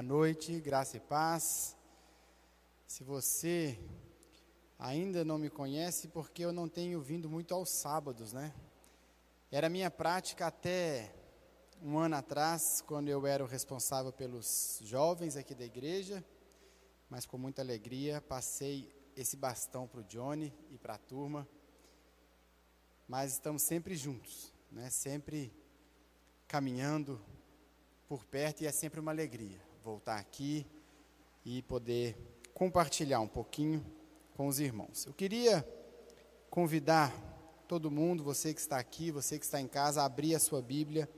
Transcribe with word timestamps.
Boa 0.00 0.08
noite, 0.08 0.58
graça 0.60 0.96
e 0.96 1.00
paz. 1.00 1.76
Se 2.86 3.04
você 3.04 3.78
ainda 4.78 5.26
não 5.26 5.36
me 5.36 5.50
conhece, 5.50 6.08
porque 6.08 6.42
eu 6.42 6.54
não 6.54 6.66
tenho 6.70 7.02
vindo 7.02 7.28
muito 7.28 7.52
aos 7.52 7.68
sábados, 7.68 8.32
né? 8.32 8.54
Era 9.50 9.68
minha 9.68 9.90
prática 9.90 10.46
até 10.46 11.14
um 11.82 11.98
ano 11.98 12.16
atrás, 12.16 12.82
quando 12.86 13.10
eu 13.10 13.26
era 13.26 13.44
o 13.44 13.46
responsável 13.46 14.10
pelos 14.10 14.80
jovens 14.82 15.36
aqui 15.36 15.54
da 15.54 15.66
igreja, 15.66 16.24
mas 17.10 17.26
com 17.26 17.36
muita 17.36 17.60
alegria 17.60 18.22
passei 18.22 18.90
esse 19.14 19.36
bastão 19.36 19.86
para 19.86 20.00
o 20.00 20.04
Johnny 20.04 20.50
e 20.70 20.78
para 20.78 20.94
a 20.94 20.98
turma. 20.98 21.46
Mas 23.06 23.34
estamos 23.34 23.60
sempre 23.60 23.94
juntos, 23.96 24.50
né? 24.72 24.88
Sempre 24.88 25.52
caminhando 26.48 27.20
por 28.08 28.24
perto 28.24 28.62
e 28.62 28.66
é 28.66 28.72
sempre 28.72 28.98
uma 28.98 29.10
alegria 29.10 29.68
voltar 29.82 30.18
aqui 30.18 30.66
e 31.44 31.62
poder 31.62 32.16
compartilhar 32.54 33.20
um 33.20 33.28
pouquinho 33.28 33.84
com 34.36 34.46
os 34.46 34.60
irmãos. 34.60 35.06
Eu 35.06 35.12
queria 35.14 35.66
convidar 36.50 37.12
todo 37.66 37.90
mundo, 37.90 38.22
você 38.22 38.52
que 38.52 38.60
está 38.60 38.78
aqui, 38.78 39.10
você 39.10 39.38
que 39.38 39.44
está 39.44 39.60
em 39.60 39.68
casa, 39.68 40.02
a 40.02 40.04
abrir 40.04 40.34
a 40.34 40.40
sua 40.40 40.60
Bíblia 40.60 41.08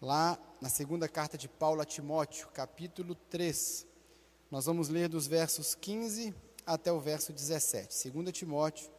lá 0.00 0.38
na 0.60 0.68
segunda 0.68 1.08
carta 1.08 1.36
de 1.36 1.48
Paulo 1.48 1.80
a 1.80 1.84
Timóteo, 1.84 2.48
capítulo 2.48 3.14
3. 3.14 3.86
Nós 4.50 4.66
vamos 4.66 4.88
ler 4.88 5.08
dos 5.08 5.26
versos 5.26 5.74
15 5.74 6.34
até 6.66 6.92
o 6.92 7.00
verso 7.00 7.32
17. 7.32 8.10
2 8.10 8.32
Timóteo, 8.32 8.90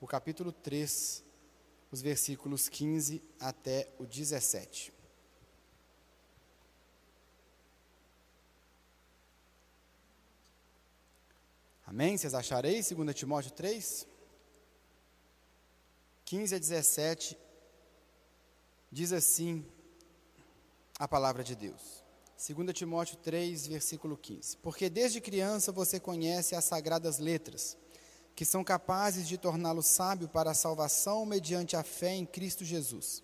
o 0.00 0.06
capítulo 0.06 0.52
3, 0.52 1.24
os 1.90 2.02
versículos 2.02 2.68
15 2.68 3.22
até 3.40 3.88
o 3.98 4.04
17. 4.04 4.95
Amém? 11.86 12.18
Vocês 12.18 12.34
acharei? 12.34 12.82
2 12.82 13.14
Timóteo 13.14 13.52
3, 13.52 14.08
15 16.24 16.54
a 16.56 16.58
17, 16.58 17.38
diz 18.90 19.12
assim 19.12 19.64
a 20.98 21.06
palavra 21.06 21.44
de 21.44 21.54
Deus. 21.54 22.04
2 22.36 22.72
Timóteo 22.72 23.16
3, 23.18 23.68
versículo 23.68 24.16
15. 24.16 24.56
Porque 24.56 24.90
desde 24.90 25.20
criança 25.20 25.70
você 25.70 26.00
conhece 26.00 26.56
as 26.56 26.64
sagradas 26.64 27.20
letras, 27.20 27.76
que 28.34 28.44
são 28.44 28.64
capazes 28.64 29.28
de 29.28 29.38
torná-lo 29.38 29.82
sábio 29.82 30.28
para 30.28 30.50
a 30.50 30.54
salvação 30.54 31.24
mediante 31.24 31.76
a 31.76 31.84
fé 31.84 32.12
em 32.16 32.26
Cristo 32.26 32.64
Jesus. 32.64 33.22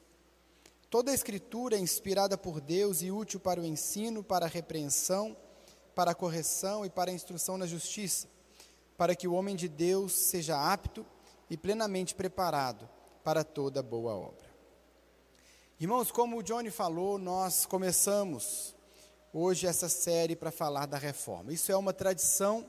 Toda 0.89 1.11
a 1.11 1.15
Escritura 1.15 1.75
é 1.75 1.81
inspirada 1.81 2.39
por 2.39 2.61
Deus 2.61 3.03
e 3.03 3.11
útil 3.11 3.41
para 3.41 3.61
o 3.61 3.67
ensino, 3.67 4.23
para 4.23 4.47
a 4.47 4.49
repreensão, 4.49 5.37
para 5.97 6.13
a 6.13 6.15
correção 6.15 6.87
e 6.87 6.91
para 6.91 7.11
a 7.11 7.15
instrução 7.15 7.59
na 7.59 7.67
justiça 7.67 8.31
para 8.97 9.15
que 9.15 9.27
o 9.27 9.35
homem 9.35 9.57
de 9.57 9.69
Deus 9.69 10.13
seja 10.13 10.73
apto 10.73 11.05
e 11.51 11.57
plenamente 11.57 12.15
preparado 12.15 12.89
para 13.25 13.45
toda 13.45 13.83
boa 13.83 14.15
obra. 14.15 14.53
Irmãos, 15.79 16.11
como 16.11 16.39
o 16.39 16.43
Johnny 16.43 16.71
falou, 16.71 17.19
nós 17.19 17.67
começamos 17.67 18.75
hoje 19.33 19.67
essa 19.67 19.89
série 19.89 20.37
para 20.37 20.51
falar 20.51 20.87
da 20.87 20.99
reforma. 20.99 21.53
Isso 21.53 21.73
é 21.73 21.77
uma 21.77 21.93
tradição 21.93 22.65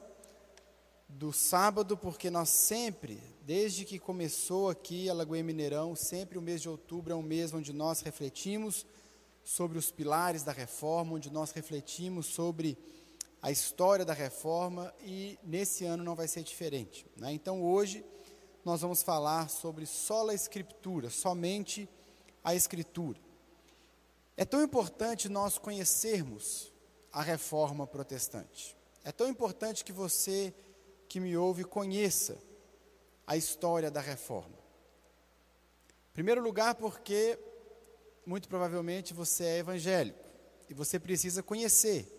do 1.07 1.31
sábado, 1.31 1.95
porque 1.95 2.29
nós 2.29 2.49
sempre, 2.49 3.21
desde 3.41 3.85
que 3.85 3.99
começou 3.99 4.69
aqui 4.69 5.09
a 5.09 5.13
Lagoinha 5.13 5.43
Mineirão, 5.43 5.95
sempre 5.95 6.37
o 6.37 6.41
mês 6.41 6.61
de 6.61 6.69
outubro 6.69 7.13
é 7.13 7.15
um 7.15 7.21
mês 7.21 7.53
onde 7.53 7.71
nós 7.71 8.01
refletimos 8.01 8.85
sobre 9.43 9.77
os 9.77 9.91
pilares 9.91 10.43
da 10.43 10.51
reforma, 10.51 11.13
onde 11.13 11.29
nós 11.29 11.51
refletimos 11.51 12.25
sobre 12.25 12.77
a 13.43 13.51
história 13.51 14.05
da 14.05 14.13
reforma 14.13 14.93
e 15.01 15.37
nesse 15.43 15.83
ano 15.83 16.01
não 16.01 16.15
vai 16.15 16.29
ser 16.29 16.43
diferente. 16.43 17.05
Né? 17.17 17.33
Então 17.33 17.61
hoje 17.61 18.05
nós 18.63 18.79
vamos 18.79 19.03
falar 19.03 19.49
sobre 19.49 19.85
sola 19.85 20.33
escritura, 20.33 21.09
somente 21.09 21.89
a 22.41 22.55
escritura. 22.55 23.19
É 24.37 24.45
tão 24.45 24.63
importante 24.63 25.27
nós 25.27 25.57
conhecermos 25.57 26.71
a 27.11 27.21
reforma 27.21 27.85
protestante. 27.85 28.77
É 29.03 29.11
tão 29.11 29.27
importante 29.27 29.83
que 29.83 29.91
você 29.91 30.53
que 31.09 31.19
me 31.19 31.35
ouve 31.35 31.65
conheça 31.65 32.37
a 33.27 33.35
história 33.35 33.91
da 33.91 33.99
reforma. 33.99 34.57
Em 36.11 36.13
primeiro 36.13 36.41
lugar, 36.41 36.75
porque 36.75 37.37
muito 38.25 38.47
provavelmente 38.47 39.13
você 39.13 39.43
é 39.43 39.57
evangélico 39.57 40.23
e 40.69 40.73
você 40.73 40.97
precisa 40.97 41.43
conhecer 41.43 42.12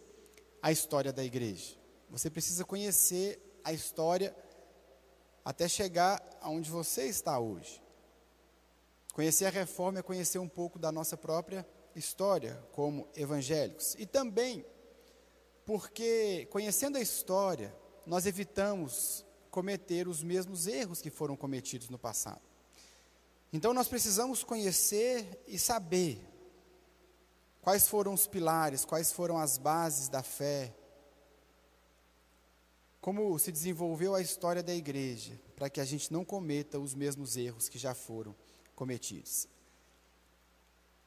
a 0.65 0.73
história 0.73 1.13
da 1.13 1.23
igreja. 1.23 1.77
Você 2.09 2.31
precisa 2.31 2.65
conhecer 2.65 3.39
a 3.63 3.71
história 3.71 4.35
até 5.45 5.69
chegar 5.69 6.27
aonde 6.41 6.71
você 6.71 7.03
está 7.07 7.39
hoje. 7.39 7.83
Conhecer 9.13 9.45
a 9.45 9.51
reforma 9.51 9.99
é 9.99 10.03
conhecer 10.03 10.39
um 10.39 10.49
pouco 10.49 10.79
da 10.79 10.91
nossa 10.91 11.19
própria 11.19 11.69
história 11.95 12.59
como 12.73 13.07
evangélicos. 13.15 13.95
E 13.99 14.07
também 14.07 14.65
porque, 15.67 16.49
conhecendo 16.51 16.97
a 16.97 17.03
história, 17.03 17.77
nós 18.07 18.25
evitamos 18.25 19.23
cometer 19.51 20.09
os 20.09 20.23
mesmos 20.23 20.67
erros 20.67 21.03
que 21.03 21.11
foram 21.11 21.37
cometidos 21.37 21.91
no 21.91 21.99
passado. 21.99 22.41
Então, 23.53 23.75
nós 23.75 23.87
precisamos 23.87 24.43
conhecer 24.43 25.45
e 25.47 25.59
saber 25.59 26.27
Quais 27.65 27.89
foram 27.89 28.13
os 28.13 28.27
pilares, 28.27 28.85
quais 28.85 29.11
foram 29.11 29.39
as 29.39 29.57
bases 29.57 30.11
da 30.11 30.23
fé? 30.23 30.77
Como 33.01 33.39
se 33.39 33.51
desenvolveu 33.51 34.15
a 34.15 34.21
história 34.21 34.63
da 34.63 34.75
igreja, 34.75 35.41
para 35.57 35.71
que 35.71 35.81
a 35.81 35.85
gente 35.87 36.13
não 36.13 36.27
cometa 36.27 36.79
os 36.79 36.95
mesmos 36.95 37.39
erros 37.39 37.67
que 37.67 37.79
já 37.79 37.95
foram 37.95 38.37
cometidos. 38.75 39.49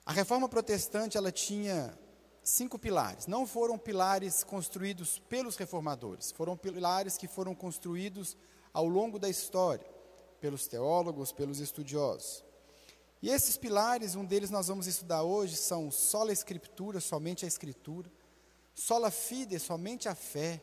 A 0.03 0.12
reforma 0.12 0.50
protestante, 0.50 1.16
ela 1.16 1.31
tinha 1.31 1.96
cinco 2.41 2.79
pilares. 2.79 3.28
Não 3.28 3.46
foram 3.46 3.78
pilares 3.78 4.44
construídos 4.44 5.19
pelos 5.19 5.57
reformadores, 5.57 6.31
foram 6.31 6.57
pilares 6.57 7.19
que 7.19 7.28
foram 7.28 7.53
construídos 7.53 8.35
ao 8.73 8.88
longo 8.88 9.19
da 9.19 9.29
história, 9.29 9.85
pelos 10.41 10.66
teólogos, 10.66 11.31
pelos 11.31 11.59
estudiosos. 11.59 12.47
E 13.22 13.29
esses 13.29 13.57
pilares, 13.57 14.16
um 14.16 14.23
deles 14.23 14.51
nós 14.51 14.67
vamos 14.67 14.85
estudar 14.85 15.23
hoje, 15.23 15.55
são 15.55 15.89
sola 15.89 16.31
escritura, 16.31 17.00
somente 17.00 17.45
a 17.45 17.47
escritura, 17.47 18.11
sola 18.75 19.09
fide, 19.09 19.57
somente 19.57 20.07
a 20.07 20.13
fé, 20.13 20.61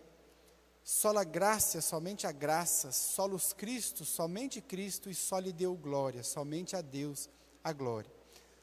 sola 0.84 1.25
graça, 1.25 1.81
somente 1.81 2.28
a 2.28 2.32
graça, 2.32 2.92
solos 2.92 3.53
Cristo, 3.53 4.04
somente 4.04 4.60
Cristo 4.60 5.10
e 5.10 5.15
só 5.15 5.41
lhe 5.41 5.53
deu 5.53 5.75
glória, 5.75 6.22
somente 6.22 6.76
a 6.76 6.81
Deus 6.81 7.28
a 7.62 7.72
glória. 7.72 8.10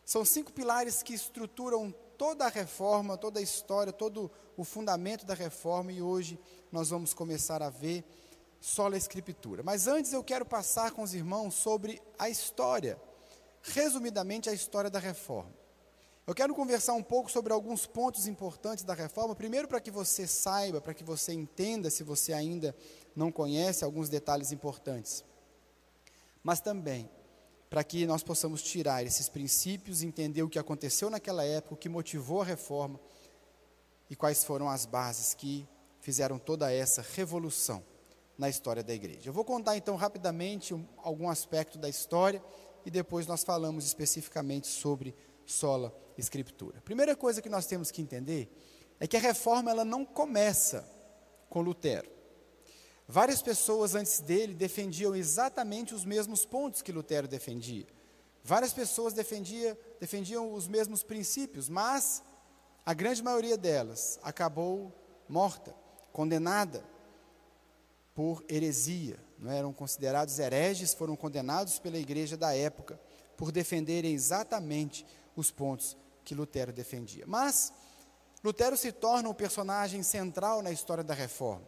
São 0.05 0.23
cinco 0.23 0.53
pilares 0.53 1.03
que 1.03 1.13
estruturam 1.13 1.93
toda 2.17 2.45
a 2.45 2.49
reforma, 2.49 3.17
toda 3.17 3.39
a 3.39 3.43
história, 3.43 3.91
todo 3.91 4.31
o 4.55 4.63
fundamento 4.63 5.25
da 5.25 5.33
reforma 5.33 5.91
e 5.91 6.01
hoje 6.01 6.39
nós 6.71 6.89
vamos 6.89 7.13
começar 7.13 7.61
a 7.61 7.69
ver 7.69 8.05
sola 8.61 8.95
escritura. 8.95 9.63
Mas 9.63 9.85
antes 9.85 10.13
eu 10.13 10.23
quero 10.23 10.45
passar 10.45 10.91
com 10.91 11.01
os 11.01 11.13
irmãos 11.13 11.55
sobre 11.55 12.01
a 12.17 12.29
história 12.29 12.97
resumidamente 13.63 14.49
a 14.49 14.53
história 14.53 14.89
da 14.89 14.99
reforma. 14.99 15.53
Eu 16.27 16.35
quero 16.35 16.53
conversar 16.53 16.93
um 16.93 17.03
pouco 17.03 17.31
sobre 17.31 17.51
alguns 17.51 17.85
pontos 17.85 18.27
importantes 18.27 18.83
da 18.83 18.93
reforma, 18.93 19.35
primeiro 19.35 19.67
para 19.67 19.81
que 19.81 19.91
você 19.91 20.27
saiba, 20.27 20.79
para 20.79 20.93
que 20.93 21.03
você 21.03 21.33
entenda, 21.33 21.89
se 21.89 22.03
você 22.03 22.31
ainda 22.31 22.75
não 23.15 23.31
conhece, 23.31 23.83
alguns 23.83 24.07
detalhes 24.07 24.51
importantes. 24.51 25.23
Mas 26.43 26.59
também 26.59 27.09
para 27.71 27.85
que 27.85 28.05
nós 28.05 28.21
possamos 28.21 28.61
tirar 28.61 29.01
esses 29.05 29.29
princípios, 29.29 30.03
entender 30.03 30.43
o 30.43 30.49
que 30.49 30.59
aconteceu 30.59 31.09
naquela 31.09 31.45
época, 31.45 31.73
o 31.73 31.77
que 31.77 31.87
motivou 31.87 32.41
a 32.41 32.45
reforma 32.45 32.99
e 34.09 34.15
quais 34.15 34.43
foram 34.43 34.69
as 34.69 34.85
bases 34.85 35.33
que 35.33 35.65
fizeram 36.01 36.37
toda 36.37 36.69
essa 36.69 37.01
revolução 37.01 37.81
na 38.37 38.49
história 38.49 38.83
da 38.83 38.93
igreja. 38.93 39.29
Eu 39.29 39.33
vou 39.33 39.45
contar 39.45 39.77
então 39.77 39.95
rapidamente 39.95 40.73
um, 40.73 40.85
algum 40.97 41.29
aspecto 41.29 41.77
da 41.77 41.87
história 41.87 42.43
e 42.85 42.91
depois 42.91 43.27
nós 43.27 43.43
falamos 43.43 43.85
especificamente 43.85 44.67
sobre 44.67 45.15
sola 45.45 45.95
escritura. 46.17 46.81
Primeira 46.81 47.15
coisa 47.15 47.41
que 47.41 47.49
nós 47.49 47.65
temos 47.65 47.91
que 47.91 48.01
entender 48.01 48.49
é 48.99 49.07
que 49.07 49.17
a 49.17 49.19
reforma 49.19 49.71
ela 49.71 49.83
não 49.83 50.05
começa 50.05 50.87
com 51.49 51.61
Lutero. 51.61 52.09
Várias 53.07 53.41
pessoas 53.41 53.95
antes 53.95 54.19
dele 54.19 54.53
defendiam 54.53 55.15
exatamente 55.15 55.93
os 55.93 56.05
mesmos 56.05 56.45
pontos 56.45 56.81
que 56.81 56.91
Lutero 56.91 57.27
defendia. 57.27 57.87
Várias 58.43 58.73
pessoas 58.73 59.13
defendia, 59.13 59.77
defendiam 59.99 60.53
os 60.53 60.67
mesmos 60.67 61.03
princípios, 61.03 61.67
mas 61.67 62.23
a 62.85 62.93
grande 62.93 63.21
maioria 63.21 63.57
delas 63.57 64.19
acabou 64.23 64.93
morta, 65.27 65.75
condenada 66.11 66.83
por 68.15 68.43
heresia, 68.49 69.19
não 69.41 69.51
eram 69.51 69.73
considerados 69.73 70.37
hereges, 70.37 70.93
foram 70.93 71.15
condenados 71.15 71.79
pela 71.79 71.97
igreja 71.97 72.37
da 72.37 72.55
época 72.55 73.01
por 73.35 73.51
defenderem 73.51 74.13
exatamente 74.13 75.03
os 75.35 75.49
pontos 75.49 75.97
que 76.23 76.35
Lutero 76.35 76.71
defendia. 76.71 77.25
Mas 77.25 77.73
Lutero 78.43 78.77
se 78.77 78.91
torna 78.91 79.27
um 79.27 79.33
personagem 79.33 80.03
central 80.03 80.61
na 80.61 80.71
história 80.71 81.03
da 81.03 81.15
reforma. 81.15 81.67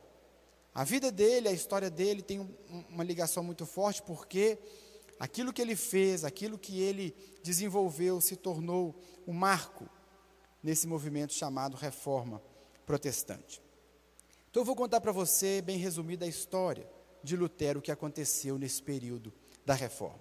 A 0.71 0.83
vida 0.83 1.11
dele, 1.11 1.47
a 1.47 1.51
história 1.51 1.89
dele 1.89 2.21
tem 2.21 2.39
um, 2.39 2.55
uma 2.89 3.03
ligação 3.03 3.43
muito 3.43 3.65
forte 3.65 4.03
porque 4.03 4.59
aquilo 5.19 5.51
que 5.51 5.61
ele 5.61 5.75
fez, 5.75 6.23
aquilo 6.23 6.59
que 6.59 6.79
ele 6.79 7.15
desenvolveu 7.43 8.21
se 8.21 8.35
tornou 8.35 8.95
um 9.25 9.33
marco 9.33 9.89
nesse 10.61 10.85
movimento 10.85 11.33
chamado 11.33 11.75
Reforma 11.75 12.39
Protestante. 12.85 13.63
Então 14.51 14.61
eu 14.61 14.65
vou 14.65 14.75
contar 14.75 15.01
para 15.01 15.11
você, 15.11 15.59
bem 15.59 15.77
resumida, 15.79 16.25
a 16.25 16.27
história 16.27 16.87
de 17.23 17.37
Lutero, 17.37 17.81
que 17.81 17.91
aconteceu 17.91 18.57
nesse 18.57 18.81
período 18.81 19.33
da 19.65 19.73
Reforma. 19.73 20.19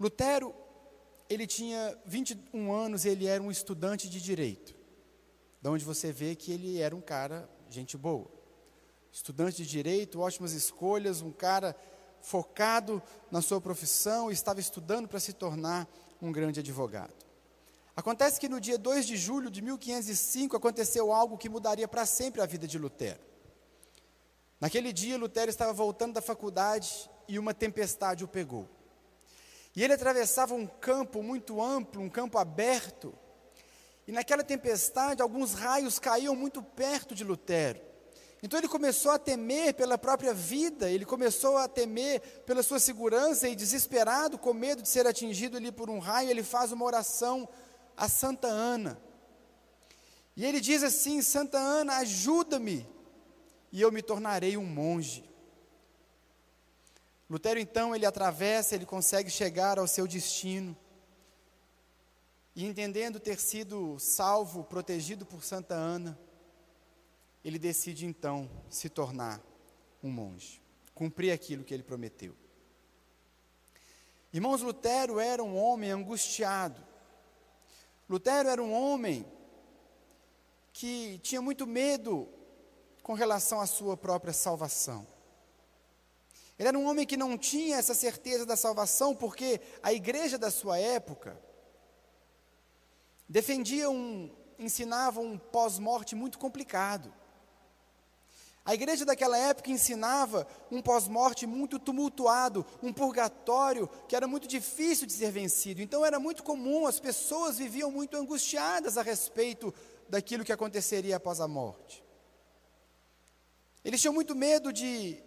Lutero, 0.00 0.54
ele 1.28 1.46
tinha 1.46 1.96
21 2.06 2.72
anos, 2.72 3.04
ele 3.04 3.26
era 3.26 3.42
um 3.42 3.50
estudante 3.50 4.08
de 4.08 4.20
direito. 4.20 4.74
Da 5.60 5.70
onde 5.70 5.84
você 5.84 6.10
vê 6.10 6.34
que 6.34 6.50
ele 6.50 6.80
era 6.80 6.96
um 6.96 7.00
cara 7.00 7.48
gente 7.70 7.96
boa. 7.96 8.28
Estudante 9.12 9.58
de 9.58 9.68
direito, 9.68 10.20
ótimas 10.20 10.52
escolhas, 10.52 11.20
um 11.20 11.30
cara 11.30 11.76
focado 12.20 13.02
na 13.30 13.42
sua 13.42 13.60
profissão, 13.60 14.30
estava 14.30 14.60
estudando 14.60 15.08
para 15.08 15.20
se 15.20 15.32
tornar 15.32 15.88
um 16.20 16.32
grande 16.32 16.60
advogado. 16.60 17.14
Acontece 17.94 18.40
que 18.40 18.48
no 18.48 18.60
dia 18.60 18.78
2 18.78 19.06
de 19.06 19.16
julho 19.16 19.50
de 19.50 19.60
1505 19.60 20.56
aconteceu 20.56 21.12
algo 21.12 21.36
que 21.36 21.48
mudaria 21.48 21.86
para 21.86 22.06
sempre 22.06 22.40
a 22.40 22.46
vida 22.46 22.66
de 22.66 22.78
Lutero. 22.78 23.20
Naquele 24.62 24.92
dia, 24.92 25.18
Lutero 25.18 25.50
estava 25.50 25.72
voltando 25.72 26.12
da 26.12 26.22
faculdade 26.22 27.10
e 27.26 27.36
uma 27.36 27.52
tempestade 27.52 28.22
o 28.22 28.28
pegou. 28.28 28.68
E 29.74 29.82
ele 29.82 29.92
atravessava 29.92 30.54
um 30.54 30.68
campo 30.68 31.20
muito 31.20 31.60
amplo, 31.60 32.00
um 32.00 32.08
campo 32.08 32.38
aberto, 32.38 33.12
e 34.06 34.12
naquela 34.12 34.44
tempestade, 34.44 35.20
alguns 35.20 35.54
raios 35.54 35.98
caíam 35.98 36.36
muito 36.36 36.62
perto 36.62 37.12
de 37.12 37.24
Lutero. 37.24 37.80
Então 38.40 38.56
ele 38.56 38.68
começou 38.68 39.10
a 39.10 39.18
temer 39.18 39.74
pela 39.74 39.98
própria 39.98 40.32
vida, 40.32 40.88
ele 40.88 41.04
começou 41.04 41.56
a 41.56 41.66
temer 41.66 42.20
pela 42.46 42.62
sua 42.62 42.78
segurança 42.78 43.48
e 43.48 43.56
desesperado, 43.56 44.38
com 44.38 44.54
medo 44.54 44.80
de 44.80 44.88
ser 44.88 45.08
atingido 45.08 45.56
ali 45.56 45.72
por 45.72 45.90
um 45.90 45.98
raio, 45.98 46.30
ele 46.30 46.44
faz 46.44 46.70
uma 46.70 46.84
oração 46.84 47.48
a 47.96 48.08
Santa 48.08 48.46
Ana. 48.46 48.96
E 50.36 50.44
ele 50.46 50.60
diz 50.60 50.84
assim: 50.84 51.20
Santa 51.20 51.58
Ana, 51.58 51.96
ajuda-me, 51.96 52.86
e 53.72 53.80
eu 53.80 53.90
me 53.90 54.02
tornarei 54.02 54.56
um 54.56 54.66
monge. 54.66 55.24
Lutero 57.28 57.58
então 57.58 57.96
ele 57.96 58.04
atravessa, 58.04 58.74
ele 58.74 58.84
consegue 58.84 59.30
chegar 59.30 59.78
ao 59.78 59.88
seu 59.88 60.06
destino. 60.06 60.76
E 62.54 62.66
entendendo 62.66 63.18
ter 63.18 63.40
sido 63.40 63.98
salvo, 63.98 64.62
protegido 64.62 65.24
por 65.24 65.42
Santa 65.42 65.74
Ana, 65.74 66.18
ele 67.42 67.58
decide 67.58 68.04
então 68.04 68.48
se 68.68 68.90
tornar 68.90 69.40
um 70.02 70.10
monge, 70.10 70.60
cumprir 70.94 71.32
aquilo 71.32 71.64
que 71.64 71.72
ele 71.72 71.82
prometeu. 71.82 72.36
Irmãos, 74.30 74.60
Lutero 74.60 75.18
era 75.18 75.42
um 75.42 75.56
homem 75.56 75.90
angustiado. 75.90 76.80
Lutero 78.08 78.50
era 78.50 78.62
um 78.62 78.72
homem 78.72 79.24
que 80.74 81.18
tinha 81.22 81.40
muito 81.40 81.66
medo 81.66 82.28
com 83.02 83.14
relação 83.14 83.60
à 83.60 83.66
sua 83.66 83.96
própria 83.96 84.32
salvação. 84.32 85.06
Ele 86.58 86.68
era 86.68 86.78
um 86.78 86.86
homem 86.86 87.06
que 87.06 87.16
não 87.16 87.36
tinha 87.36 87.76
essa 87.76 87.94
certeza 87.94 88.46
da 88.46 88.56
salvação, 88.56 89.14
porque 89.14 89.60
a 89.82 89.92
igreja 89.92 90.38
da 90.38 90.50
sua 90.50 90.78
época, 90.78 91.36
defendia 93.28 93.90
um, 93.90 94.30
ensinava 94.58 95.20
um 95.20 95.38
pós-morte 95.38 96.14
muito 96.14 96.38
complicado. 96.38 97.12
A 98.64 98.74
igreja 98.74 99.04
daquela 99.04 99.36
época 99.36 99.72
ensinava 99.72 100.46
um 100.70 100.80
pós-morte 100.80 101.48
muito 101.48 101.80
tumultuado, 101.80 102.64
um 102.80 102.92
purgatório 102.92 103.88
que 104.06 104.14
era 104.14 104.28
muito 104.28 104.46
difícil 104.46 105.04
de 105.04 105.12
ser 105.12 105.32
vencido. 105.32 105.82
Então 105.82 106.06
era 106.06 106.20
muito 106.20 106.44
comum, 106.44 106.86
as 106.86 107.00
pessoas 107.00 107.58
viviam 107.58 107.90
muito 107.90 108.16
angustiadas 108.16 108.96
a 108.96 109.02
respeito 109.02 109.74
daquilo 110.08 110.44
que 110.44 110.52
aconteceria 110.52 111.16
após 111.16 111.40
a 111.40 111.48
morte. 111.48 112.01
Eles 113.84 114.00
tinham 114.00 114.14
muito 114.14 114.34
medo 114.34 114.72
de, 114.72 115.22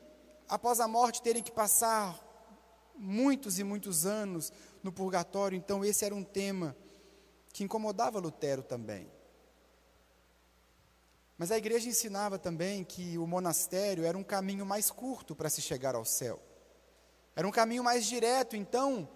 após 0.47 0.79
a 0.79 0.87
morte, 0.87 1.21
terem 1.21 1.43
que 1.43 1.51
passar 1.51 2.21
muitos 2.95 3.59
e 3.59 3.63
muitos 3.63 4.05
anos 4.05 4.51
no 4.81 4.91
purgatório. 4.91 5.57
Então 5.57 5.83
esse 5.83 6.05
era 6.05 6.15
um 6.15 6.23
tema 6.23 6.75
que 7.51 7.63
incomodava 7.63 8.19
Lutero 8.19 8.63
também. 8.63 9.11
Mas 11.37 11.51
a 11.51 11.57
igreja 11.57 11.89
ensinava 11.89 12.39
também 12.39 12.83
que 12.83 13.17
o 13.17 13.27
monastério 13.27 14.05
era 14.05 14.17
um 14.17 14.23
caminho 14.23 14.65
mais 14.65 14.89
curto 14.89 15.35
para 15.35 15.49
se 15.49 15.61
chegar 15.61 15.95
ao 15.95 16.05
céu. 16.05 16.41
Era 17.35 17.45
um 17.45 17.51
caminho 17.51 17.83
mais 17.83 18.05
direto, 18.05 18.55
então 18.55 19.09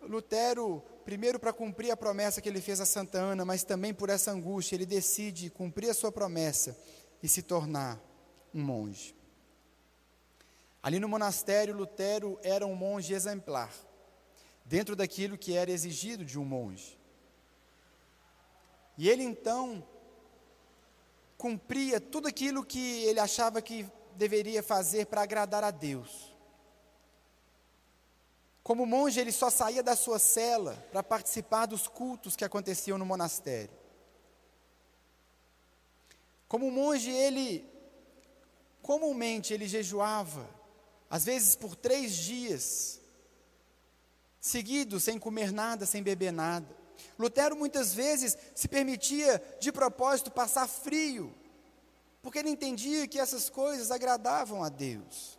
Lutero, 0.00 0.82
primeiro 1.04 1.38
para 1.38 1.52
cumprir 1.52 1.90
a 1.90 1.96
promessa 1.96 2.40
que 2.40 2.48
ele 2.48 2.62
fez 2.62 2.80
a 2.80 2.86
Santa 2.86 3.18
Ana, 3.18 3.44
mas 3.44 3.64
também 3.64 3.92
por 3.92 4.08
essa 4.08 4.30
angústia, 4.30 4.76
ele 4.76 4.86
decide 4.86 5.50
cumprir 5.50 5.90
a 5.90 5.94
sua 5.94 6.10
promessa 6.10 6.74
e 7.22 7.28
se 7.28 7.42
tornar 7.42 8.00
um 8.54 8.62
monge. 8.62 9.14
Ali 10.82 10.98
no 10.98 11.08
monastério, 11.08 11.74
Lutero 11.74 12.38
era 12.42 12.66
um 12.66 12.74
monge 12.74 13.12
exemplar, 13.12 13.72
dentro 14.64 14.94
daquilo 14.94 15.36
que 15.36 15.56
era 15.56 15.70
exigido 15.70 16.24
de 16.24 16.38
um 16.38 16.44
monge. 16.44 16.98
E 18.96 19.08
ele 19.08 19.22
então 19.22 19.86
cumpria 21.36 22.00
tudo 22.00 22.26
aquilo 22.26 22.64
que 22.64 23.04
ele 23.04 23.20
achava 23.20 23.62
que 23.62 23.86
deveria 24.16 24.62
fazer 24.62 25.06
para 25.06 25.22
agradar 25.22 25.62
a 25.62 25.70
Deus. 25.70 26.36
Como 28.62 28.84
monge, 28.84 29.18
ele 29.18 29.32
só 29.32 29.48
saía 29.48 29.82
da 29.82 29.96
sua 29.96 30.18
cela 30.18 30.74
para 30.92 31.02
participar 31.02 31.66
dos 31.66 31.88
cultos 31.88 32.36
que 32.36 32.44
aconteciam 32.44 32.98
no 32.98 33.06
monastério. 33.06 33.74
Como 36.46 36.70
monge, 36.70 37.10
ele 37.10 37.64
comumente 38.88 39.52
ele 39.52 39.68
jejuava, 39.68 40.48
às 41.10 41.22
vezes 41.22 41.54
por 41.54 41.76
três 41.76 42.16
dias, 42.16 42.98
seguidos, 44.40 45.04
sem 45.04 45.18
comer 45.18 45.52
nada, 45.52 45.84
sem 45.84 46.02
beber 46.02 46.32
nada. 46.32 46.74
Lutero 47.18 47.54
muitas 47.54 47.92
vezes 47.92 48.34
se 48.54 48.66
permitia 48.66 49.42
de 49.60 49.70
propósito 49.70 50.30
passar 50.30 50.66
frio, 50.66 51.34
porque 52.22 52.38
ele 52.38 52.48
entendia 52.48 53.06
que 53.06 53.18
essas 53.18 53.50
coisas 53.50 53.90
agradavam 53.90 54.64
a 54.64 54.70
Deus. 54.70 55.38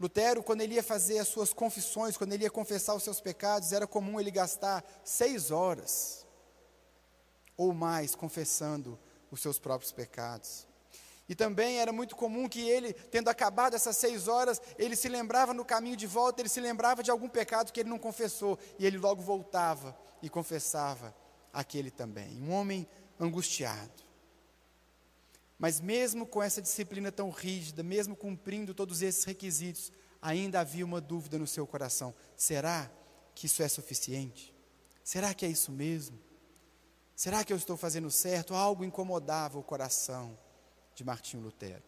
Lutero, 0.00 0.42
quando 0.42 0.62
ele 0.62 0.76
ia 0.76 0.82
fazer 0.82 1.18
as 1.18 1.28
suas 1.28 1.52
confissões, 1.52 2.16
quando 2.16 2.32
ele 2.32 2.44
ia 2.44 2.50
confessar 2.50 2.94
os 2.94 3.02
seus 3.02 3.20
pecados, 3.20 3.70
era 3.70 3.86
comum 3.86 4.18
ele 4.18 4.30
gastar 4.30 4.82
seis 5.04 5.50
horas 5.50 6.24
ou 7.54 7.74
mais 7.74 8.14
confessando 8.14 8.98
os 9.30 9.42
seus 9.42 9.58
próprios 9.58 9.92
pecados. 9.92 10.66
E 11.28 11.34
também 11.34 11.78
era 11.78 11.92
muito 11.92 12.14
comum 12.14 12.48
que 12.48 12.68
ele, 12.68 12.92
tendo 12.92 13.28
acabado 13.28 13.74
essas 13.74 13.96
seis 13.96 14.28
horas, 14.28 14.60
ele 14.78 14.94
se 14.94 15.08
lembrava 15.08 15.52
no 15.52 15.64
caminho 15.64 15.96
de 15.96 16.06
volta, 16.06 16.40
ele 16.40 16.48
se 16.48 16.60
lembrava 16.60 17.02
de 17.02 17.10
algum 17.10 17.28
pecado 17.28 17.72
que 17.72 17.80
ele 17.80 17.88
não 17.88 17.98
confessou, 17.98 18.58
e 18.78 18.86
ele 18.86 18.96
logo 18.96 19.20
voltava 19.22 19.96
e 20.22 20.28
confessava 20.28 21.14
aquele 21.52 21.90
também. 21.90 22.40
Um 22.40 22.52
homem 22.52 22.86
angustiado. 23.18 24.06
Mas 25.58 25.80
mesmo 25.80 26.26
com 26.26 26.42
essa 26.42 26.62
disciplina 26.62 27.10
tão 27.10 27.30
rígida, 27.30 27.82
mesmo 27.82 28.14
cumprindo 28.14 28.74
todos 28.74 29.02
esses 29.02 29.24
requisitos, 29.24 29.90
ainda 30.22 30.60
havia 30.60 30.84
uma 30.84 31.00
dúvida 31.00 31.38
no 31.38 31.46
seu 31.46 31.66
coração: 31.66 32.14
será 32.36 32.90
que 33.34 33.46
isso 33.46 33.62
é 33.62 33.68
suficiente? 33.68 34.54
Será 35.02 35.34
que 35.34 35.44
é 35.44 35.48
isso 35.48 35.72
mesmo? 35.72 36.20
Será 37.16 37.42
que 37.42 37.52
eu 37.52 37.56
estou 37.56 37.76
fazendo 37.76 38.10
certo? 38.10 38.54
Algo 38.54 38.84
incomodava 38.84 39.58
o 39.58 39.62
coração 39.62 40.38
de 40.96 41.04
Martinho 41.04 41.42
Lutero. 41.42 41.82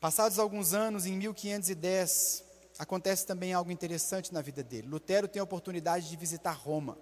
Passados 0.00 0.38
alguns 0.38 0.72
anos, 0.72 1.06
em 1.06 1.12
1510, 1.12 2.44
acontece 2.78 3.26
também 3.26 3.52
algo 3.52 3.72
interessante 3.72 4.32
na 4.32 4.40
vida 4.40 4.62
dele. 4.62 4.86
Lutero 4.86 5.26
tem 5.26 5.40
a 5.40 5.44
oportunidade 5.44 6.08
de 6.08 6.16
visitar 6.16 6.52
Roma. 6.52 6.96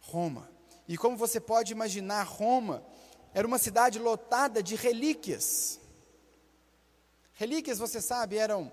Roma. 0.00 0.50
E 0.88 0.98
como 0.98 1.16
você 1.16 1.38
pode 1.38 1.72
imaginar, 1.72 2.24
Roma 2.24 2.84
era 3.32 3.46
uma 3.46 3.58
cidade 3.58 4.00
lotada 4.00 4.60
de 4.60 4.74
relíquias. 4.74 5.78
Relíquias, 7.34 7.78
você 7.78 8.02
sabe, 8.02 8.36
eram 8.36 8.72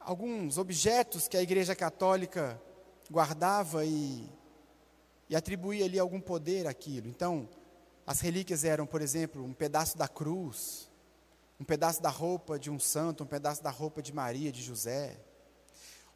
alguns 0.00 0.58
objetos 0.58 1.28
que 1.28 1.36
a 1.36 1.42
Igreja 1.42 1.76
Católica 1.76 2.60
guardava 3.08 3.84
e, 3.84 4.28
e 5.28 5.36
atribuía 5.36 5.84
ali 5.84 5.96
algum 5.96 6.20
poder 6.20 6.66
àquilo. 6.66 7.06
Então, 7.08 7.48
as 8.06 8.20
relíquias 8.20 8.64
eram, 8.64 8.86
por 8.86 9.00
exemplo, 9.00 9.42
um 9.44 9.52
pedaço 9.52 9.96
da 9.96 10.06
cruz, 10.06 10.90
um 11.58 11.64
pedaço 11.64 12.02
da 12.02 12.10
roupa 12.10 12.58
de 12.58 12.70
um 12.70 12.78
santo, 12.78 13.24
um 13.24 13.26
pedaço 13.26 13.62
da 13.62 13.70
roupa 13.70 14.02
de 14.02 14.12
Maria, 14.12 14.52
de 14.52 14.62
José. 14.62 15.18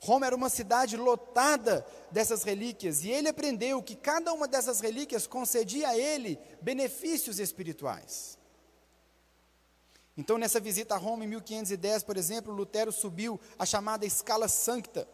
Roma 0.00 0.26
era 0.26 0.37
uma 0.37 0.49
cidade 0.49 0.97
lotada 0.97 1.85
dessas 2.11 2.42
relíquias, 2.45 3.02
e 3.02 3.11
ele 3.11 3.28
aprendeu 3.28 3.83
que 3.83 3.97
cada 3.97 4.33
uma 4.33 4.47
dessas 4.47 4.80
relíquias 4.80 5.26
concedia 5.26 5.88
a 5.88 5.99
ele 5.99 6.38
benefícios 6.61 7.38
espirituais. 7.38 8.38
Então, 10.16 10.37
nessa 10.37 10.61
visita 10.61 10.95
a 10.95 10.99
Roma 10.99 11.25
em 11.25 11.28
1510, 11.28 12.02
por 12.02 12.16
exemplo, 12.16 12.52
Lutero 12.52 12.92
subiu 12.92 13.40
a 13.59 13.64
chamada 13.64 14.04
escala 14.04 14.49
sancta, 14.49 15.09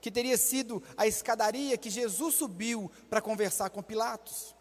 que 0.00 0.10
teria 0.10 0.36
sido 0.38 0.82
a 0.96 1.06
escadaria 1.06 1.76
que 1.76 1.90
Jesus 1.90 2.34
subiu 2.34 2.90
para 3.08 3.20
conversar 3.20 3.70
com 3.70 3.82
Pilatos. 3.82 4.55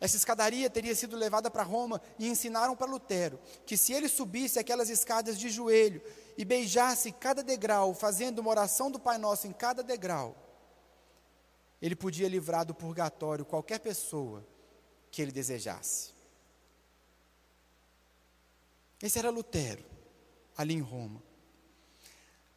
Essa 0.00 0.16
escadaria 0.16 0.70
teria 0.70 0.94
sido 0.94 1.16
levada 1.16 1.50
para 1.50 1.64
Roma 1.64 2.00
e 2.18 2.28
ensinaram 2.28 2.76
para 2.76 2.90
Lutero 2.90 3.40
que 3.66 3.76
se 3.76 3.92
ele 3.92 4.08
subisse 4.08 4.58
aquelas 4.58 4.88
escadas 4.88 5.38
de 5.38 5.48
joelho 5.48 6.00
e 6.36 6.44
beijasse 6.44 7.10
cada 7.10 7.42
degrau, 7.42 7.92
fazendo 7.94 8.38
uma 8.38 8.50
oração 8.50 8.90
do 8.90 9.00
Pai 9.00 9.18
Nosso 9.18 9.48
em 9.48 9.52
cada 9.52 9.82
degrau, 9.82 10.36
ele 11.82 11.96
podia 11.96 12.28
livrar 12.28 12.64
do 12.64 12.74
purgatório 12.74 13.44
qualquer 13.44 13.80
pessoa 13.80 14.46
que 15.10 15.20
ele 15.20 15.32
desejasse. 15.32 16.12
Esse 19.02 19.18
era 19.18 19.30
Lutero, 19.30 19.84
ali 20.56 20.74
em 20.74 20.80
Roma. 20.80 21.22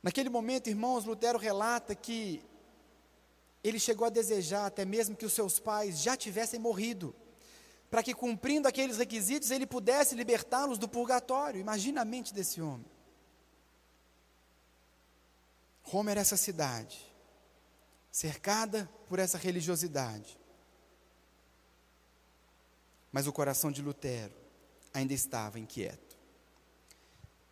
Naquele 0.02 0.30
momento, 0.30 0.70
irmãos, 0.70 1.06
Lutero 1.06 1.38
relata 1.38 1.94
que 1.94 2.44
ele 3.64 3.80
chegou 3.80 4.06
a 4.06 4.10
desejar 4.10 4.66
até 4.66 4.84
mesmo 4.84 5.16
que 5.16 5.26
os 5.26 5.34
seus 5.34 5.60
pais 5.60 6.00
já 6.00 6.18
tivessem 6.18 6.60
morrido 6.60 7.16
para 7.92 8.02
que 8.02 8.14
cumprindo 8.14 8.70
aqueles 8.70 8.98
requisitos 8.98 9.52
ele 9.52 9.68
pudesse 9.68 10.16
libertá-los 10.16 10.78
do 10.78 10.88
purgatório. 10.88 11.60
Imagina 11.60 12.02
a 12.02 12.06
mente 12.06 12.34
desse 12.34 12.62
homem. 12.62 12.90
Roma 15.84 16.10
era 16.10 16.22
essa 16.22 16.38
cidade, 16.38 17.06
cercada 18.10 18.90
por 19.10 19.20
essa 19.20 19.38
religiosidade. 19.38 20.40
Mas 23.12 23.28
o 23.28 23.34
coração 23.34 23.70
de 23.70 23.82
Lutero 23.82 24.34
ainda 24.94 25.14
estava 25.14 25.60
inquieto. 25.60 26.18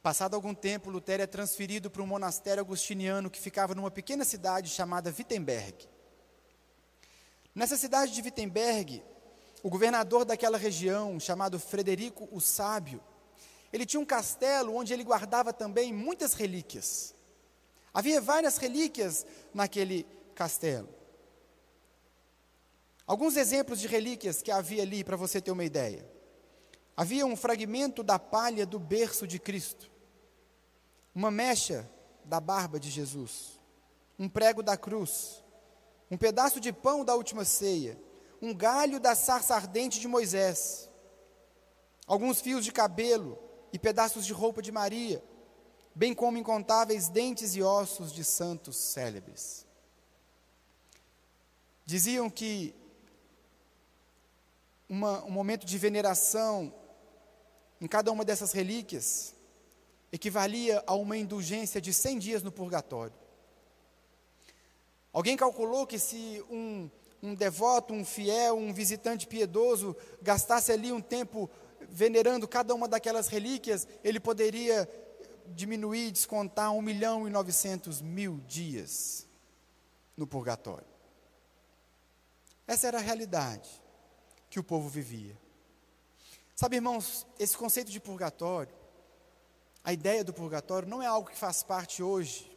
Passado 0.01 0.35
algum 0.35 0.55
tempo, 0.55 0.89
Lutero 0.89 1.21
é 1.21 1.27
transferido 1.27 1.91
para 1.91 2.01
um 2.01 2.07
monastério 2.07 2.61
agustiniano 2.61 3.29
que 3.29 3.41
ficava 3.41 3.75
numa 3.75 3.91
pequena 3.91 4.23
cidade 4.23 4.69
chamada 4.69 5.13
Wittenberg. 5.15 5.85
Nessa 7.53 7.75
cidade 7.75 8.13
de 8.13 8.21
Wittenberg, 8.21 9.03
o 9.61 9.69
governador 9.69 10.25
daquela 10.25 10.57
região, 10.57 11.19
chamado 11.19 11.59
Frederico 11.59 12.27
o 12.31 12.39
Sábio, 12.39 13.01
ele 13.71 13.85
tinha 13.85 13.99
um 13.99 14.05
castelo 14.05 14.75
onde 14.75 14.93
ele 14.93 15.03
guardava 15.03 15.53
também 15.53 15.93
muitas 15.93 16.33
relíquias. 16.33 17.13
Havia 17.93 18.21
várias 18.21 18.57
relíquias 18.57 19.25
naquele 19.53 20.05
castelo. 20.33 20.89
Alguns 23.05 23.35
exemplos 23.37 23.79
de 23.79 23.87
relíquias 23.87 24.41
que 24.41 24.51
havia 24.51 24.83
ali, 24.83 25.03
para 25.03 25.17
você 25.17 25.41
ter 25.41 25.51
uma 25.51 25.63
ideia. 25.63 26.07
Havia 26.95 27.25
um 27.25 27.35
fragmento 27.35 28.03
da 28.03 28.19
palha 28.19 28.65
do 28.65 28.77
berço 28.77 29.25
de 29.25 29.39
Cristo, 29.39 29.89
uma 31.13 31.31
mecha 31.31 31.89
da 32.23 32.39
barba 32.39 32.79
de 32.79 32.89
Jesus, 32.89 33.59
um 34.17 34.29
prego 34.29 34.61
da 34.61 34.77
cruz, 34.77 35.43
um 36.11 36.17
pedaço 36.17 36.59
de 36.59 36.71
pão 36.71 37.03
da 37.03 37.15
última 37.15 37.45
ceia, 37.45 37.97
um 38.41 38.53
galho 38.53 38.99
da 38.99 39.15
sarça 39.15 39.55
ardente 39.55 39.99
de 39.99 40.07
Moisés, 40.07 40.89
alguns 42.07 42.39
fios 42.39 42.63
de 42.63 42.71
cabelo 42.71 43.37
e 43.73 43.79
pedaços 43.79 44.25
de 44.25 44.33
roupa 44.33 44.61
de 44.61 44.71
Maria, 44.71 45.23
bem 45.93 46.13
como 46.13 46.37
incontáveis 46.37 47.09
dentes 47.09 47.55
e 47.55 47.61
ossos 47.61 48.11
de 48.13 48.23
santos 48.23 48.77
célebres. 48.77 49.65
Diziam 51.85 52.29
que 52.29 52.73
uma, 54.87 55.23
um 55.25 55.31
momento 55.31 55.65
de 55.65 55.77
veneração 55.77 56.73
em 57.81 57.87
cada 57.87 58.11
uma 58.11 58.25
dessas 58.25 58.51
relíquias 58.51 59.35
equivalia 60.11 60.83
a 60.87 60.93
uma 60.95 61.17
indulgência 61.17 61.79
de 61.79 61.93
100 61.93 62.19
dias 62.19 62.43
no 62.43 62.51
purgatório. 62.51 63.13
Alguém 65.11 65.35
calculou 65.35 65.85
que 65.87 65.97
se 65.97 66.43
um 66.49 66.89
um 67.21 67.35
devoto, 67.35 67.93
um 67.93 68.05
fiel, 68.05 68.57
um 68.57 68.73
visitante 68.73 69.27
piedoso 69.27 69.95
gastasse 70.21 70.71
ali 70.71 70.91
um 70.91 71.01
tempo 71.01 71.49
venerando 71.89 72.47
cada 72.47 72.73
uma 72.73 72.87
daquelas 72.87 73.27
relíquias, 73.27 73.87
ele 74.03 74.19
poderia 74.19 74.89
diminuir, 75.47 76.11
descontar 76.11 76.71
um 76.71 76.81
milhão 76.81 77.27
e 77.27 77.31
novecentos 77.31 78.01
mil 78.01 78.39
dias 78.47 79.27
no 80.15 80.27
purgatório. 80.27 80.87
Essa 82.67 82.87
era 82.87 82.99
a 82.99 83.01
realidade 83.01 83.69
que 84.49 84.59
o 84.59 84.63
povo 84.63 84.87
vivia. 84.87 85.37
Sabe, 86.55 86.75
irmãos, 86.75 87.25
esse 87.39 87.57
conceito 87.57 87.91
de 87.91 87.99
purgatório, 87.99 88.73
a 89.83 89.93
ideia 89.93 90.23
do 90.23 90.33
purgatório 90.33 90.87
não 90.87 91.01
é 91.01 91.07
algo 91.07 91.29
que 91.29 91.37
faz 91.37 91.63
parte 91.63 92.03
hoje 92.03 92.48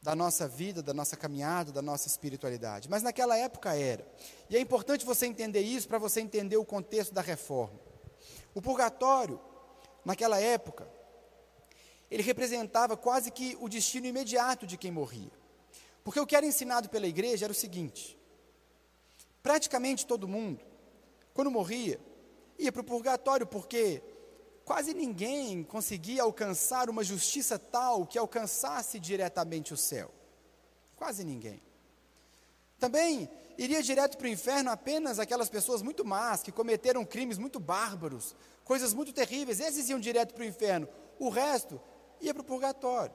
da 0.00 0.14
nossa 0.14 0.46
vida, 0.46 0.82
da 0.82 0.94
nossa 0.94 1.16
caminhada, 1.16 1.72
da 1.72 1.82
nossa 1.82 2.06
espiritualidade. 2.06 2.88
Mas 2.88 3.02
naquela 3.02 3.36
época 3.36 3.74
era. 3.74 4.06
E 4.48 4.56
é 4.56 4.60
importante 4.60 5.04
você 5.04 5.26
entender 5.26 5.60
isso 5.60 5.88
para 5.88 5.98
você 5.98 6.20
entender 6.20 6.56
o 6.56 6.64
contexto 6.64 7.12
da 7.12 7.20
reforma. 7.20 7.78
O 8.54 8.62
purgatório, 8.62 9.40
naquela 10.04 10.40
época, 10.40 10.88
ele 12.10 12.22
representava 12.22 12.96
quase 12.96 13.30
que 13.30 13.56
o 13.60 13.68
destino 13.68 14.06
imediato 14.06 14.66
de 14.66 14.76
quem 14.76 14.90
morria. 14.90 15.30
Porque 16.02 16.20
o 16.20 16.26
que 16.26 16.36
era 16.36 16.46
ensinado 16.46 16.88
pela 16.88 17.06
igreja 17.06 17.44
era 17.46 17.52
o 17.52 17.54
seguinte: 17.54 18.18
praticamente 19.42 20.06
todo 20.06 20.28
mundo, 20.28 20.64
quando 21.34 21.50
morria, 21.50 22.00
ia 22.58 22.72
para 22.72 22.80
o 22.80 22.84
purgatório, 22.84 23.46
porque 23.46 24.02
quase 24.68 24.92
ninguém 24.92 25.64
conseguia 25.64 26.22
alcançar 26.22 26.90
uma 26.90 27.02
justiça 27.02 27.58
tal 27.58 28.06
que 28.06 28.18
alcançasse 28.18 29.00
diretamente 29.00 29.72
o 29.72 29.78
céu. 29.78 30.10
Quase 30.94 31.24
ninguém. 31.24 31.62
Também 32.78 33.30
iria 33.56 33.82
direto 33.82 34.18
para 34.18 34.26
o 34.26 34.28
inferno 34.28 34.70
apenas 34.70 35.18
aquelas 35.18 35.48
pessoas 35.48 35.80
muito 35.80 36.04
más, 36.04 36.42
que 36.42 36.52
cometeram 36.52 37.02
crimes 37.02 37.38
muito 37.38 37.58
bárbaros, 37.58 38.36
coisas 38.62 38.92
muito 38.92 39.10
terríveis, 39.10 39.58
esses 39.58 39.88
iam 39.88 39.98
direto 39.98 40.34
para 40.34 40.42
o 40.42 40.46
inferno. 40.46 40.86
O 41.18 41.30
resto 41.30 41.80
ia 42.20 42.34
para 42.34 42.42
o 42.42 42.44
purgatório. 42.44 43.14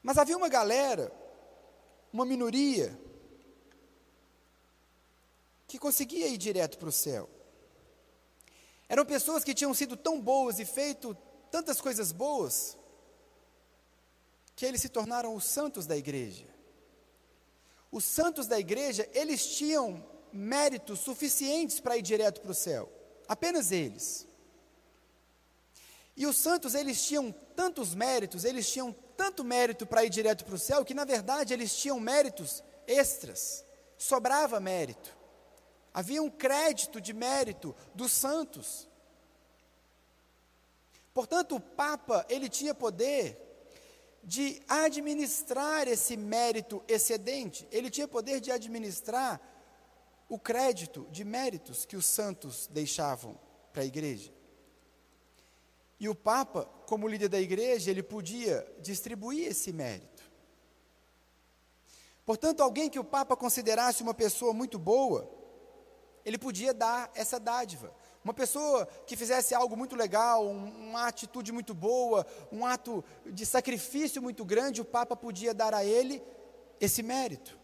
Mas 0.00 0.16
havia 0.16 0.36
uma 0.36 0.48
galera, 0.48 1.12
uma 2.12 2.24
minoria, 2.24 2.96
que 5.66 5.76
conseguia 5.76 6.28
ir 6.28 6.38
direto 6.38 6.78
para 6.78 6.88
o 6.88 6.92
céu. 6.92 7.28
Eram 8.88 9.04
pessoas 9.04 9.42
que 9.42 9.54
tinham 9.54 9.74
sido 9.74 9.96
tão 9.96 10.20
boas 10.20 10.58
e 10.58 10.64
feito 10.64 11.16
tantas 11.50 11.80
coisas 11.80 12.12
boas, 12.12 12.76
que 14.54 14.64
eles 14.64 14.80
se 14.80 14.88
tornaram 14.88 15.34
os 15.34 15.44
santos 15.44 15.86
da 15.86 15.96
igreja. 15.96 16.46
Os 17.90 18.04
santos 18.04 18.46
da 18.46 18.58
igreja, 18.58 19.08
eles 19.12 19.46
tinham 19.56 20.04
méritos 20.32 21.00
suficientes 21.00 21.80
para 21.80 21.96
ir 21.96 22.02
direto 22.02 22.40
para 22.40 22.50
o 22.50 22.54
céu, 22.54 22.90
apenas 23.28 23.72
eles. 23.72 24.26
E 26.16 26.26
os 26.26 26.36
santos, 26.36 26.74
eles 26.74 27.04
tinham 27.04 27.32
tantos 27.54 27.94
méritos, 27.94 28.44
eles 28.44 28.70
tinham 28.70 28.92
tanto 29.16 29.44
mérito 29.44 29.86
para 29.86 30.04
ir 30.04 30.10
direto 30.10 30.44
para 30.44 30.54
o 30.54 30.58
céu, 30.58 30.84
que 30.84 30.94
na 30.94 31.04
verdade 31.04 31.52
eles 31.52 31.74
tinham 31.76 31.98
méritos 31.98 32.62
extras, 32.86 33.64
sobrava 33.96 34.60
mérito. 34.60 35.15
Havia 35.96 36.22
um 36.22 36.28
crédito 36.28 37.00
de 37.00 37.14
mérito 37.14 37.74
dos 37.94 38.12
santos. 38.12 38.86
Portanto, 41.14 41.56
o 41.56 41.60
Papa, 41.60 42.26
ele 42.28 42.50
tinha 42.50 42.74
poder 42.74 43.40
de 44.22 44.60
administrar 44.68 45.88
esse 45.88 46.14
mérito 46.14 46.84
excedente, 46.86 47.66
ele 47.72 47.88
tinha 47.88 48.06
poder 48.06 48.40
de 48.40 48.52
administrar 48.52 49.40
o 50.28 50.38
crédito 50.38 51.06
de 51.10 51.24
méritos 51.24 51.86
que 51.86 51.96
os 51.96 52.04
santos 52.04 52.66
deixavam 52.66 53.40
para 53.72 53.80
a 53.80 53.86
igreja. 53.86 54.30
E 55.98 56.10
o 56.10 56.14
Papa, 56.14 56.66
como 56.86 57.08
líder 57.08 57.30
da 57.30 57.40
igreja, 57.40 57.90
ele 57.90 58.02
podia 58.02 58.70
distribuir 58.82 59.48
esse 59.48 59.72
mérito. 59.72 60.22
Portanto, 62.26 62.62
alguém 62.62 62.90
que 62.90 62.98
o 62.98 63.04
Papa 63.04 63.34
considerasse 63.34 64.02
uma 64.02 64.12
pessoa 64.12 64.52
muito 64.52 64.78
boa, 64.78 65.35
ele 66.26 66.36
podia 66.36 66.74
dar 66.74 67.08
essa 67.14 67.38
dádiva. 67.38 67.94
Uma 68.24 68.34
pessoa 68.34 68.84
que 69.06 69.16
fizesse 69.16 69.54
algo 69.54 69.76
muito 69.76 69.94
legal, 69.94 70.44
um, 70.44 70.88
uma 70.88 71.06
atitude 71.06 71.52
muito 71.52 71.72
boa, 71.72 72.26
um 72.50 72.66
ato 72.66 73.04
de 73.24 73.46
sacrifício 73.46 74.20
muito 74.20 74.44
grande, 74.44 74.80
o 74.80 74.84
Papa 74.84 75.14
podia 75.14 75.54
dar 75.54 75.72
a 75.72 75.84
ele 75.84 76.20
esse 76.80 77.00
mérito, 77.00 77.56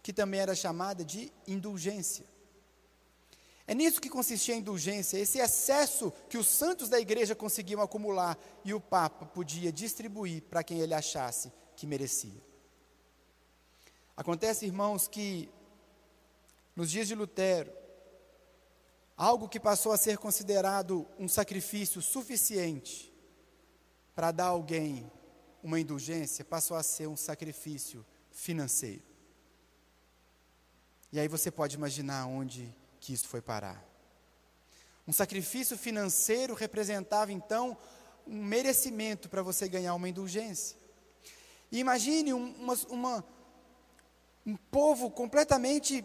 que 0.00 0.12
também 0.12 0.38
era 0.38 0.54
chamada 0.54 1.04
de 1.04 1.32
indulgência. 1.48 2.24
É 3.66 3.74
nisso 3.74 4.00
que 4.00 4.08
consistia 4.08 4.54
a 4.54 4.58
indulgência, 4.58 5.18
esse 5.18 5.40
excesso 5.40 6.12
que 6.28 6.38
os 6.38 6.46
santos 6.46 6.88
da 6.88 7.00
igreja 7.00 7.34
conseguiam 7.34 7.82
acumular 7.82 8.38
e 8.64 8.72
o 8.72 8.80
Papa 8.80 9.26
podia 9.26 9.72
distribuir 9.72 10.42
para 10.42 10.62
quem 10.62 10.78
ele 10.78 10.94
achasse 10.94 11.50
que 11.74 11.88
merecia. 11.88 12.40
Acontece, 14.16 14.64
irmãos, 14.64 15.08
que 15.08 15.48
nos 16.74 16.90
dias 16.90 17.06
de 17.06 17.14
Lutero, 17.14 17.72
algo 19.16 19.48
que 19.48 19.60
passou 19.60 19.92
a 19.92 19.96
ser 19.96 20.18
considerado 20.18 21.06
um 21.18 21.28
sacrifício 21.28 22.02
suficiente 22.02 23.12
para 24.14 24.32
dar 24.32 24.46
a 24.46 24.48
alguém 24.48 25.10
uma 25.62 25.80
indulgência, 25.80 26.44
passou 26.44 26.76
a 26.76 26.82
ser 26.82 27.06
um 27.06 27.16
sacrifício 27.16 28.04
financeiro. 28.30 29.02
E 31.12 31.18
aí 31.18 31.28
você 31.28 31.50
pode 31.50 31.76
imaginar 31.76 32.26
onde 32.26 32.74
que 33.00 33.12
isso 33.12 33.28
foi 33.28 33.40
parar. 33.40 33.82
Um 35.06 35.12
sacrifício 35.12 35.76
financeiro 35.78 36.54
representava 36.54 37.32
então 37.32 37.76
um 38.26 38.42
merecimento 38.42 39.28
para 39.28 39.42
você 39.42 39.68
ganhar 39.68 39.94
uma 39.94 40.08
indulgência. 40.08 40.76
E 41.70 41.78
imagine 41.78 42.32
um, 42.32 42.52
uma, 42.54 42.74
uma, 42.88 43.24
um 44.46 44.56
povo 44.56 45.10
completamente 45.10 46.04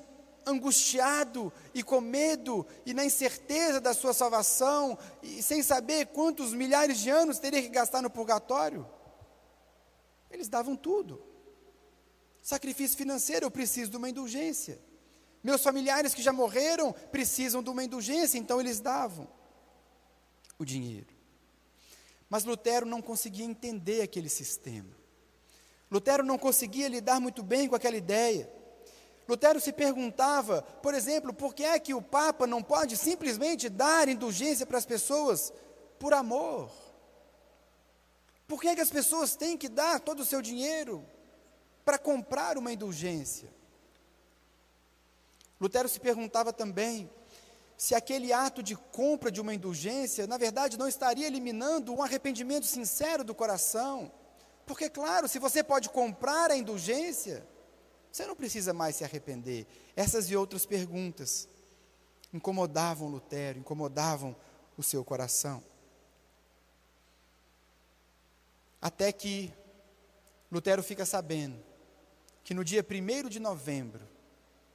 angustiado 0.50 1.52
e 1.74 1.82
com 1.84 2.02
medo 2.02 2.66
e 2.86 2.94
na 2.94 3.06
incerteza 3.06 3.80
da 3.80 3.94
sua 3.94 4.14
salvação 4.14 4.98
e 5.22 5.42
sem 5.42 5.64
saber 5.64 6.08
quantos 6.08 6.54
milhares 6.54 7.00
de 7.00 7.10
anos 7.10 7.40
teria 7.40 7.62
que 7.62 7.70
gastar 7.70 8.02
no 8.02 8.10
purgatório. 8.10 8.88
Eles 10.30 10.48
davam 10.48 10.76
tudo. 10.76 11.22
Sacrifício 12.42 12.98
financeiro, 12.98 13.46
eu 13.46 13.52
preciso 13.52 13.92
de 13.92 13.98
uma 13.98 14.10
indulgência. 14.10 14.80
Meus 15.44 15.62
familiares 15.62 16.14
que 16.14 16.22
já 16.22 16.34
morreram 16.34 16.94
precisam 17.12 17.64
de 17.64 17.70
uma 17.70 17.84
indulgência, 17.84 18.38
então 18.38 18.60
eles 18.60 18.80
davam 18.80 19.28
o 20.58 20.66
dinheiro. 20.66 21.16
Mas 22.30 22.44
Lutero 22.44 22.86
não 22.86 23.02
conseguia 23.02 23.46
entender 23.46 24.02
aquele 24.02 24.30
sistema. 24.30 24.96
Lutero 25.90 26.24
não 26.24 26.38
conseguia 26.38 26.88
lidar 26.88 27.20
muito 27.20 27.42
bem 27.42 27.68
com 27.68 27.76
aquela 27.76 27.98
ideia. 27.98 28.52
Lutero 29.30 29.62
se 29.62 29.72
perguntava, 29.72 30.64
por 30.82 30.96
exemplo, 30.96 31.32
por 31.32 31.54
que 31.54 31.64
é 31.64 31.78
que 31.78 31.94
o 31.94 32.02
Papa 32.02 32.48
não 32.48 32.64
pode 32.64 32.98
simplesmente 32.98 33.70
dar 33.70 34.10
indulgência 34.10 34.66
para 34.66 34.80
as 34.80 34.88
pessoas 34.88 35.54
por 36.00 36.16
amor? 36.16 36.72
Por 38.48 38.60
que 38.60 38.70
é 38.70 38.74
que 38.74 38.82
as 38.82 38.90
pessoas 38.90 39.36
têm 39.36 39.56
que 39.56 39.70
dar 39.70 40.00
todo 40.00 40.22
o 40.22 40.26
seu 40.26 40.42
dinheiro 40.42 41.06
para 41.86 42.00
comprar 42.00 42.58
uma 42.58 42.74
indulgência? 42.74 43.54
Lutero 45.62 45.88
se 45.88 46.00
perguntava 46.00 46.52
também 46.52 47.08
se 47.78 47.94
aquele 47.94 48.34
ato 48.34 48.64
de 48.64 48.76
compra 48.76 49.32
de 49.32 49.40
uma 49.40 49.54
indulgência, 49.54 50.26
na 50.26 50.38
verdade, 50.38 50.76
não 50.76 50.88
estaria 50.88 51.28
eliminando 51.28 51.94
um 51.94 52.02
arrependimento 52.02 52.66
sincero 52.66 53.24
do 53.24 53.36
coração. 53.36 54.12
Porque, 54.66 54.90
claro, 54.90 55.28
se 55.28 55.38
você 55.38 55.64
pode 55.64 55.88
comprar 55.88 56.50
a 56.50 56.58
indulgência, 56.58 57.46
você 58.12 58.26
não 58.26 58.36
precisa 58.36 58.74
mais 58.74 58.96
se 58.96 59.04
arrepender. 59.04 59.68
Essas 59.96 60.30
e 60.30 60.36
outras 60.36 60.66
perguntas 60.66 61.48
incomodavam 62.34 63.08
Lutero, 63.08 63.60
incomodavam 63.60 64.36
o 64.78 64.84
seu 64.84 65.04
coração. 65.04 65.64
Até 68.82 69.12
que 69.12 69.54
Lutero 70.52 70.82
fica 70.82 71.06
sabendo 71.06 71.60
que 72.44 72.54
no 72.54 72.64
dia 72.64 72.84
1 72.84 73.30
de 73.30 73.40
novembro 73.40 74.08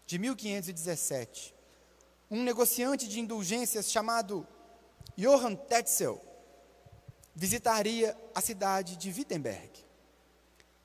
de 0.07 0.19
1517, 0.19 1.55
um 2.31 2.43
negociante 2.43 3.09
de 3.09 3.19
indulgências 3.19 3.91
chamado 3.91 4.47
Johann 5.17 5.57
Tetzel 5.57 6.21
visitaria 7.35 8.17
a 8.35 8.41
cidade 8.41 8.97
de 8.97 9.11
Wittenberg. 9.11 9.71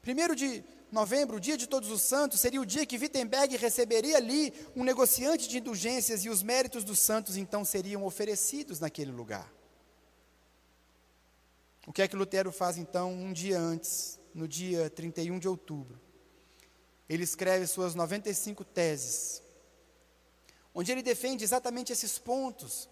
Primeiro 0.01 0.35
de 0.35 0.63
novembro, 0.91 1.37
o 1.37 1.39
dia 1.39 1.57
de 1.57 1.67
Todos 1.67 1.89
os 1.89 2.01
Santos, 2.01 2.39
seria 2.39 2.61
o 2.61 2.65
dia 2.65 2.85
que 2.85 2.97
Wittenberg 2.97 3.55
receberia 3.57 4.17
ali 4.17 4.53
um 4.75 4.83
negociante 4.83 5.47
de 5.47 5.57
indulgências 5.57 6.25
e 6.25 6.29
os 6.29 6.43
méritos 6.43 6.83
dos 6.83 6.99
santos 6.99 7.37
então 7.37 7.63
seriam 7.63 8.05
oferecidos 8.05 8.79
naquele 8.79 9.11
lugar. 9.11 9.51
O 11.87 11.93
que 11.93 12.01
é 12.01 12.07
que 12.07 12.15
Lutero 12.15 12.51
faz 12.51 12.77
então 12.77 13.11
um 13.11 13.33
dia 13.33 13.59
antes, 13.59 14.19
no 14.33 14.47
dia 14.47 14.89
31 14.89 15.39
de 15.39 15.47
outubro? 15.47 15.99
ele 17.09 17.23
escreve 17.23 17.65
suas 17.65 17.95
95 17.95 18.63
teses, 18.63 19.41
onde 20.73 20.91
ele 20.91 21.01
defende 21.01 21.43
exatamente 21.43 21.91
esses 21.91 22.19
pontos. 22.19 22.87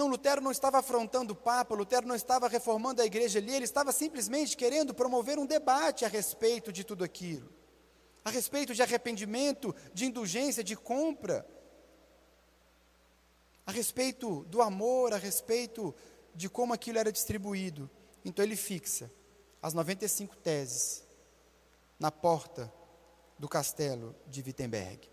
Não, 0.00 0.08
Lutero 0.08 0.40
não 0.40 0.50
estava 0.50 0.78
afrontando 0.78 1.34
o 1.34 1.36
Papa, 1.36 1.74
Lutero 1.74 2.08
não 2.08 2.14
estava 2.14 2.48
reformando 2.48 3.02
a 3.02 3.04
igreja 3.04 3.38
ali, 3.38 3.54
ele 3.54 3.66
estava 3.66 3.92
simplesmente 3.92 4.56
querendo 4.56 4.94
promover 4.94 5.38
um 5.38 5.44
debate 5.44 6.06
a 6.06 6.08
respeito 6.08 6.72
de 6.72 6.84
tudo 6.84 7.04
aquilo, 7.04 7.52
a 8.24 8.30
respeito 8.30 8.74
de 8.74 8.82
arrependimento, 8.82 9.74
de 9.92 10.06
indulgência, 10.06 10.64
de 10.64 10.74
compra, 10.74 11.46
a 13.66 13.70
respeito 13.70 14.42
do 14.44 14.62
amor, 14.62 15.12
a 15.12 15.18
respeito 15.18 15.94
de 16.34 16.48
como 16.48 16.72
aquilo 16.72 16.96
era 16.96 17.12
distribuído. 17.12 17.90
Então 18.24 18.42
ele 18.42 18.56
fixa 18.56 19.12
as 19.60 19.74
95 19.74 20.34
teses 20.38 21.04
na 21.98 22.10
porta 22.10 22.72
do 23.38 23.46
castelo 23.46 24.16
de 24.26 24.40
Wittenberg. 24.40 25.10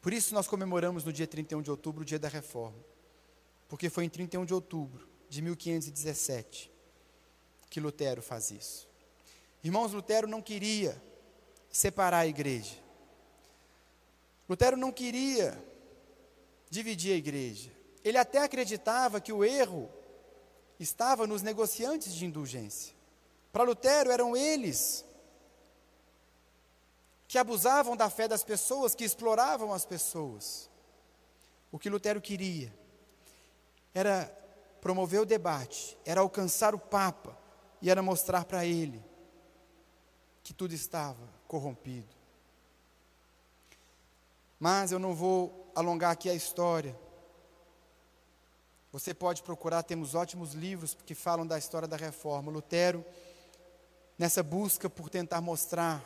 Por 0.00 0.14
isso 0.14 0.32
nós 0.32 0.48
comemoramos 0.48 1.04
no 1.04 1.12
dia 1.12 1.26
31 1.26 1.60
de 1.60 1.70
outubro 1.70 2.00
o 2.00 2.06
dia 2.06 2.18
da 2.18 2.28
reforma. 2.28 2.91
Porque 3.72 3.88
foi 3.88 4.04
em 4.04 4.08
31 4.10 4.44
de 4.44 4.52
outubro 4.52 5.08
de 5.30 5.40
1517 5.40 6.70
que 7.70 7.80
Lutero 7.80 8.20
faz 8.20 8.50
isso. 8.50 8.86
Irmãos, 9.64 9.94
Lutero 9.94 10.28
não 10.28 10.42
queria 10.42 11.02
separar 11.70 12.18
a 12.18 12.26
igreja. 12.26 12.76
Lutero 14.46 14.76
não 14.76 14.92
queria 14.92 15.58
dividir 16.68 17.14
a 17.14 17.16
igreja. 17.16 17.72
Ele 18.04 18.18
até 18.18 18.40
acreditava 18.40 19.22
que 19.22 19.32
o 19.32 19.42
erro 19.42 19.88
estava 20.78 21.26
nos 21.26 21.40
negociantes 21.40 22.14
de 22.14 22.26
indulgência. 22.26 22.94
Para 23.50 23.64
Lutero, 23.64 24.10
eram 24.10 24.36
eles 24.36 25.02
que 27.26 27.38
abusavam 27.38 27.96
da 27.96 28.10
fé 28.10 28.28
das 28.28 28.44
pessoas, 28.44 28.94
que 28.94 29.02
exploravam 29.02 29.72
as 29.72 29.86
pessoas. 29.86 30.68
O 31.70 31.78
que 31.78 31.88
Lutero 31.88 32.20
queria 32.20 32.81
era 33.94 34.26
promover 34.80 35.20
o 35.20 35.26
debate, 35.26 35.98
era 36.04 36.20
alcançar 36.20 36.74
o 36.74 36.78
Papa 36.78 37.36
e 37.80 37.90
era 37.90 38.02
mostrar 38.02 38.44
para 38.44 38.64
ele 38.64 39.02
que 40.42 40.52
tudo 40.52 40.74
estava 40.74 41.28
corrompido. 41.46 42.14
Mas 44.58 44.92
eu 44.92 44.98
não 44.98 45.14
vou 45.14 45.70
alongar 45.74 46.12
aqui 46.12 46.28
a 46.28 46.34
história. 46.34 46.96
Você 48.92 49.14
pode 49.14 49.42
procurar, 49.42 49.82
temos 49.82 50.14
ótimos 50.14 50.52
livros 50.52 50.96
que 51.06 51.14
falam 51.14 51.46
da 51.46 51.58
história 51.58 51.88
da 51.88 51.96
reforma. 51.96 52.50
Lutero, 52.50 53.04
nessa 54.18 54.42
busca 54.42 54.88
por 54.90 55.08
tentar 55.08 55.40
mostrar 55.40 56.04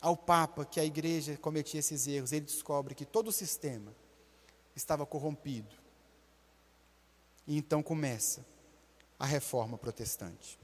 ao 0.00 0.16
Papa 0.16 0.64
que 0.64 0.80
a 0.80 0.84
igreja 0.84 1.36
cometia 1.36 1.80
esses 1.80 2.06
erros, 2.06 2.32
ele 2.32 2.46
descobre 2.46 2.94
que 2.94 3.04
todo 3.04 3.28
o 3.28 3.32
sistema 3.32 3.94
estava 4.74 5.06
corrompido. 5.06 5.83
E 7.46 7.56
então 7.56 7.82
começa 7.82 8.44
a 9.18 9.26
reforma 9.26 9.76
protestante. 9.76 10.58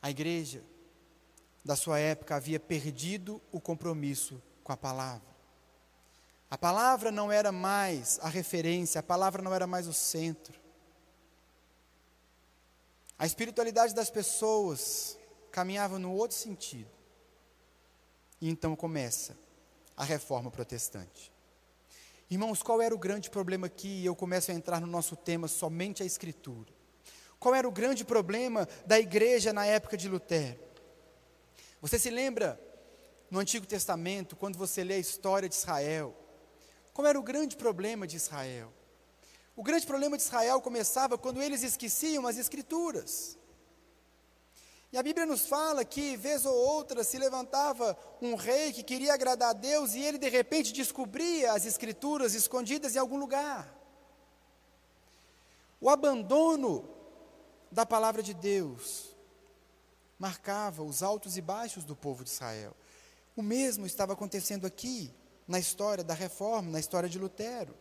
A 0.00 0.10
igreja 0.10 0.62
da 1.64 1.76
sua 1.76 1.98
época 1.98 2.34
havia 2.34 2.58
perdido 2.58 3.40
o 3.52 3.60
compromisso 3.60 4.42
com 4.64 4.72
a 4.72 4.76
palavra. 4.76 5.32
A 6.50 6.58
palavra 6.58 7.10
não 7.10 7.32
era 7.32 7.50
mais 7.50 8.18
a 8.20 8.28
referência, 8.28 8.98
a 8.98 9.02
palavra 9.02 9.40
não 9.40 9.54
era 9.54 9.66
mais 9.66 9.86
o 9.86 9.92
centro. 9.92 10.60
A 13.18 13.24
espiritualidade 13.24 13.94
das 13.94 14.10
pessoas 14.10 15.16
caminhava 15.50 15.98
no 15.98 16.12
outro 16.12 16.36
sentido. 16.36 16.90
E 18.40 18.48
então 18.48 18.74
começa 18.74 19.38
a 19.96 20.04
reforma 20.04 20.50
protestante. 20.50 21.31
Irmãos, 22.32 22.62
qual 22.62 22.80
era 22.80 22.94
o 22.94 22.98
grande 22.98 23.28
problema 23.28 23.66
aqui? 23.66 24.02
Eu 24.02 24.16
começo 24.16 24.50
a 24.50 24.54
entrar 24.54 24.80
no 24.80 24.86
nosso 24.86 25.14
tema 25.14 25.46
somente 25.46 26.02
a 26.02 26.06
Escritura. 26.06 26.72
Qual 27.38 27.54
era 27.54 27.68
o 27.68 27.70
grande 27.70 28.06
problema 28.06 28.66
da 28.86 28.98
igreja 28.98 29.52
na 29.52 29.66
época 29.66 29.98
de 29.98 30.08
Lutero? 30.08 30.58
Você 31.82 31.98
se 31.98 32.08
lembra 32.08 32.58
no 33.30 33.38
Antigo 33.38 33.66
Testamento, 33.66 34.34
quando 34.34 34.56
você 34.56 34.82
lê 34.82 34.94
a 34.94 34.98
história 34.98 35.46
de 35.46 35.56
Israel? 35.56 36.16
Qual 36.94 37.06
era 37.06 37.20
o 37.20 37.22
grande 37.22 37.54
problema 37.54 38.06
de 38.06 38.16
Israel? 38.16 38.72
O 39.54 39.62
grande 39.62 39.86
problema 39.86 40.16
de 40.16 40.22
Israel 40.22 40.58
começava 40.62 41.18
quando 41.18 41.42
eles 41.42 41.62
esqueciam 41.62 42.26
as 42.26 42.38
Escrituras. 42.38 43.36
E 44.92 44.98
a 44.98 45.02
Bíblia 45.02 45.24
nos 45.24 45.46
fala 45.46 45.86
que, 45.86 46.18
vez 46.18 46.44
ou 46.44 46.54
outra, 46.54 47.02
se 47.02 47.16
levantava 47.16 47.96
um 48.20 48.34
rei 48.34 48.74
que 48.74 48.82
queria 48.82 49.14
agradar 49.14 49.50
a 49.50 49.54
Deus 49.54 49.94
e 49.94 50.00
ele, 50.00 50.18
de 50.18 50.28
repente, 50.28 50.70
descobria 50.70 51.52
as 51.52 51.64
Escrituras 51.64 52.34
escondidas 52.34 52.94
em 52.94 52.98
algum 52.98 53.16
lugar. 53.16 53.74
O 55.80 55.88
abandono 55.88 56.86
da 57.70 57.86
palavra 57.86 58.22
de 58.22 58.34
Deus 58.34 59.16
marcava 60.18 60.82
os 60.82 61.02
altos 61.02 61.38
e 61.38 61.40
baixos 61.40 61.84
do 61.84 61.96
povo 61.96 62.22
de 62.22 62.28
Israel. 62.28 62.76
O 63.34 63.42
mesmo 63.42 63.86
estava 63.86 64.12
acontecendo 64.12 64.66
aqui, 64.66 65.10
na 65.48 65.58
história 65.58 66.04
da 66.04 66.12
reforma, 66.12 66.70
na 66.70 66.78
história 66.78 67.08
de 67.08 67.18
Lutero. 67.18 67.74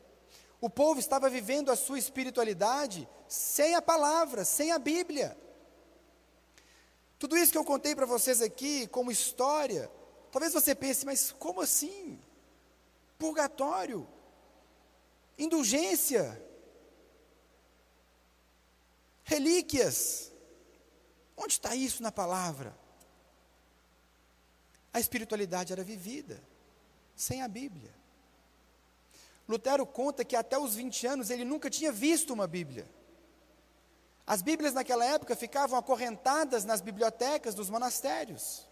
O 0.62 0.70
povo 0.70 1.00
estava 1.00 1.30
vivendo 1.30 1.72
a 1.72 1.76
sua 1.76 2.00
espiritualidade 2.00 3.08
sem 3.28 3.76
a 3.76 3.82
palavra, 3.82 4.46
sem 4.46 4.72
a 4.72 4.80
Bíblia. 4.80 5.38
Tudo 7.22 7.38
isso 7.38 7.52
que 7.52 7.58
eu 7.60 7.64
contei 7.64 7.96
para 7.96 8.08
vocês 8.08 8.42
aqui, 8.42 8.88
como 8.88 9.12
história, 9.12 9.92
talvez 10.32 10.54
você 10.54 10.74
pense, 10.74 11.06
mas 11.06 11.32
como 11.32 11.62
assim? 11.62 12.20
Purgatório, 13.20 14.08
indulgência, 15.38 16.44
relíquias. 19.24 20.34
Onde 21.38 21.54
está 21.54 21.76
isso 21.76 22.02
na 22.02 22.12
palavra? 22.12 22.76
A 24.92 25.00
espiritualidade 25.00 25.72
era 25.72 25.84
vivida 25.84 26.42
sem 27.16 27.44
a 27.44 27.48
Bíblia. 27.48 27.94
Lutero 29.48 29.86
conta 29.86 30.26
que 30.26 30.36
até 30.36 30.58
os 30.58 30.74
20 30.74 31.06
anos 31.06 31.30
ele 31.30 31.46
nunca 31.46 31.70
tinha 31.70 31.92
visto 31.92 32.34
uma 32.34 32.48
Bíblia. 32.48 32.90
As 34.32 34.42
Bíblias 34.42 34.74
naquela 34.74 35.04
época 35.04 35.36
ficavam 35.36 35.78
acorrentadas 35.78 36.64
nas 36.64 36.80
bibliotecas 36.80 37.54
dos 37.54 37.70
monastérios. 37.70 38.66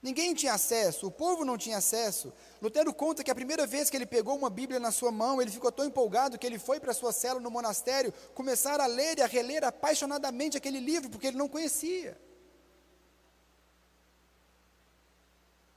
Ninguém 0.00 0.32
tinha 0.32 0.54
acesso, 0.54 1.08
o 1.08 1.10
povo 1.10 1.44
não 1.44 1.58
tinha 1.58 1.78
acesso. 1.78 2.32
Lutero 2.62 2.94
conta 2.94 3.24
que 3.24 3.32
a 3.32 3.34
primeira 3.34 3.66
vez 3.66 3.90
que 3.90 3.96
ele 3.96 4.06
pegou 4.06 4.36
uma 4.36 4.48
Bíblia 4.48 4.78
na 4.78 4.92
sua 4.92 5.10
mão, 5.10 5.42
ele 5.42 5.50
ficou 5.50 5.72
tão 5.72 5.84
empolgado 5.84 6.38
que 6.38 6.46
ele 6.46 6.56
foi 6.56 6.78
para 6.78 6.92
a 6.92 6.94
sua 6.94 7.12
cela 7.12 7.40
no 7.40 7.50
monastério 7.50 8.14
começar 8.32 8.80
a 8.80 8.86
ler 8.86 9.18
e 9.18 9.22
a 9.22 9.26
reler 9.26 9.64
apaixonadamente 9.64 10.56
aquele 10.56 10.78
livro, 10.78 11.10
porque 11.10 11.26
ele 11.26 11.36
não 11.36 11.48
conhecia. 11.48 12.16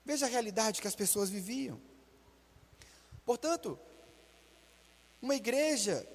Veja 0.06 0.28
a 0.28 0.30
realidade 0.30 0.82
que 0.82 0.88
as 0.88 0.96
pessoas 0.96 1.32
viviam. 1.32 1.82
Portanto, 3.26 3.80
uma 5.20 5.34
igreja 5.34 6.08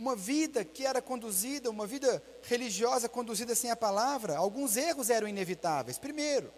uma 0.00 0.16
vida 0.16 0.64
que 0.64 0.86
era 0.86 1.02
conduzida, 1.02 1.68
uma 1.68 1.86
vida 1.86 2.22
religiosa 2.44 3.06
conduzida 3.06 3.54
sem 3.54 3.70
a 3.70 3.76
palavra, 3.76 4.34
alguns 4.34 4.78
erros 4.78 5.10
eram 5.10 5.28
inevitáveis. 5.28 5.98
Primeiro, 5.98 6.50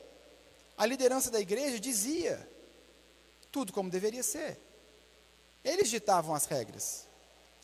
a 0.79 0.87
liderança 0.87 1.29
da 1.29 1.41
igreja 1.41 1.81
dizia 1.81 2.49
tudo 3.51 3.73
como 3.73 3.91
deveria 3.91 4.23
ser. 4.23 4.61
Eles 5.65 5.91
ditavam 5.91 6.37
as 6.37 6.45
regras. 6.45 7.09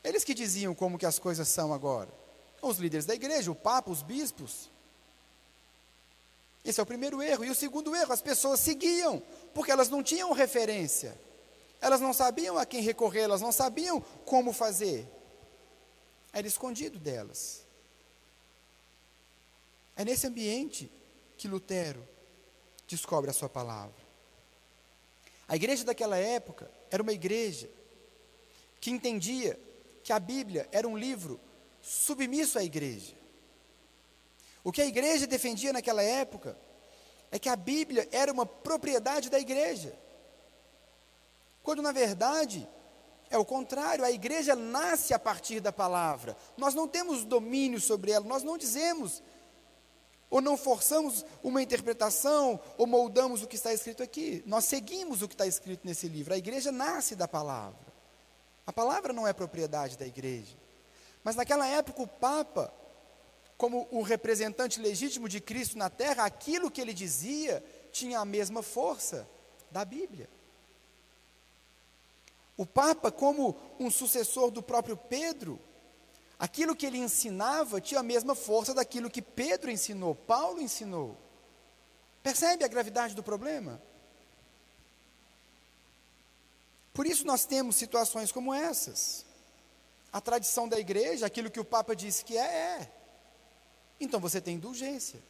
Eles 0.02 0.24
que 0.24 0.34
diziam 0.34 0.74
como 0.74 0.98
que 0.98 1.06
as 1.06 1.20
coisas 1.20 1.46
são 1.46 1.72
agora. 1.72 2.12
Os 2.60 2.78
líderes 2.78 3.06
da 3.06 3.14
igreja, 3.14 3.48
o 3.48 3.54
papa, 3.54 3.88
os 3.88 4.02
bispos. 4.02 4.68
Esse 6.64 6.80
é 6.80 6.82
o 6.82 6.86
primeiro 6.86 7.22
erro. 7.22 7.44
E 7.44 7.50
o 7.50 7.54
segundo 7.54 7.94
erro, 7.94 8.12
as 8.12 8.20
pessoas 8.20 8.58
seguiam, 8.58 9.22
porque 9.54 9.70
elas 9.70 9.88
não 9.88 10.02
tinham 10.02 10.32
referência. 10.32 11.16
Elas 11.80 12.00
não 12.00 12.12
sabiam 12.12 12.58
a 12.58 12.66
quem 12.66 12.82
recorrer, 12.82 13.20
elas 13.20 13.40
não 13.40 13.52
sabiam 13.52 14.00
como 14.24 14.52
fazer 14.52 15.08
era 16.38 16.46
escondido 16.46 16.98
delas. 16.98 17.64
É 19.96 20.04
nesse 20.04 20.26
ambiente 20.26 20.90
que 21.36 21.48
Lutero 21.48 22.06
descobre 22.86 23.30
a 23.30 23.34
sua 23.34 23.48
palavra. 23.48 24.06
A 25.48 25.56
igreja 25.56 25.84
daquela 25.84 26.16
época 26.16 26.70
era 26.90 27.02
uma 27.02 27.12
igreja 27.12 27.68
que 28.80 28.90
entendia 28.90 29.58
que 30.04 30.12
a 30.12 30.20
Bíblia 30.20 30.68
era 30.70 30.86
um 30.86 30.96
livro 30.96 31.40
submisso 31.82 32.58
à 32.58 32.62
igreja. 32.62 33.16
O 34.62 34.70
que 34.70 34.82
a 34.82 34.86
igreja 34.86 35.26
defendia 35.26 35.72
naquela 35.72 36.02
época 36.02 36.56
é 37.30 37.38
que 37.38 37.48
a 37.48 37.56
Bíblia 37.56 38.08
era 38.12 38.32
uma 38.32 38.46
propriedade 38.46 39.28
da 39.28 39.40
igreja. 39.40 39.98
Quando 41.62 41.82
na 41.82 41.92
verdade 41.92 42.68
é 43.30 43.38
o 43.38 43.44
contrário, 43.44 44.04
a 44.04 44.10
igreja 44.10 44.56
nasce 44.56 45.12
a 45.12 45.18
partir 45.18 45.60
da 45.60 45.72
palavra. 45.72 46.36
Nós 46.56 46.74
não 46.74 46.88
temos 46.88 47.24
domínio 47.24 47.80
sobre 47.80 48.10
ela, 48.10 48.24
nós 48.24 48.42
não 48.42 48.56
dizemos, 48.56 49.22
ou 50.30 50.40
não 50.40 50.56
forçamos 50.56 51.24
uma 51.42 51.62
interpretação, 51.62 52.60
ou 52.76 52.86
moldamos 52.86 53.42
o 53.42 53.46
que 53.46 53.56
está 53.56 53.72
escrito 53.72 54.02
aqui. 54.02 54.42
Nós 54.46 54.64
seguimos 54.64 55.22
o 55.22 55.28
que 55.28 55.34
está 55.34 55.46
escrito 55.46 55.86
nesse 55.86 56.08
livro. 56.08 56.34
A 56.34 56.38
igreja 56.38 56.70
nasce 56.70 57.14
da 57.14 57.26
palavra. 57.26 57.88
A 58.66 58.72
palavra 58.72 59.12
não 59.12 59.26
é 59.26 59.32
propriedade 59.32 59.96
da 59.96 60.06
igreja. 60.06 60.56
Mas 61.24 61.36
naquela 61.36 61.66
época, 61.66 62.02
o 62.02 62.06
Papa, 62.06 62.72
como 63.56 63.88
o 63.90 64.02
representante 64.02 64.80
legítimo 64.80 65.28
de 65.28 65.40
Cristo 65.40 65.76
na 65.76 65.90
terra, 65.90 66.24
aquilo 66.24 66.70
que 66.70 66.80
ele 66.80 66.92
dizia 66.92 67.64
tinha 67.90 68.20
a 68.20 68.24
mesma 68.24 68.62
força 68.62 69.28
da 69.70 69.84
Bíblia. 69.84 70.28
O 72.58 72.66
Papa, 72.66 73.12
como 73.12 73.56
um 73.78 73.88
sucessor 73.88 74.50
do 74.50 74.60
próprio 74.60 74.96
Pedro, 74.96 75.60
aquilo 76.36 76.74
que 76.74 76.84
ele 76.84 76.98
ensinava 76.98 77.80
tinha 77.80 78.00
a 78.00 78.02
mesma 78.02 78.34
força 78.34 78.74
daquilo 78.74 79.08
que 79.08 79.22
Pedro 79.22 79.70
ensinou, 79.70 80.12
Paulo 80.16 80.60
ensinou. 80.60 81.16
Percebe 82.20 82.64
a 82.64 82.68
gravidade 82.68 83.14
do 83.14 83.22
problema? 83.22 83.80
Por 86.92 87.06
isso 87.06 87.24
nós 87.24 87.44
temos 87.44 87.76
situações 87.76 88.32
como 88.32 88.52
essas. 88.52 89.24
A 90.12 90.20
tradição 90.20 90.68
da 90.68 90.80
igreja, 90.80 91.26
aquilo 91.26 91.52
que 91.52 91.60
o 91.60 91.64
Papa 91.64 91.94
disse 91.94 92.24
que 92.24 92.36
é, 92.36 92.80
é. 92.80 92.92
Então 94.00 94.18
você 94.18 94.40
tem 94.40 94.56
indulgência. 94.56 95.22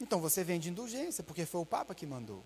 Então 0.00 0.18
você 0.18 0.42
vende 0.42 0.70
indulgência, 0.70 1.22
porque 1.22 1.44
foi 1.44 1.60
o 1.60 1.66
Papa 1.66 1.94
que 1.94 2.06
mandou. 2.06 2.42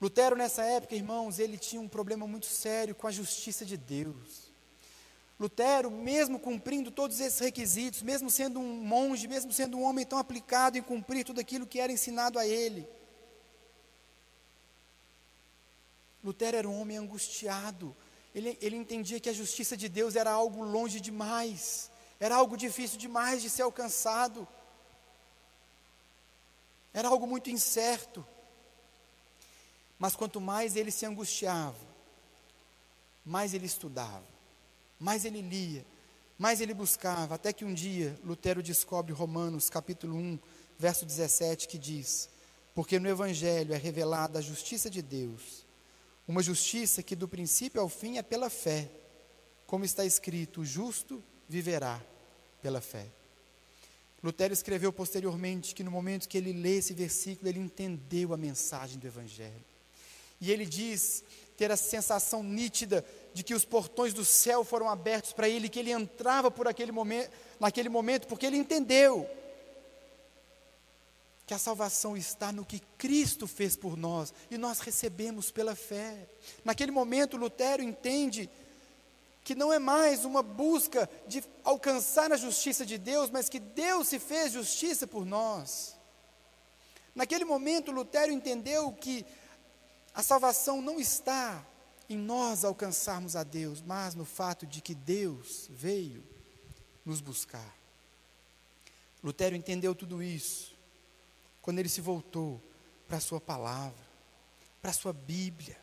Lutero, 0.00 0.36
nessa 0.36 0.62
época, 0.64 0.94
irmãos, 0.94 1.38
ele 1.38 1.58
tinha 1.58 1.80
um 1.80 1.88
problema 1.88 2.26
muito 2.26 2.46
sério 2.46 2.94
com 2.94 3.06
a 3.06 3.10
justiça 3.10 3.64
de 3.64 3.76
Deus. 3.76 4.52
Lutero, 5.40 5.90
mesmo 5.90 6.38
cumprindo 6.38 6.90
todos 6.90 7.20
esses 7.20 7.38
requisitos, 7.38 8.02
mesmo 8.02 8.30
sendo 8.30 8.60
um 8.60 8.80
monge, 8.80 9.28
mesmo 9.28 9.52
sendo 9.52 9.76
um 9.76 9.82
homem 9.82 10.04
tão 10.04 10.18
aplicado 10.18 10.78
em 10.78 10.82
cumprir 10.82 11.24
tudo 11.24 11.40
aquilo 11.40 11.66
que 11.66 11.80
era 11.80 11.92
ensinado 11.92 12.38
a 12.38 12.46
ele, 12.46 12.88
Lutero 16.22 16.56
era 16.56 16.68
um 16.68 16.80
homem 16.80 16.96
angustiado. 16.96 17.96
Ele, 18.34 18.58
ele 18.60 18.76
entendia 18.76 19.20
que 19.20 19.28
a 19.30 19.32
justiça 19.32 19.76
de 19.76 19.88
Deus 19.88 20.16
era 20.16 20.30
algo 20.30 20.62
longe 20.62 21.00
demais, 21.00 21.90
era 22.20 22.36
algo 22.36 22.56
difícil 22.56 22.98
demais 22.98 23.40
de 23.40 23.48
ser 23.48 23.62
alcançado, 23.62 24.46
era 26.92 27.08
algo 27.08 27.26
muito 27.26 27.50
incerto. 27.50 28.26
Mas 29.98 30.14
quanto 30.14 30.40
mais 30.40 30.76
ele 30.76 30.90
se 30.90 31.04
angustiava, 31.04 31.76
mais 33.24 33.52
ele 33.52 33.66
estudava, 33.66 34.24
mais 34.98 35.24
ele 35.24 35.42
lia, 35.42 35.84
mais 36.38 36.60
ele 36.60 36.72
buscava, 36.72 37.34
até 37.34 37.52
que 37.52 37.64
um 37.64 37.74
dia 37.74 38.18
Lutero 38.24 38.62
descobre 38.62 39.12
Romanos 39.12 39.68
capítulo 39.68 40.14
1, 40.14 40.38
verso 40.78 41.04
17, 41.04 41.66
que 41.66 41.76
diz: 41.76 42.30
Porque 42.74 42.98
no 42.98 43.08
Evangelho 43.08 43.74
é 43.74 43.76
revelada 43.76 44.38
a 44.38 44.42
justiça 44.42 44.88
de 44.88 45.02
Deus, 45.02 45.66
uma 46.28 46.42
justiça 46.42 47.02
que 47.02 47.16
do 47.16 47.26
princípio 47.26 47.80
ao 47.80 47.88
fim 47.88 48.18
é 48.18 48.22
pela 48.22 48.48
fé, 48.48 48.88
como 49.66 49.84
está 49.84 50.04
escrito: 50.04 50.60
o 50.60 50.64
justo 50.64 51.22
viverá 51.48 52.00
pela 52.62 52.80
fé. 52.80 53.06
Lutero 54.22 54.52
escreveu 54.52 54.92
posteriormente 54.92 55.74
que 55.74 55.84
no 55.84 55.90
momento 55.90 56.28
que 56.28 56.36
ele 56.38 56.52
lê 56.52 56.78
esse 56.78 56.92
versículo, 56.92 57.48
ele 57.48 57.60
entendeu 57.60 58.32
a 58.32 58.36
mensagem 58.36 58.98
do 58.98 59.06
Evangelho. 59.06 59.64
E 60.40 60.50
ele 60.50 60.64
diz 60.64 61.24
ter 61.56 61.72
a 61.72 61.76
sensação 61.76 62.42
nítida 62.42 63.04
de 63.34 63.42
que 63.42 63.54
os 63.54 63.64
portões 63.64 64.14
do 64.14 64.24
céu 64.24 64.64
foram 64.64 64.88
abertos 64.88 65.32
para 65.32 65.48
ele, 65.48 65.68
que 65.68 65.78
ele 65.78 65.90
entrava 65.90 66.50
por 66.50 66.68
aquele 66.68 66.92
momento, 66.92 67.30
naquele 67.58 67.88
momento, 67.88 68.26
porque 68.28 68.46
ele 68.46 68.56
entendeu 68.56 69.28
que 71.46 71.54
a 71.54 71.58
salvação 71.58 72.16
está 72.16 72.52
no 72.52 72.64
que 72.64 72.78
Cristo 72.98 73.46
fez 73.46 73.74
por 73.74 73.96
nós 73.96 74.34
e 74.50 74.58
nós 74.58 74.80
recebemos 74.80 75.50
pela 75.50 75.74
fé. 75.74 76.28
Naquele 76.62 76.92
momento, 76.92 77.38
Lutero 77.38 77.82
entende 77.82 78.50
que 79.42 79.54
não 79.54 79.72
é 79.72 79.78
mais 79.78 80.26
uma 80.26 80.42
busca 80.42 81.08
de 81.26 81.42
alcançar 81.64 82.30
a 82.30 82.36
justiça 82.36 82.84
de 82.84 82.98
Deus, 82.98 83.30
mas 83.30 83.48
que 83.48 83.58
Deus 83.58 84.08
se 84.08 84.18
fez 84.18 84.52
justiça 84.52 85.06
por 85.06 85.24
nós. 85.24 85.96
Naquele 87.14 87.46
momento, 87.46 87.90
Lutero 87.90 88.30
entendeu 88.30 88.92
que 88.92 89.24
a 90.18 90.22
salvação 90.24 90.82
não 90.82 90.98
está 90.98 91.64
em 92.10 92.18
nós 92.18 92.64
alcançarmos 92.64 93.36
a 93.36 93.44
Deus, 93.44 93.80
mas 93.80 94.16
no 94.16 94.24
fato 94.24 94.66
de 94.66 94.80
que 94.80 94.92
Deus 94.92 95.68
veio, 95.70 96.24
nos 97.04 97.20
buscar. 97.20 97.72
Lutero 99.22 99.54
entendeu 99.54 99.94
tudo 99.94 100.20
isso 100.20 100.76
quando 101.62 101.78
ele 101.78 101.88
se 101.88 102.00
voltou 102.00 102.60
para 103.06 103.18
a 103.18 103.20
sua 103.20 103.40
palavra, 103.40 104.04
para 104.82 104.90
a 104.90 104.92
sua 104.92 105.12
Bíblia, 105.12 105.78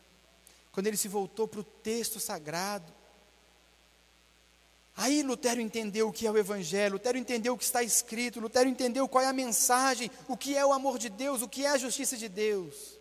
quando 0.70 0.86
ele 0.86 0.98
se 0.98 1.08
voltou 1.08 1.48
para 1.48 1.60
o 1.60 1.64
texto 1.64 2.20
sagrado. 2.20 2.92
Aí 4.94 5.22
Lutero 5.22 5.62
entendeu 5.62 6.08
o 6.08 6.12
que 6.12 6.26
é 6.26 6.30
o 6.30 6.36
Evangelho, 6.36 6.96
Lutero 6.96 7.16
entendeu 7.16 7.54
o 7.54 7.58
que 7.58 7.64
está 7.64 7.82
escrito, 7.82 8.38
Lutero 8.38 8.68
entendeu 8.68 9.08
qual 9.08 9.24
é 9.24 9.28
a 9.28 9.32
mensagem, 9.32 10.10
o 10.28 10.36
que 10.36 10.54
é 10.54 10.66
o 10.66 10.74
amor 10.74 10.98
de 10.98 11.08
Deus, 11.08 11.40
o 11.40 11.48
que 11.48 11.64
é 11.64 11.70
a 11.70 11.78
justiça 11.78 12.18
de 12.18 12.28
Deus. 12.28 12.95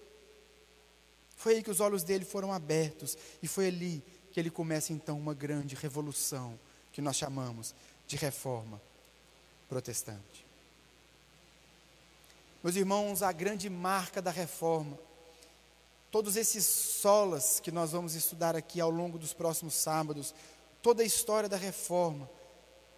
Foi 1.36 1.56
aí 1.56 1.64
que 1.64 1.70
os 1.70 1.80
olhos 1.80 2.04
dele 2.04 2.26
foram 2.26 2.52
abertos, 2.52 3.18
e 3.42 3.48
foi 3.48 3.68
ali 3.68 4.04
que 4.32 4.40
ele 4.40 4.50
começa 4.50 4.94
então 4.94 5.18
uma 5.18 5.34
grande 5.34 5.76
revolução, 5.76 6.60
que 6.92 7.02
nós 7.02 7.16
chamamos 7.16 7.74
de 8.08 8.16
reforma 8.16 8.82
protestante. 9.68 10.46
Meus 12.64 12.76
irmãos, 12.76 13.22
a 13.22 13.32
grande 13.32 13.70
marca 13.70 14.22
da 14.22 14.32
reforma, 14.32 14.98
todos 16.10 16.36
esses 16.36 16.66
solas 16.66 17.60
que 17.60 17.72
nós 17.72 17.92
vamos 17.92 18.16
estudar 18.16 18.56
aqui 18.56 18.80
ao 18.82 18.90
longo 18.90 19.20
dos 19.20 19.34
próximos 19.34 19.76
sábados, 19.76 20.34
toda 20.82 21.04
a 21.04 21.06
história 21.06 21.48
da 21.48 21.58
reforma, 21.58 22.30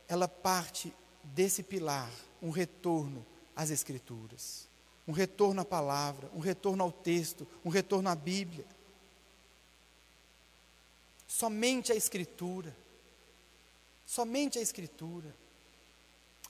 ela 0.08 0.28
parte 0.28 0.94
desse 1.22 1.64
pilar, 1.64 2.12
um 2.42 2.50
retorno 2.50 3.26
às 3.56 3.70
Escrituras, 3.70 4.67
um 5.08 5.12
retorno 5.14 5.62
à 5.62 5.66
palavra, 5.66 6.30
um 6.34 6.40
retorno 6.40 6.84
ao 6.84 6.92
texto, 6.92 7.48
um 7.64 7.70
retorno 7.70 8.10
à 8.10 8.16
Bíblia. 8.16 8.66
Somente 11.28 11.92
a 11.92 11.96
Escritura, 11.96 12.76
somente 14.06 14.60
a 14.60 14.62
Escritura. 14.62 15.34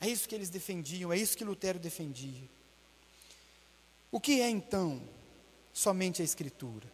É 0.01 0.07
isso 0.07 0.27
que 0.27 0.35
eles 0.35 0.49
defendiam, 0.49 1.13
é 1.13 1.17
isso 1.17 1.37
que 1.37 1.43
Lutero 1.43 1.77
defendia. 1.77 2.49
O 4.11 4.19
que 4.19 4.41
é 4.41 4.49
então 4.49 5.01
somente 5.73 6.21
a 6.21 6.25
Escritura? 6.25 6.91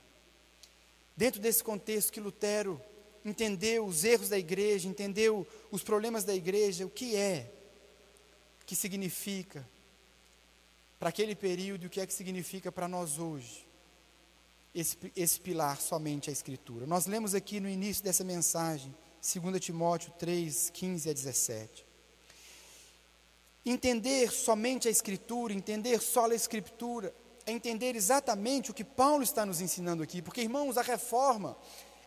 Dentro 1.16 1.40
desse 1.40 1.64
contexto 1.64 2.12
que 2.12 2.20
Lutero 2.20 2.82
entendeu 3.24 3.86
os 3.86 4.04
erros 4.04 4.30
da 4.30 4.38
igreja, 4.38 4.90
entendeu 4.90 5.48
os 5.72 5.84
problemas 5.84 6.24
da 6.26 6.36
igreja, 6.36 6.86
o 6.86 6.90
que 6.90 7.16
é 7.16 7.50
que 8.66 8.76
significa 8.76 9.66
para 11.04 11.10
aquele 11.10 11.36
período 11.36 11.84
e 11.84 11.88
o 11.88 11.90
que 11.90 12.00
é 12.00 12.08
que 12.08 12.14
significa 12.14 12.72
para 12.72 12.88
nós 12.88 13.20
hoje 13.20 13.68
esse, 14.74 14.98
esse 15.14 15.38
pilar 15.38 15.82
somente 15.82 16.30
a 16.30 16.32
Escritura. 16.32 16.88
Nós 16.88 17.08
lemos 17.08 17.36
aqui 17.36 17.60
no 17.60 17.68
início 17.68 18.02
dessa 18.02 18.24
mensagem, 18.24 18.96
2 19.22 19.60
Timóteo 19.60 20.14
3, 20.18 20.70
15 20.70 21.10
a 21.10 21.14
17. 21.14 21.86
Entender 23.66 24.32
somente 24.32 24.88
a 24.88 24.92
Escritura, 24.92 25.52
entender 25.52 26.00
só 26.00 26.32
a 26.32 26.36
Escritura, 26.36 27.14
é 27.46 27.52
entender 27.52 27.98
exatamente 27.98 28.72
o 28.72 28.74
que 28.74 28.86
Paulo 28.86 29.24
está 29.24 29.46
nos 29.46 29.60
ensinando 29.60 30.04
aqui, 30.04 30.22
porque, 30.22 30.40
irmãos, 30.40 30.78
a 30.78 30.82
reforma, 30.82 31.58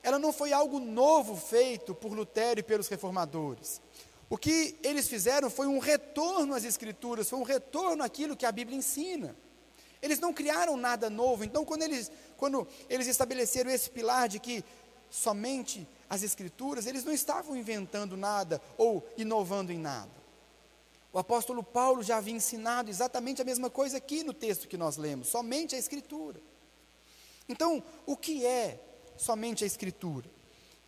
ela 0.02 0.18
não 0.18 0.32
foi 0.32 0.54
algo 0.54 0.80
novo 0.80 1.36
feito 1.36 1.94
por 1.94 2.14
Lutero 2.14 2.60
e 2.60 2.62
pelos 2.62 2.88
reformadores. 2.88 3.78
O 4.28 4.36
que 4.36 4.76
eles 4.82 5.08
fizeram 5.08 5.48
foi 5.48 5.66
um 5.66 5.78
retorno 5.78 6.54
às 6.54 6.64
Escrituras, 6.64 7.30
foi 7.30 7.38
um 7.38 7.44
retorno 7.44 8.02
àquilo 8.02 8.36
que 8.36 8.44
a 8.44 8.52
Bíblia 8.52 8.76
ensina. 8.76 9.36
Eles 10.02 10.18
não 10.18 10.32
criaram 10.32 10.76
nada 10.76 11.08
novo, 11.08 11.44
então, 11.44 11.64
quando 11.64 11.82
eles, 11.82 12.10
quando 12.36 12.66
eles 12.88 13.06
estabeleceram 13.06 13.70
esse 13.70 13.88
pilar 13.88 14.28
de 14.28 14.38
que 14.38 14.64
somente 15.08 15.88
as 16.10 16.22
Escrituras, 16.22 16.86
eles 16.86 17.04
não 17.04 17.12
estavam 17.12 17.56
inventando 17.56 18.16
nada 18.16 18.60
ou 18.76 19.06
inovando 19.16 19.72
em 19.72 19.78
nada. 19.78 20.10
O 21.12 21.18
apóstolo 21.18 21.62
Paulo 21.62 22.02
já 22.02 22.18
havia 22.18 22.34
ensinado 22.34 22.90
exatamente 22.90 23.40
a 23.40 23.44
mesma 23.44 23.70
coisa 23.70 23.96
aqui 23.96 24.22
no 24.22 24.34
texto 24.34 24.68
que 24.68 24.76
nós 24.76 24.96
lemos, 24.96 25.28
somente 25.28 25.74
a 25.74 25.78
Escritura. 25.78 26.40
Então, 27.48 27.82
o 28.04 28.16
que 28.16 28.44
é 28.44 28.80
somente 29.16 29.62
a 29.62 29.66
Escritura? 29.66 30.28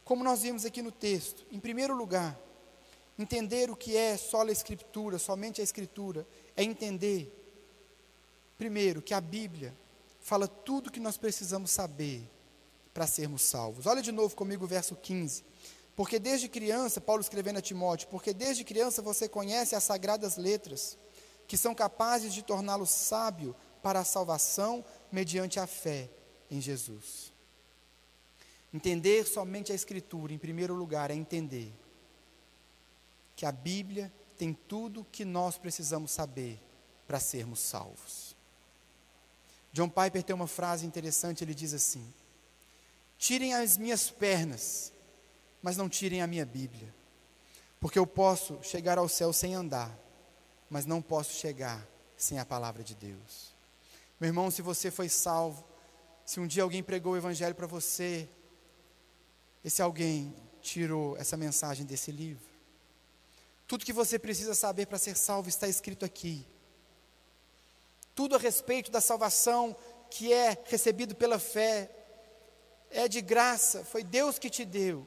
Como 0.05 0.25
nós 0.25 0.43
vimos 0.43 0.65
aqui 0.65 0.83
no 0.83 0.91
texto, 0.91 1.47
em 1.53 1.61
primeiro 1.61 1.95
lugar, 1.95 2.39
entender 3.19 3.71
o 3.71 3.77
que 3.77 3.97
é 3.97 4.17
só 4.17 4.43
a 4.43 4.53
Escritura, 4.53 5.19
somente 5.19 5.61
a 5.61 5.65
Escritura, 5.65 6.27
é 6.57 6.63
entender, 6.63 7.35
primeiro, 8.57 9.03
que 9.03 9.13
a 9.13 9.21
Bíblia 9.21 9.75
fala 10.21 10.47
tudo 10.47 10.87
o 10.87 10.93
que 10.93 11.01
nós 11.01 11.17
precisamos 11.17 11.71
saber 11.71 12.23
para 12.95 13.07
sermos 13.07 13.43
salvos. 13.43 13.87
Olha 13.87 14.01
de 14.03 14.13
novo 14.13 14.37
comigo 14.37 14.65
o 14.65 14.69
verso 14.69 14.95
15. 14.95 15.45
Porque 15.97 16.19
desde 16.21 16.49
criança, 16.49 17.01
Paulo 17.01 17.21
escrevendo 17.21 17.59
a 17.59 17.63
Timóteo, 17.63 18.07
porque 18.09 18.33
desde 18.33 18.63
criança 18.63 19.03
você 19.03 19.29
conhece 19.29 19.75
as 19.75 19.83
sagradas 19.83 20.37
letras, 20.37 20.97
que 21.47 21.57
são 21.57 21.75
capazes 21.75 22.33
de 22.33 22.43
torná-lo 22.43 22.87
sábio 22.87 23.55
para 23.83 24.01
a 24.01 24.05
salvação 24.05 24.85
mediante 25.11 25.59
a 25.59 25.67
fé 25.67 26.09
em 26.49 26.61
Jesus. 26.61 27.33
Entender 28.73 29.27
somente 29.27 29.73
a 29.73 29.75
Escritura, 29.75 30.33
em 30.33 30.39
primeiro 30.39 30.75
lugar, 30.75 31.11
é 31.11 31.15
entender 31.15 31.73
que 33.39 33.47
a 33.47 33.53
Bíblia 33.53 34.13
tem 34.37 34.53
tudo 34.53 35.07
que 35.13 35.25
nós 35.25 35.57
precisamos 35.57 36.11
saber 36.11 36.61
para 37.07 37.21
sermos 37.21 37.61
salvos. 37.61 38.37
John 39.73 39.89
Piper 39.89 40.23
tem 40.25 40.35
uma 40.35 40.49
frase 40.49 40.85
interessante, 40.85 41.45
ele 41.45 41.55
diz 41.55 41.73
assim: 41.73 42.13
Tirem 43.17 43.55
as 43.55 43.77
minhas 43.77 44.11
pernas 44.11 44.93
mas 45.63 45.77
não 45.77 45.89
tirem 45.89 46.23
a 46.23 46.27
minha 46.27 46.47
Bíblia, 46.47 46.95
porque 47.81 47.99
eu 47.99 48.07
posso 48.07 48.59
chegar 48.63 48.99
ao 48.99 49.09
céu 49.09 49.33
sem 49.33 49.55
andar, 49.55 49.97
mas 50.71 50.87
não 50.87 51.03
posso 51.03 51.35
chegar 51.35 51.87
sem 52.17 52.39
a 52.39 52.45
palavra 52.45 52.83
de 52.83 52.95
Deus. 52.95 53.55
Meu 54.21 54.29
irmão, 54.29 54.51
se 54.51 54.63
você 54.63 54.91
foi 54.91 55.09
salvo, 55.09 55.65
se 56.25 56.41
um 56.41 56.47
dia 56.47 56.63
alguém 56.63 56.83
pregou 56.83 57.13
o 57.13 57.17
Evangelho 57.17 57.55
para 57.55 57.67
você, 57.67 58.29
esse 59.65 59.83
alguém 59.83 60.35
tirou 60.61 61.17
essa 61.17 61.37
mensagem 61.37 61.85
desse 61.85 62.11
livro. 62.11 62.48
Tudo 63.69 63.85
que 63.85 63.93
você 63.93 64.19
precisa 64.19 64.55
saber 64.55 64.87
para 64.87 64.99
ser 64.99 65.17
salvo 65.17 65.49
está 65.49 65.69
escrito 65.69 66.05
aqui. 66.05 66.45
Tudo 68.17 68.35
a 68.35 68.39
respeito 68.39 68.91
da 68.91 69.01
salvação 69.01 69.77
que 70.11 70.33
é 70.33 70.61
recebido 70.65 71.15
pela 71.15 71.39
fé, 71.39 71.89
é 72.91 73.07
de 73.07 73.21
graça, 73.21 73.85
foi 73.85 74.03
Deus 74.03 74.39
que 74.39 74.51
te 74.51 74.65
deu 74.65 75.07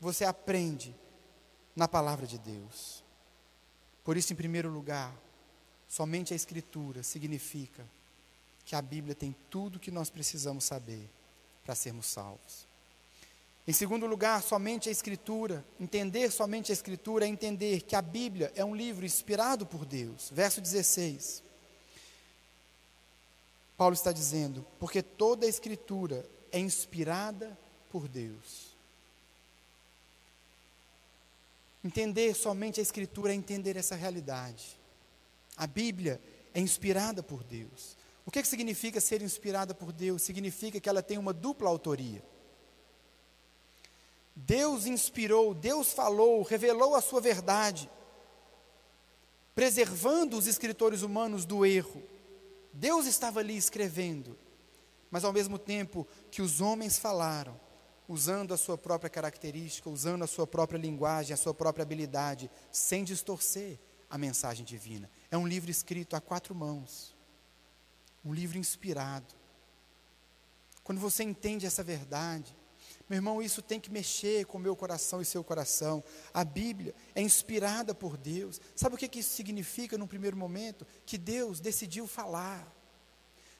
você 0.00 0.24
aprende 0.24 0.96
na 1.76 1.86
palavra 1.86 2.26
de 2.26 2.38
Deus. 2.38 3.04
Por 4.02 4.16
isso, 4.16 4.32
em 4.32 4.36
primeiro 4.36 4.70
lugar, 4.70 5.14
somente 5.86 6.32
a 6.32 6.36
Escritura 6.36 7.02
significa 7.02 7.86
que 8.64 8.74
a 8.74 8.80
Bíblia 8.80 9.14
tem 9.14 9.36
tudo 9.50 9.76
o 9.76 9.80
que 9.80 9.90
nós 9.90 10.08
precisamos 10.08 10.64
saber 10.64 11.08
para 11.62 11.74
sermos 11.74 12.06
salvos. 12.06 12.66
Em 13.70 13.72
segundo 13.72 14.04
lugar, 14.04 14.42
somente 14.42 14.88
a 14.88 14.92
Escritura, 14.92 15.64
entender 15.78 16.32
somente 16.32 16.72
a 16.72 16.74
Escritura 16.74 17.24
é 17.24 17.28
entender 17.28 17.82
que 17.82 17.94
a 17.94 18.02
Bíblia 18.02 18.50
é 18.56 18.64
um 18.64 18.74
livro 18.74 19.06
inspirado 19.06 19.64
por 19.64 19.86
Deus. 19.86 20.28
Verso 20.32 20.60
16. 20.60 21.40
Paulo 23.76 23.94
está 23.94 24.10
dizendo: 24.10 24.66
porque 24.80 25.00
toda 25.00 25.46
a 25.46 25.48
Escritura 25.48 26.28
é 26.50 26.58
inspirada 26.58 27.56
por 27.92 28.08
Deus. 28.08 28.74
Entender 31.84 32.34
somente 32.34 32.80
a 32.80 32.82
Escritura 32.82 33.30
é 33.30 33.36
entender 33.36 33.76
essa 33.76 33.94
realidade. 33.94 34.76
A 35.56 35.68
Bíblia 35.68 36.20
é 36.52 36.58
inspirada 36.58 37.22
por 37.22 37.44
Deus. 37.44 37.96
O 38.26 38.32
que, 38.32 38.42
que 38.42 38.48
significa 38.48 39.00
ser 39.00 39.22
inspirada 39.22 39.72
por 39.72 39.92
Deus? 39.92 40.22
Significa 40.22 40.80
que 40.80 40.88
ela 40.88 41.04
tem 41.04 41.18
uma 41.18 41.32
dupla 41.32 41.68
autoria. 41.70 42.20
Deus 44.34 44.86
inspirou, 44.86 45.52
Deus 45.54 45.92
falou, 45.92 46.42
revelou 46.42 46.94
a 46.94 47.00
sua 47.00 47.20
verdade, 47.20 47.90
preservando 49.54 50.36
os 50.38 50.46
escritores 50.46 51.02
humanos 51.02 51.44
do 51.44 51.66
erro. 51.66 52.02
Deus 52.72 53.06
estava 53.06 53.40
ali 53.40 53.56
escrevendo, 53.56 54.38
mas 55.10 55.24
ao 55.24 55.32
mesmo 55.32 55.58
tempo 55.58 56.06
que 56.30 56.40
os 56.40 56.60
homens 56.60 56.98
falaram, 56.98 57.58
usando 58.08 58.52
a 58.52 58.56
sua 58.56 58.76
própria 58.76 59.10
característica, 59.10 59.88
usando 59.88 60.24
a 60.24 60.26
sua 60.26 60.46
própria 60.46 60.78
linguagem, 60.78 61.32
a 61.32 61.36
sua 61.36 61.54
própria 61.54 61.82
habilidade, 61.82 62.50
sem 62.72 63.04
distorcer 63.04 63.78
a 64.08 64.18
mensagem 64.18 64.64
divina. 64.64 65.08
É 65.30 65.36
um 65.36 65.46
livro 65.46 65.70
escrito 65.70 66.16
a 66.16 66.20
quatro 66.20 66.54
mãos, 66.54 67.14
um 68.24 68.34
livro 68.34 68.58
inspirado. 68.58 69.34
Quando 70.82 71.00
você 71.00 71.22
entende 71.22 71.66
essa 71.66 71.84
verdade, 71.84 72.56
meu 73.10 73.16
irmão, 73.16 73.42
isso 73.42 73.60
tem 73.60 73.80
que 73.80 73.90
mexer 73.90 74.46
com 74.46 74.56
o 74.56 74.60
meu 74.60 74.76
coração 74.76 75.20
e 75.20 75.24
seu 75.24 75.42
coração. 75.42 76.00
A 76.32 76.44
Bíblia 76.44 76.94
é 77.12 77.20
inspirada 77.20 77.92
por 77.92 78.16
Deus. 78.16 78.60
Sabe 78.76 78.94
o 78.94 78.98
que, 78.98 79.18
isso 79.18 79.34
significa 79.34 79.98
num 79.98 80.06
primeiro 80.06 80.36
momento? 80.36 80.86
Que 81.04 81.18
Deus 81.18 81.58
decidiu 81.58 82.06
falar. 82.06 82.72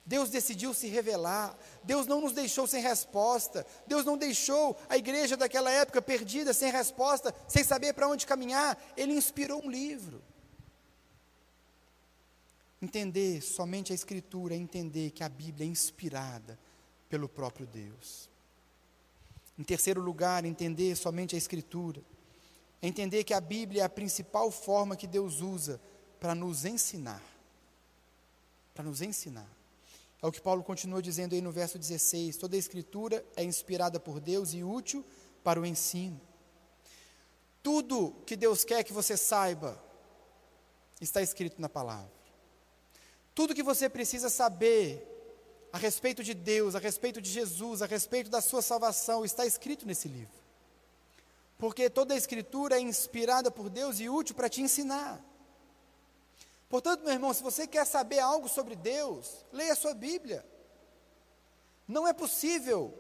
Deus 0.06 0.30
decidiu 0.30 0.72
se 0.72 0.86
revelar. 0.86 1.58
Deus 1.82 2.06
não 2.06 2.20
nos 2.20 2.32
deixou 2.32 2.64
sem 2.68 2.80
resposta. 2.80 3.66
Deus 3.88 4.04
não 4.04 4.16
deixou 4.16 4.78
a 4.88 4.96
igreja 4.96 5.36
daquela 5.36 5.68
época 5.68 6.00
perdida, 6.00 6.54
sem 6.54 6.70
resposta, 6.70 7.34
sem 7.48 7.64
saber 7.64 7.92
para 7.92 8.06
onde 8.06 8.28
caminhar. 8.28 8.80
Ele 8.96 9.14
inspirou 9.14 9.66
um 9.66 9.68
livro. 9.68 10.22
Entender 12.80 13.42
somente 13.42 13.90
a 13.90 13.96
Escritura 13.96 14.54
é 14.54 14.58
entender 14.58 15.10
que 15.10 15.24
a 15.24 15.28
Bíblia 15.28 15.66
é 15.66 15.68
inspirada 15.68 16.56
pelo 17.08 17.28
próprio 17.28 17.66
Deus. 17.66 18.29
Em 19.60 19.62
terceiro 19.62 20.00
lugar, 20.00 20.44
entender 20.46 20.96
somente 20.96 21.34
a 21.34 21.38
Escritura 21.38 22.02
entender 22.82 23.24
que 23.24 23.34
a 23.34 23.40
Bíblia 23.40 23.82
é 23.82 23.84
a 23.84 23.90
principal 23.90 24.50
forma 24.50 24.96
que 24.96 25.06
Deus 25.06 25.40
usa 25.40 25.80
para 26.18 26.34
nos 26.34 26.64
ensinar. 26.64 27.22
Para 28.74 28.84
nos 28.84 29.02
ensinar. 29.02 29.48
É 30.22 30.26
o 30.26 30.32
que 30.32 30.40
Paulo 30.40 30.62
continua 30.62 31.02
dizendo 31.02 31.34
aí 31.34 31.40
no 31.40 31.52
verso 31.52 31.78
16: 31.78 32.36
toda 32.36 32.56
a 32.56 32.58
Escritura 32.58 33.24
é 33.36 33.44
inspirada 33.44 34.00
por 34.00 34.20
Deus 34.20 34.54
e 34.54 34.62
útil 34.62 35.04
para 35.42 35.60
o 35.60 35.66
ensino. 35.66 36.20
Tudo 37.62 38.14
que 38.26 38.36
Deus 38.36 38.64
quer 38.64 38.82
que 38.82 38.92
você 38.92 39.16
saiba 39.16 39.78
está 41.00 41.20
escrito 41.20 41.60
na 41.60 41.68
palavra. 41.68 42.10
Tudo 43.34 43.54
que 43.54 43.62
você 43.62 43.88
precisa 43.88 44.30
saber 44.30 45.06
a 45.72 45.78
respeito 45.78 46.22
de 46.22 46.34
Deus, 46.34 46.74
a 46.74 46.78
respeito 46.78 47.20
de 47.20 47.30
Jesus, 47.30 47.82
a 47.82 47.86
respeito 47.86 48.28
da 48.28 48.40
sua 48.40 48.62
salvação, 48.62 49.24
está 49.24 49.46
escrito 49.46 49.86
nesse 49.86 50.08
livro. 50.08 50.40
Porque 51.58 51.88
toda 51.88 52.14
a 52.14 52.16
Escritura 52.16 52.76
é 52.76 52.80
inspirada 52.80 53.50
por 53.50 53.68
Deus 53.68 54.00
e 54.00 54.08
útil 54.08 54.34
para 54.34 54.48
te 54.48 54.62
ensinar. 54.62 55.22
Portanto, 56.68 57.02
meu 57.02 57.12
irmão, 57.12 57.34
se 57.34 57.42
você 57.42 57.66
quer 57.66 57.84
saber 57.84 58.20
algo 58.20 58.48
sobre 58.48 58.74
Deus, 58.74 59.44
leia 59.52 59.72
a 59.72 59.76
sua 59.76 59.92
Bíblia. 59.92 60.44
Não 61.86 62.06
é 62.06 62.12
possível 62.12 62.94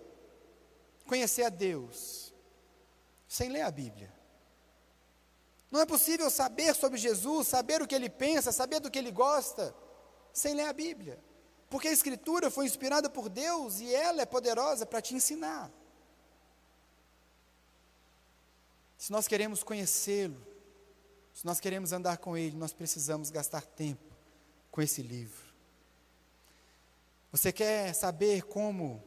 conhecer 1.06 1.44
a 1.44 1.48
Deus 1.48 2.34
sem 3.28 3.48
ler 3.48 3.62
a 3.62 3.70
Bíblia. 3.70 4.12
Não 5.70 5.80
é 5.80 5.86
possível 5.86 6.28
saber 6.28 6.74
sobre 6.74 6.98
Jesus, 6.98 7.46
saber 7.46 7.80
o 7.80 7.86
que 7.86 7.94
ele 7.94 8.10
pensa, 8.10 8.50
saber 8.50 8.80
do 8.80 8.90
que 8.90 8.98
ele 8.98 9.12
gosta, 9.12 9.74
sem 10.32 10.52
ler 10.52 10.66
a 10.66 10.72
Bíblia. 10.72 11.18
Porque 11.70 11.86
a 11.86 11.92
Escritura 11.92 12.50
foi 12.50 12.66
inspirada 12.66 13.08
por 13.08 13.28
Deus 13.28 13.78
e 13.78 13.94
ela 13.94 14.20
é 14.20 14.26
poderosa 14.26 14.84
para 14.84 15.00
te 15.00 15.14
ensinar. 15.14 15.70
Se 18.98 19.12
nós 19.12 19.28
queremos 19.28 19.62
conhecê-lo, 19.62 20.44
se 21.32 21.46
nós 21.46 21.60
queremos 21.60 21.92
andar 21.92 22.18
com 22.18 22.36
Ele, 22.36 22.56
nós 22.56 22.72
precisamos 22.72 23.30
gastar 23.30 23.62
tempo 23.62 24.14
com 24.70 24.82
esse 24.82 25.00
livro. 25.00 25.48
Você 27.30 27.52
quer 27.52 27.94
saber 27.94 28.42
como 28.42 29.02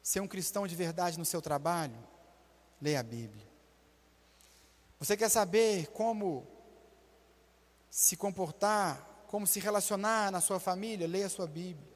ser 0.00 0.20
um 0.20 0.28
cristão 0.28 0.68
de 0.68 0.76
verdade 0.76 1.18
no 1.18 1.24
seu 1.24 1.42
trabalho? 1.42 1.98
Leia 2.80 3.00
a 3.00 3.02
Bíblia. 3.02 3.46
Você 5.00 5.16
quer 5.16 5.28
saber 5.28 5.88
como 5.88 6.46
se 7.90 8.16
comportar, 8.16 9.13
como 9.34 9.48
se 9.48 9.58
relacionar 9.58 10.30
na 10.30 10.40
sua 10.40 10.60
família? 10.60 11.08
Leia 11.08 11.26
a 11.26 11.28
sua 11.28 11.48
Bíblia. 11.48 11.92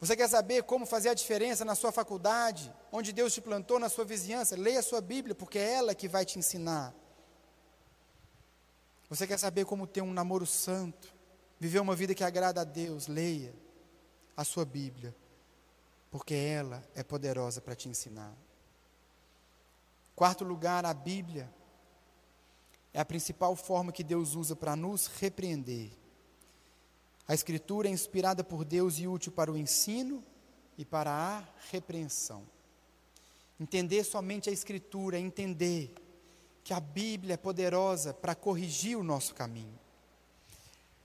Você 0.00 0.16
quer 0.16 0.28
saber 0.28 0.64
como 0.64 0.84
fazer 0.84 1.10
a 1.10 1.14
diferença 1.14 1.64
na 1.64 1.76
sua 1.76 1.92
faculdade, 1.92 2.74
onde 2.90 3.12
Deus 3.12 3.32
te 3.32 3.40
plantou, 3.40 3.78
na 3.78 3.88
sua 3.88 4.04
vizinhança? 4.04 4.56
Leia 4.56 4.80
a 4.80 4.82
sua 4.82 5.00
Bíblia, 5.00 5.36
porque 5.36 5.56
é 5.56 5.74
ela 5.74 5.94
que 5.94 6.08
vai 6.08 6.24
te 6.24 6.36
ensinar. 6.36 6.92
Você 9.08 9.24
quer 9.24 9.38
saber 9.38 9.64
como 9.64 9.86
ter 9.86 10.02
um 10.02 10.12
namoro 10.12 10.44
santo, 10.46 11.14
viver 11.60 11.78
uma 11.78 11.94
vida 11.94 12.12
que 12.12 12.24
agrada 12.24 12.62
a 12.62 12.64
Deus? 12.64 13.06
Leia 13.06 13.54
a 14.36 14.42
sua 14.42 14.64
Bíblia, 14.64 15.14
porque 16.10 16.34
ela 16.34 16.82
é 16.96 17.04
poderosa 17.04 17.60
para 17.60 17.76
te 17.76 17.88
ensinar. 17.88 18.34
Quarto 20.16 20.42
lugar, 20.42 20.84
a 20.84 20.92
Bíblia 20.92 21.48
é 22.92 22.98
a 22.98 23.04
principal 23.04 23.54
forma 23.54 23.92
que 23.92 24.02
Deus 24.02 24.34
usa 24.34 24.56
para 24.56 24.74
nos 24.74 25.06
repreender. 25.06 26.02
A 27.26 27.32
Escritura 27.32 27.88
é 27.88 27.90
inspirada 27.90 28.44
por 28.44 28.64
Deus 28.64 28.98
e 28.98 29.08
útil 29.08 29.32
para 29.32 29.50
o 29.50 29.56
ensino 29.56 30.22
e 30.76 30.84
para 30.84 31.10
a 31.10 31.44
repreensão. 31.70 32.42
Entender 33.58 34.04
somente 34.04 34.50
a 34.50 34.52
Escritura 34.52 35.16
é 35.16 35.20
entender 35.20 35.94
que 36.62 36.74
a 36.74 36.80
Bíblia 36.80 37.34
é 37.34 37.36
poderosa 37.36 38.12
para 38.12 38.34
corrigir 38.34 38.96
o 38.98 39.04
nosso 39.04 39.34
caminho. 39.34 39.78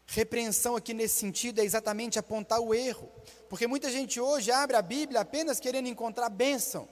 Repreensão 0.08 0.76
aqui 0.76 0.94
nesse 0.94 1.20
sentido 1.20 1.62
é 1.62 1.64
exatamente 1.64 2.18
apontar 2.18 2.60
o 2.60 2.74
erro, 2.74 3.08
porque 3.48 3.68
muita 3.68 3.92
gente 3.92 4.20
hoje 4.20 4.52
abre 4.52 4.76
a 4.76 4.82
Bíblia 4.82 5.22
apenas 5.22 5.60
querendo 5.60 5.88
encontrar 5.88 6.30
bênção, 6.30 6.88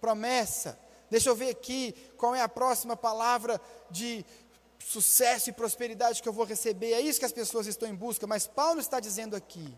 promessa. 0.00 0.78
Deixa 1.08 1.30
eu 1.30 1.36
ver 1.36 1.50
aqui 1.50 1.94
qual 2.16 2.34
é 2.34 2.42
a 2.42 2.48
próxima 2.48 2.96
palavra 2.96 3.60
de 3.90 4.26
sucesso 4.78 5.50
e 5.50 5.52
prosperidade 5.52 6.22
que 6.22 6.28
eu 6.28 6.32
vou 6.32 6.44
receber. 6.44 6.92
É 6.92 7.00
isso 7.00 7.18
que 7.18 7.26
as 7.26 7.32
pessoas 7.32 7.66
estão 7.66 7.88
em 7.88 7.94
busca, 7.94 8.26
mas 8.26 8.46
Paulo 8.46 8.80
está 8.80 9.00
dizendo 9.00 9.34
aqui 9.36 9.76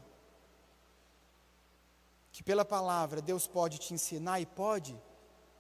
que 2.33 2.43
pela 2.43 2.65
palavra 2.65 3.21
Deus 3.21 3.47
pode 3.47 3.79
te 3.79 3.93
ensinar 3.93 4.41
e 4.41 4.47
pode 4.47 4.97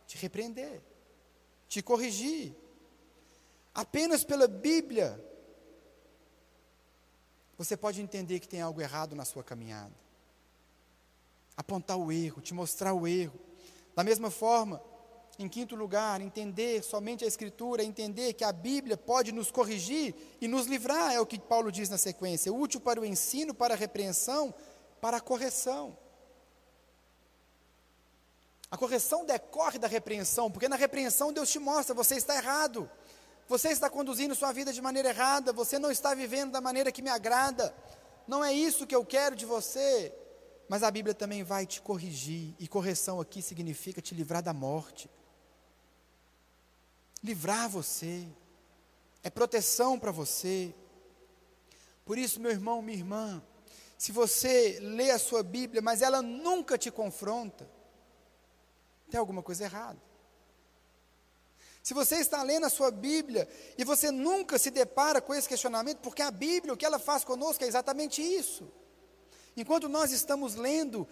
te 0.06 0.16
repreender 0.18 0.82
te 1.70 1.80
corrigir. 1.80 2.54
Apenas 3.72 4.24
pela 4.24 4.48
Bíblia, 4.48 5.24
você 7.56 7.76
pode 7.76 8.02
entender 8.02 8.40
que 8.40 8.48
tem 8.48 8.60
algo 8.60 8.80
errado 8.80 9.14
na 9.14 9.24
sua 9.24 9.44
caminhada. 9.44 9.94
Apontar 11.56 11.96
o 11.96 12.10
erro, 12.10 12.42
te 12.42 12.52
mostrar 12.52 12.92
o 12.92 13.06
erro. 13.06 13.38
Da 13.94 14.02
mesma 14.02 14.32
forma, 14.32 14.82
em 15.42 15.48
quinto 15.48 15.74
lugar, 15.74 16.20
entender 16.20 16.82
somente 16.82 17.24
a 17.24 17.26
Escritura, 17.26 17.82
entender 17.82 18.34
que 18.34 18.44
a 18.44 18.52
Bíblia 18.52 18.96
pode 18.96 19.32
nos 19.32 19.50
corrigir 19.50 20.14
e 20.40 20.46
nos 20.46 20.66
livrar, 20.66 21.12
é 21.12 21.20
o 21.20 21.26
que 21.26 21.38
Paulo 21.38 21.72
diz 21.72 21.88
na 21.88 21.96
sequência, 21.96 22.52
útil 22.52 22.80
para 22.80 23.00
o 23.00 23.04
ensino, 23.04 23.54
para 23.54 23.74
a 23.74 23.76
repreensão, 23.76 24.54
para 25.00 25.16
a 25.16 25.20
correção. 25.20 25.96
A 28.70 28.76
correção 28.76 29.24
decorre 29.24 29.78
da 29.78 29.88
repreensão, 29.88 30.50
porque 30.50 30.68
na 30.68 30.76
repreensão 30.76 31.32
Deus 31.32 31.50
te 31.50 31.58
mostra, 31.58 31.94
você 31.94 32.16
está 32.16 32.36
errado. 32.36 32.88
Você 33.48 33.70
está 33.70 33.90
conduzindo 33.90 34.34
sua 34.34 34.52
vida 34.52 34.72
de 34.72 34.80
maneira 34.80 35.08
errada, 35.08 35.52
você 35.52 35.76
não 35.76 35.90
está 35.90 36.14
vivendo 36.14 36.52
da 36.52 36.60
maneira 36.60 36.92
que 36.92 37.02
me 37.02 37.10
agrada. 37.10 37.74
Não 38.28 38.44
é 38.44 38.52
isso 38.52 38.86
que 38.86 38.94
eu 38.94 39.04
quero 39.04 39.34
de 39.34 39.44
você. 39.44 40.14
Mas 40.68 40.84
a 40.84 40.90
Bíblia 40.90 41.14
também 41.14 41.42
vai 41.42 41.66
te 41.66 41.82
corrigir, 41.82 42.54
e 42.60 42.68
correção 42.68 43.20
aqui 43.20 43.42
significa 43.42 44.00
te 44.00 44.14
livrar 44.14 44.40
da 44.40 44.52
morte. 44.52 45.10
Livrar 47.22 47.68
você. 47.68 48.26
É 49.22 49.30
proteção 49.30 49.98
para 49.98 50.10
você. 50.10 50.74
Por 52.04 52.18
isso, 52.18 52.40
meu 52.40 52.50
irmão, 52.50 52.80
minha 52.82 52.98
irmã, 52.98 53.42
se 53.96 54.12
você 54.12 54.78
lê 54.80 55.10
a 55.10 55.18
sua 55.18 55.42
Bíblia, 55.42 55.82
mas 55.82 56.00
ela 56.00 56.22
nunca 56.22 56.78
te 56.78 56.90
confronta, 56.90 57.68
tem 59.10 59.20
alguma 59.20 59.42
coisa 59.42 59.64
errada. 59.64 60.00
Se 61.82 61.94
você 61.94 62.16
está 62.16 62.42
lendo 62.42 62.66
a 62.66 62.70
sua 62.70 62.90
Bíblia 62.90 63.48
e 63.76 63.84
você 63.84 64.10
nunca 64.10 64.58
se 64.58 64.70
depara 64.70 65.20
com 65.20 65.34
esse 65.34 65.48
questionamento, 65.48 65.98
porque 65.98 66.22
a 66.22 66.30
Bíblia, 66.30 66.72
o 66.74 66.76
que 66.76 66.84
ela 66.84 66.98
faz 66.98 67.24
conosco 67.24 67.64
é 67.64 67.66
exatamente 67.66 68.22
isso. 68.22 68.70
Enquanto 69.56 69.88
nós 69.88 70.12
estamos 70.12 70.54
lendo, 70.54 71.06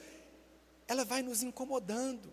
ela 0.87 1.05
vai 1.05 1.23
nos 1.23 1.43
incomodando, 1.43 2.33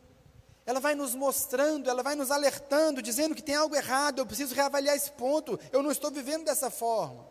ela 0.65 0.79
vai 0.79 0.95
nos 0.95 1.13
mostrando, 1.13 1.89
ela 1.89 2.01
vai 2.01 2.15
nos 2.15 2.31
alertando, 2.31 3.01
dizendo 3.01 3.35
que 3.35 3.43
tem 3.43 3.55
algo 3.55 3.75
errado, 3.75 4.19
eu 4.19 4.25
preciso 4.25 4.55
reavaliar 4.55 4.95
esse 4.95 5.11
ponto, 5.11 5.59
eu 5.71 5.83
não 5.83 5.91
estou 5.91 6.09
vivendo 6.09 6.45
dessa 6.45 6.71
forma. 6.71 7.27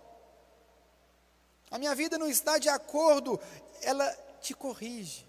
A 1.71 1.79
minha 1.79 1.95
vida 1.95 2.17
não 2.17 2.29
está 2.29 2.59
de 2.59 2.69
acordo, 2.69 3.41
ela 3.83 4.09
te 4.41 4.55
corrige. 4.55 5.27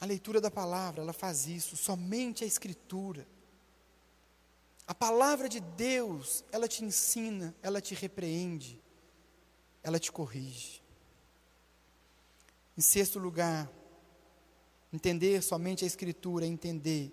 A 0.00 0.06
leitura 0.06 0.40
da 0.40 0.50
palavra, 0.50 1.02
ela 1.02 1.12
faz 1.12 1.46
isso, 1.46 1.76
somente 1.76 2.42
a 2.42 2.46
escritura. 2.46 3.26
A 4.86 4.94
palavra 4.94 5.48
de 5.48 5.60
Deus, 5.60 6.42
ela 6.50 6.66
te 6.66 6.84
ensina, 6.84 7.54
ela 7.62 7.80
te 7.80 7.94
repreende, 7.94 8.82
ela 9.82 10.00
te 10.00 10.10
corrige. 10.10 10.82
Em 12.76 12.80
sexto 12.80 13.18
lugar, 13.18 13.68
entender 14.92 15.42
somente 15.42 15.84
a 15.84 15.86
Escritura 15.86 16.44
é 16.44 16.48
entender 16.48 17.12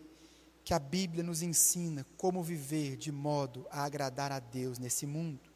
que 0.64 0.74
a 0.74 0.80
Bíblia 0.80 1.24
nos 1.24 1.42
ensina 1.42 2.06
como 2.18 2.42
viver 2.42 2.98
de 2.98 3.12
modo 3.12 3.68
a 3.70 3.84
agradar 3.84 4.32
a 4.32 4.40
Deus 4.40 4.80
nesse 4.80 5.06
mundo. 5.06 5.50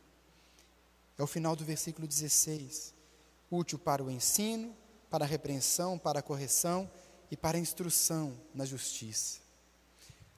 É 1.17 1.23
o 1.23 1.27
final 1.27 1.55
do 1.55 1.65
versículo 1.65 2.07
16. 2.07 2.93
Útil 3.51 3.79
para 3.79 4.03
o 4.03 4.11
ensino, 4.11 4.75
para 5.09 5.25
a 5.25 5.27
repreensão, 5.27 5.97
para 5.97 6.19
a 6.19 6.23
correção 6.23 6.89
e 7.31 7.35
para 7.35 7.57
a 7.57 7.59
instrução 7.59 8.39
na 8.53 8.65
justiça. 8.65 9.39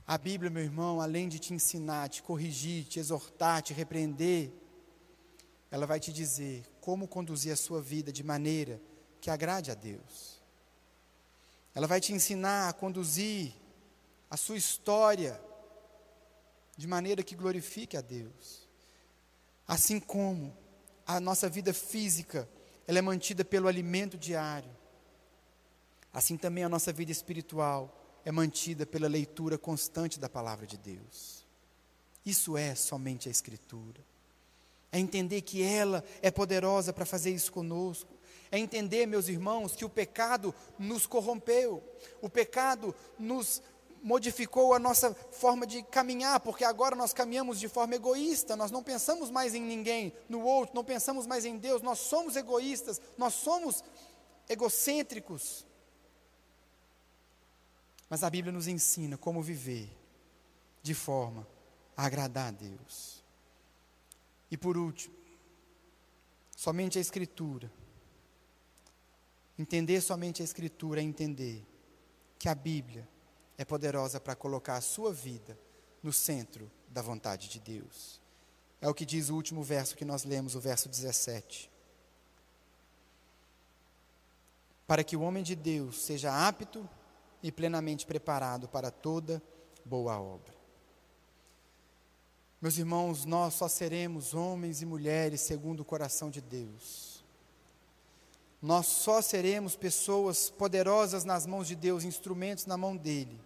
A 0.07 0.17
Bíblia, 0.17 0.49
meu 0.49 0.63
irmão, 0.63 0.99
além 0.99 1.29
de 1.29 1.37
te 1.37 1.53
ensinar, 1.53 2.09
te 2.09 2.23
corrigir, 2.23 2.85
te 2.85 2.99
exortar, 2.99 3.61
te 3.61 3.73
repreender, 3.73 4.51
ela 5.69 5.85
vai 5.85 5.99
te 5.99 6.11
dizer 6.11 6.63
como 6.81 7.07
conduzir 7.07 7.53
a 7.53 7.55
sua 7.55 7.81
vida 7.81 8.11
de 8.11 8.23
maneira 8.23 8.81
que 9.21 9.29
agrade 9.29 9.69
a 9.69 9.75
Deus. 9.75 10.40
Ela 11.73 11.87
vai 11.87 12.01
te 12.01 12.13
ensinar 12.13 12.69
a 12.69 12.73
conduzir 12.73 13.53
a 14.29 14.37
sua 14.37 14.57
história 14.57 15.39
de 16.77 16.87
maneira 16.87 17.23
que 17.23 17.35
glorifique 17.35 17.97
a 17.97 18.01
Deus. 18.01 18.67
Assim 19.67 19.99
como 19.99 20.55
a 21.05 21.19
nossa 21.19 21.49
vida 21.49 21.73
física, 21.73 22.47
ela 22.87 22.99
é 22.99 23.01
mantida 23.01 23.45
pelo 23.45 23.67
alimento 23.67 24.17
diário. 24.17 24.69
Assim 26.13 26.37
também 26.37 26.63
a 26.63 26.69
nossa 26.69 26.91
vida 26.91 27.11
espiritual 27.11 27.97
é 28.25 28.31
mantida 28.31 28.85
pela 28.85 29.07
leitura 29.07 29.57
constante 29.57 30.19
da 30.19 30.27
palavra 30.27 30.67
de 30.67 30.77
Deus. 30.77 31.45
Isso 32.25 32.57
é 32.57 32.75
somente 32.75 33.27
a 33.27 33.31
Escritura. 33.31 33.99
É 34.91 34.99
entender 34.99 35.41
que 35.41 35.63
ela 35.63 36.03
é 36.21 36.29
poderosa 36.29 36.91
para 36.91 37.05
fazer 37.05 37.31
isso 37.31 37.51
conosco. 37.51 38.13
É 38.51 38.59
entender, 38.59 39.05
meus 39.05 39.29
irmãos, 39.29 39.75
que 39.75 39.85
o 39.85 39.89
pecado 39.89 40.53
nos 40.77 41.05
corrompeu, 41.07 41.81
o 42.21 42.29
pecado 42.29 42.93
nos 43.17 43.61
modificou 44.03 44.73
a 44.73 44.79
nossa 44.79 45.13
forma 45.13 45.65
de 45.65 45.83
caminhar, 45.83 46.39
porque 46.39 46.63
agora 46.63 46.95
nós 46.95 47.13
caminhamos 47.13 47.59
de 47.59 47.67
forma 47.67 47.95
egoísta, 47.95 48.55
nós 48.55 48.71
não 48.71 48.83
pensamos 48.83 49.29
mais 49.29 49.53
em 49.53 49.61
ninguém, 49.61 50.11
no 50.27 50.41
outro, 50.41 50.75
não 50.75 50.83
pensamos 50.83 51.27
mais 51.27 51.45
em 51.45 51.57
Deus, 51.57 51.81
nós 51.81 51.99
somos 51.99 52.35
egoístas, 52.35 52.99
nós 53.17 53.33
somos 53.33 53.83
egocêntricos. 54.49 55.65
Mas 58.09 58.23
a 58.23 58.29
Bíblia 58.29 58.51
nos 58.51 58.67
ensina 58.67 59.17
como 59.17 59.41
viver 59.41 59.89
de 60.81 60.93
forma 60.93 61.47
a 61.95 62.05
agradar 62.05 62.49
a 62.49 62.51
Deus. 62.51 63.23
E 64.49 64.57
por 64.57 64.77
último, 64.77 65.15
somente 66.57 66.97
a 66.97 67.01
Escritura. 67.01 67.71
Entender 69.61 70.01
somente 70.01 70.41
a 70.41 70.43
Escritura 70.43 71.01
é 71.01 71.03
entender 71.03 71.63
que 72.39 72.49
a 72.49 72.55
Bíblia 72.55 73.07
é 73.59 73.63
poderosa 73.63 74.19
para 74.19 74.35
colocar 74.35 74.75
a 74.75 74.81
sua 74.81 75.13
vida 75.13 75.55
no 76.01 76.11
centro 76.11 76.71
da 76.87 76.99
vontade 76.99 77.47
de 77.47 77.59
Deus. 77.59 78.19
É 78.81 78.89
o 78.89 78.93
que 78.95 79.05
diz 79.05 79.29
o 79.29 79.35
último 79.35 79.61
verso 79.61 79.95
que 79.95 80.03
nós 80.03 80.23
lemos, 80.23 80.55
o 80.55 80.59
verso 80.59 80.89
17. 80.89 81.69
Para 84.87 85.03
que 85.03 85.15
o 85.15 85.21
homem 85.21 85.43
de 85.43 85.55
Deus 85.55 86.01
seja 86.01 86.47
apto 86.47 86.89
e 87.43 87.51
plenamente 87.51 88.07
preparado 88.07 88.67
para 88.67 88.89
toda 88.89 89.43
boa 89.85 90.19
obra. 90.19 90.55
Meus 92.59 92.79
irmãos, 92.79 93.25
nós 93.25 93.53
só 93.53 93.67
seremos 93.67 94.33
homens 94.33 94.81
e 94.81 94.87
mulheres 94.87 95.41
segundo 95.41 95.81
o 95.81 95.85
coração 95.85 96.31
de 96.31 96.41
Deus. 96.41 97.10
Nós 98.61 98.85
só 98.85 99.21
seremos 99.21 99.75
pessoas 99.75 100.49
poderosas 100.49 101.23
nas 101.23 101.45
mãos 101.45 101.67
de 101.67 101.75
Deus, 101.75 102.03
instrumentos 102.03 102.67
na 102.67 102.77
mão 102.77 102.95
dele, 102.95 103.41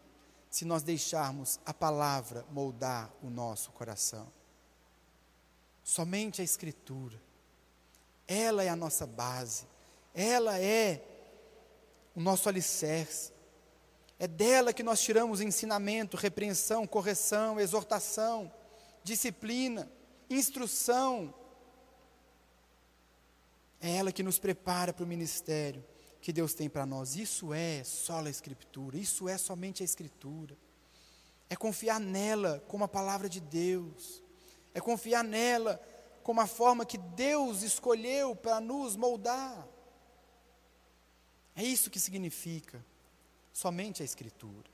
se 0.50 0.66
nós 0.66 0.84
deixarmos 0.84 1.60
a 1.66 1.74
palavra 1.74 2.46
moldar 2.52 3.10
o 3.24 3.30
nosso 3.30 3.72
coração. 3.72 4.28
Somente 5.84 6.42
a 6.42 6.44
Escritura, 6.44 7.22
ela 8.28 8.64
é 8.64 8.70
a 8.70 8.76
nossa 8.76 9.06
base, 9.06 9.66
ela 10.14 10.60
é 10.60 11.02
o 12.16 12.20
nosso 12.20 12.50
alicerce. 12.50 13.32
É 14.18 14.28
dela 14.28 14.74
que 14.74 14.84
nós 14.84 15.02
tiramos 15.02 15.42
ensinamento, 15.42 16.18
repreensão, 16.18 16.88
correção, 16.88 17.60
exortação, 17.60 18.52
disciplina, 19.04 19.90
instrução. 20.30 21.34
É 23.80 23.96
ela 23.98 24.12
que 24.12 24.24
nos 24.24 24.40
prepara 24.40 24.94
para 24.94 25.04
o 25.04 25.08
ministério 25.08 25.84
que 26.22 26.34
Deus 26.34 26.56
tem 26.56 26.68
para 26.68 26.88
nós. 26.88 27.16
Isso 27.16 27.54
é 27.54 27.84
só 27.84 28.26
a 28.26 28.30
Escritura, 28.30 28.98
isso 28.98 29.30
é 29.30 29.38
somente 29.38 29.84
a 29.84 29.86
Escritura. 29.86 30.58
É 31.48 31.56
confiar 31.56 32.00
nela 32.00 32.64
como 32.68 32.84
a 32.84 32.88
palavra 32.88 33.30
de 33.30 33.40
Deus, 33.40 34.24
é 34.74 34.82
confiar 34.82 35.24
nela 35.24 35.80
como 36.24 36.42
a 36.42 36.48
forma 36.48 36.84
que 36.84 36.98
Deus 36.98 37.62
escolheu 37.62 38.36
para 38.36 38.60
nos 38.60 38.96
moldar. 38.96 39.68
É 41.56 41.64
isso 41.64 41.92
que 41.92 42.00
significa 42.00 42.84
somente 43.54 44.02
a 44.02 44.06
Escritura. 44.06 44.68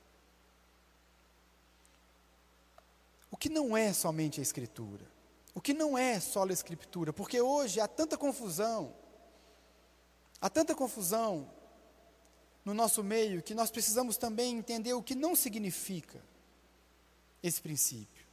O 3.30 3.36
que 3.36 3.50
não 3.50 3.76
é 3.76 3.92
somente 3.92 4.40
a 4.40 4.42
Escritura? 4.42 5.11
O 5.54 5.60
que 5.60 5.74
não 5.74 5.96
é 5.96 6.18
só 6.18 6.44
a 6.44 6.52
Escritura? 6.52 7.12
Porque 7.12 7.40
hoje 7.40 7.80
há 7.80 7.88
tanta 7.88 8.16
confusão, 8.16 8.94
há 10.40 10.48
tanta 10.48 10.74
confusão 10.74 11.50
no 12.64 12.72
nosso 12.72 13.02
meio 13.02 13.42
que 13.42 13.54
nós 13.54 13.70
precisamos 13.70 14.16
também 14.16 14.56
entender 14.56 14.94
o 14.94 15.02
que 15.02 15.14
não 15.14 15.36
significa 15.36 16.22
esse 17.42 17.60
princípio. 17.60 18.26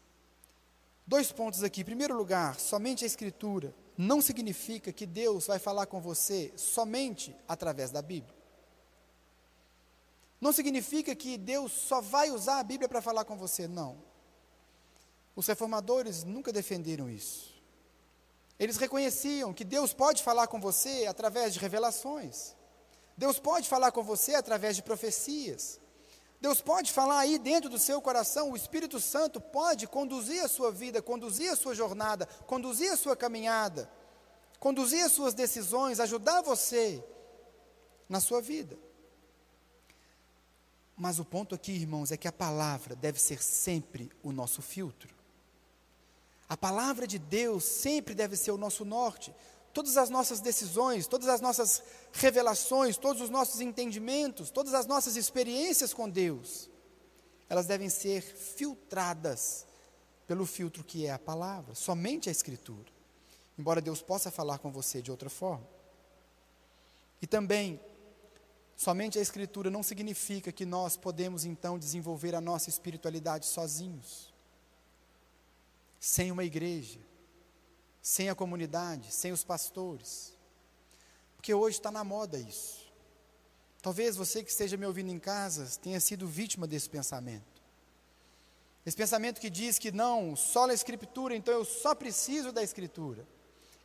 Dois 1.06 1.32
pontos 1.32 1.64
aqui. 1.64 1.82
Em 1.82 1.86
primeiro 1.86 2.16
lugar, 2.16 2.60
somente 2.60 3.04
a 3.04 3.08
Escritura 3.08 3.74
não 3.98 4.22
significa 4.22 4.94
que 4.94 5.06
Deus 5.06 5.48
vai 5.48 5.60
falar 5.60 5.88
com 5.88 6.00
você 6.00 6.54
somente 6.56 7.36
através 7.48 7.92
da 7.92 8.02
Bíblia. 8.02 8.38
Não 10.40 10.54
significa 10.54 11.14
que 11.16 11.38
Deus 11.38 11.72
só 11.72 12.00
vai 12.00 12.32
usar 12.32 12.60
a 12.60 12.64
Bíblia 12.64 12.88
para 12.88 13.02
falar 13.02 13.26
com 13.26 13.36
você, 13.36 13.68
não. 13.68 14.09
Os 15.40 15.48
reformadores 15.48 16.26
nunca 16.26 16.52
defenderam 16.52 17.10
isso. 17.10 17.64
Eles 18.60 18.76
reconheciam 18.76 19.54
que 19.54 19.64
Deus 19.64 19.94
pode 19.94 20.22
falar 20.22 20.48
com 20.48 20.60
você 20.60 21.06
através 21.08 21.54
de 21.54 21.62
revelações. 21.62 22.58
Deus 23.16 23.40
pode 23.40 23.66
falar 23.70 23.94
com 23.94 24.04
você 24.04 24.36
através 24.36 24.76
de 24.76 24.84
profecias. 24.84 25.80
Deus 26.42 26.60
pode 26.60 26.92
falar 26.92 27.20
aí 27.20 27.40
dentro 27.40 27.70
do 27.70 27.80
seu 27.80 28.02
coração, 28.02 28.52
o 28.52 28.56
Espírito 28.58 29.00
Santo 29.00 29.40
pode 29.40 29.88
conduzir 29.88 30.44
a 30.44 30.50
sua 30.50 30.74
vida, 30.74 31.02
conduzir 31.02 31.50
a 31.50 31.56
sua 31.56 31.74
jornada, 31.74 32.26
conduzir 32.46 32.92
a 32.92 32.98
sua 32.98 33.16
caminhada, 33.16 33.90
conduzir 34.60 35.06
as 35.06 35.14
suas 35.14 35.34
decisões, 35.34 36.02
ajudar 36.02 36.42
você 36.42 37.02
na 38.10 38.20
sua 38.20 38.42
vida. 38.42 38.78
Mas 40.98 41.18
o 41.18 41.24
ponto 41.24 41.56
aqui, 41.56 41.72
irmãos, 41.72 42.12
é 42.12 42.18
que 42.18 42.28
a 42.28 42.32
palavra 42.34 42.94
deve 42.94 43.22
ser 43.22 43.42
sempre 43.42 44.12
o 44.22 44.34
nosso 44.34 44.62
filtro. 44.62 45.19
A 46.50 46.58
palavra 46.58 47.06
de 47.06 47.20
Deus 47.20 47.64
sempre 47.64 48.16
deve 48.16 48.36
ser 48.36 48.50
o 48.52 48.58
nosso 48.58 48.84
norte. 48.84 49.34
Todas 49.72 49.96
as 49.98 50.10
nossas 50.10 50.42
decisões, 50.42 51.06
todas 51.06 51.30
as 51.30 51.40
nossas 51.40 51.84
revelações, 52.12 52.98
todos 52.98 53.22
os 53.22 53.30
nossos 53.30 53.62
entendimentos, 53.62 54.50
todas 54.50 54.74
as 54.74 54.88
nossas 54.88 55.16
experiências 55.16 55.94
com 55.94 56.10
Deus, 56.10 56.68
elas 57.48 57.68
devem 57.68 57.88
ser 57.88 58.22
filtradas 58.22 59.68
pelo 60.26 60.46
filtro 60.46 60.84
que 60.84 61.06
é 61.06 61.12
a 61.12 61.20
palavra, 61.20 61.76
somente 61.76 62.30
a 62.30 62.32
Escritura. 62.32 62.92
Embora 63.58 63.80
Deus 63.80 64.02
possa 64.02 64.32
falar 64.32 64.58
com 64.58 64.72
você 64.72 65.02
de 65.02 65.12
outra 65.12 65.30
forma. 65.30 65.68
E 67.22 67.28
também 67.28 67.80
Somente 68.80 69.20
a 69.20 69.22
Escritura 69.22 69.70
não 69.70 69.84
significa 69.84 70.54
que 70.54 70.66
nós 70.66 70.96
podemos 70.96 71.44
então 71.44 71.78
desenvolver 71.78 72.34
a 72.34 72.40
nossa 72.40 72.70
espiritualidade 72.70 73.46
sozinhos, 73.46 74.29
sem 76.00 76.32
uma 76.32 76.44
igreja, 76.44 77.00
sem 78.02 78.30
a 78.30 78.36
comunidade, 78.36 79.12
sem 79.12 79.32
os 79.32 79.44
pastores. 79.44 80.34
Porque 81.36 81.54
hoje 81.54 81.78
está 81.78 81.92
na 81.92 82.04
moda 82.04 82.38
isso. 82.38 82.92
Talvez 83.82 84.16
você 84.16 84.44
que 84.44 84.50
esteja 84.50 84.78
me 84.78 84.86
ouvindo 84.86 85.10
em 85.10 85.20
casa 85.20 85.80
tenha 85.82 86.00
sido 86.00 86.28
vítima 86.28 86.68
desse 86.68 86.90
pensamento. 86.90 87.60
Esse 88.86 88.96
pensamento 88.96 89.40
que 89.40 89.50
diz 89.50 89.78
que 89.78 89.92
não, 89.92 90.36
só 90.36 90.66
na 90.66 90.74
Escritura, 90.74 91.36
então 91.36 91.54
eu 91.54 91.66
só 91.66 91.94
preciso 91.94 92.52
da 92.52 92.64
Escritura. 92.64 93.28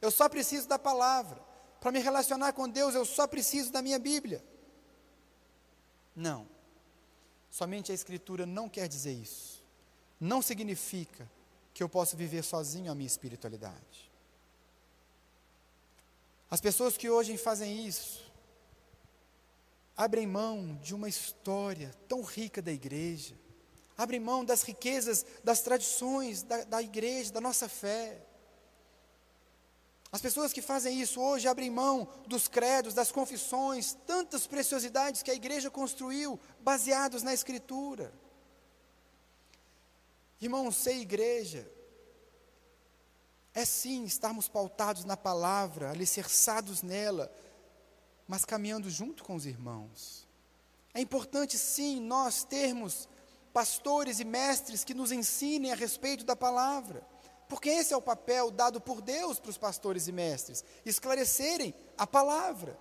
Eu 0.00 0.10
só 0.10 0.28
preciso 0.28 0.68
da 0.68 0.78
palavra. 0.78 1.40
Para 1.80 1.92
me 1.92 1.98
relacionar 1.98 2.52
com 2.52 2.68
Deus, 2.68 2.94
eu 2.94 3.04
só 3.04 3.26
preciso 3.26 3.70
da 3.70 3.82
minha 3.82 3.98
Bíblia. 3.98 4.44
Não. 6.14 6.48
Somente 7.50 7.92
a 7.92 7.94
Escritura 7.94 8.46
não 8.46 8.68
quer 8.68 8.88
dizer 8.88 9.12
isso. 9.12 9.62
Não 10.18 10.40
significa 10.40 11.30
que 11.74 11.82
eu 11.82 11.88
posso 11.88 12.16
viver 12.16 12.44
sozinho 12.44 12.90
a 12.90 12.94
minha 12.94 13.08
espiritualidade. 13.08 14.10
As 16.48 16.60
pessoas 16.60 16.96
que 16.96 17.10
hoje 17.10 17.36
fazem 17.36 17.84
isso, 17.84 18.32
abrem 19.96 20.24
mão 20.24 20.76
de 20.76 20.94
uma 20.94 21.08
história 21.08 21.92
tão 22.08 22.22
rica 22.22 22.62
da 22.62 22.70
igreja, 22.70 23.34
abrem 23.98 24.20
mão 24.20 24.44
das 24.44 24.62
riquezas, 24.62 25.26
das 25.42 25.62
tradições 25.62 26.44
da, 26.44 26.62
da 26.62 26.80
igreja, 26.80 27.32
da 27.32 27.40
nossa 27.40 27.68
fé. 27.68 28.24
As 30.12 30.20
pessoas 30.20 30.52
que 30.52 30.62
fazem 30.62 31.00
isso 31.00 31.20
hoje 31.20 31.48
abrem 31.48 31.70
mão 31.70 32.06
dos 32.28 32.46
credos, 32.46 32.94
das 32.94 33.10
confissões, 33.10 33.98
tantas 34.06 34.46
preciosidades 34.46 35.24
que 35.24 35.30
a 35.32 35.34
igreja 35.34 35.72
construiu, 35.72 36.38
baseados 36.60 37.24
na 37.24 37.34
Escritura. 37.34 38.12
Irmãos, 40.44 40.76
ser 40.76 40.96
igreja 40.98 41.66
é 43.54 43.64
sim 43.64 44.04
estarmos 44.04 44.46
pautados 44.46 45.02
na 45.06 45.16
palavra, 45.16 45.90
alicerçados 45.90 46.82
nela, 46.82 47.32
mas 48.28 48.44
caminhando 48.44 48.90
junto 48.90 49.24
com 49.24 49.36
os 49.36 49.46
irmãos. 49.46 50.28
É 50.92 51.00
importante 51.00 51.56
sim 51.56 51.98
nós 51.98 52.44
termos 52.44 53.08
pastores 53.54 54.20
e 54.20 54.24
mestres 54.26 54.84
que 54.84 54.92
nos 54.92 55.12
ensinem 55.12 55.72
a 55.72 55.74
respeito 55.74 56.26
da 56.26 56.36
palavra, 56.36 57.02
porque 57.48 57.70
esse 57.70 57.94
é 57.94 57.96
o 57.96 58.02
papel 58.02 58.50
dado 58.50 58.82
por 58.82 59.00
Deus 59.00 59.40
para 59.40 59.48
os 59.48 59.56
pastores 59.56 60.08
e 60.08 60.12
mestres 60.12 60.62
esclarecerem 60.84 61.74
a 61.96 62.06
palavra, 62.06 62.78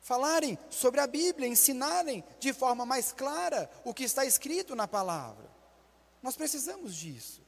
falarem 0.00 0.58
sobre 0.70 0.98
a 0.98 1.06
Bíblia, 1.06 1.46
ensinarem 1.46 2.24
de 2.40 2.54
forma 2.54 2.86
mais 2.86 3.12
clara 3.12 3.70
o 3.84 3.92
que 3.92 4.04
está 4.04 4.24
escrito 4.24 4.74
na 4.74 4.88
palavra. 4.88 5.57
Nós 6.22 6.36
precisamos 6.36 6.94
disso. 6.94 7.42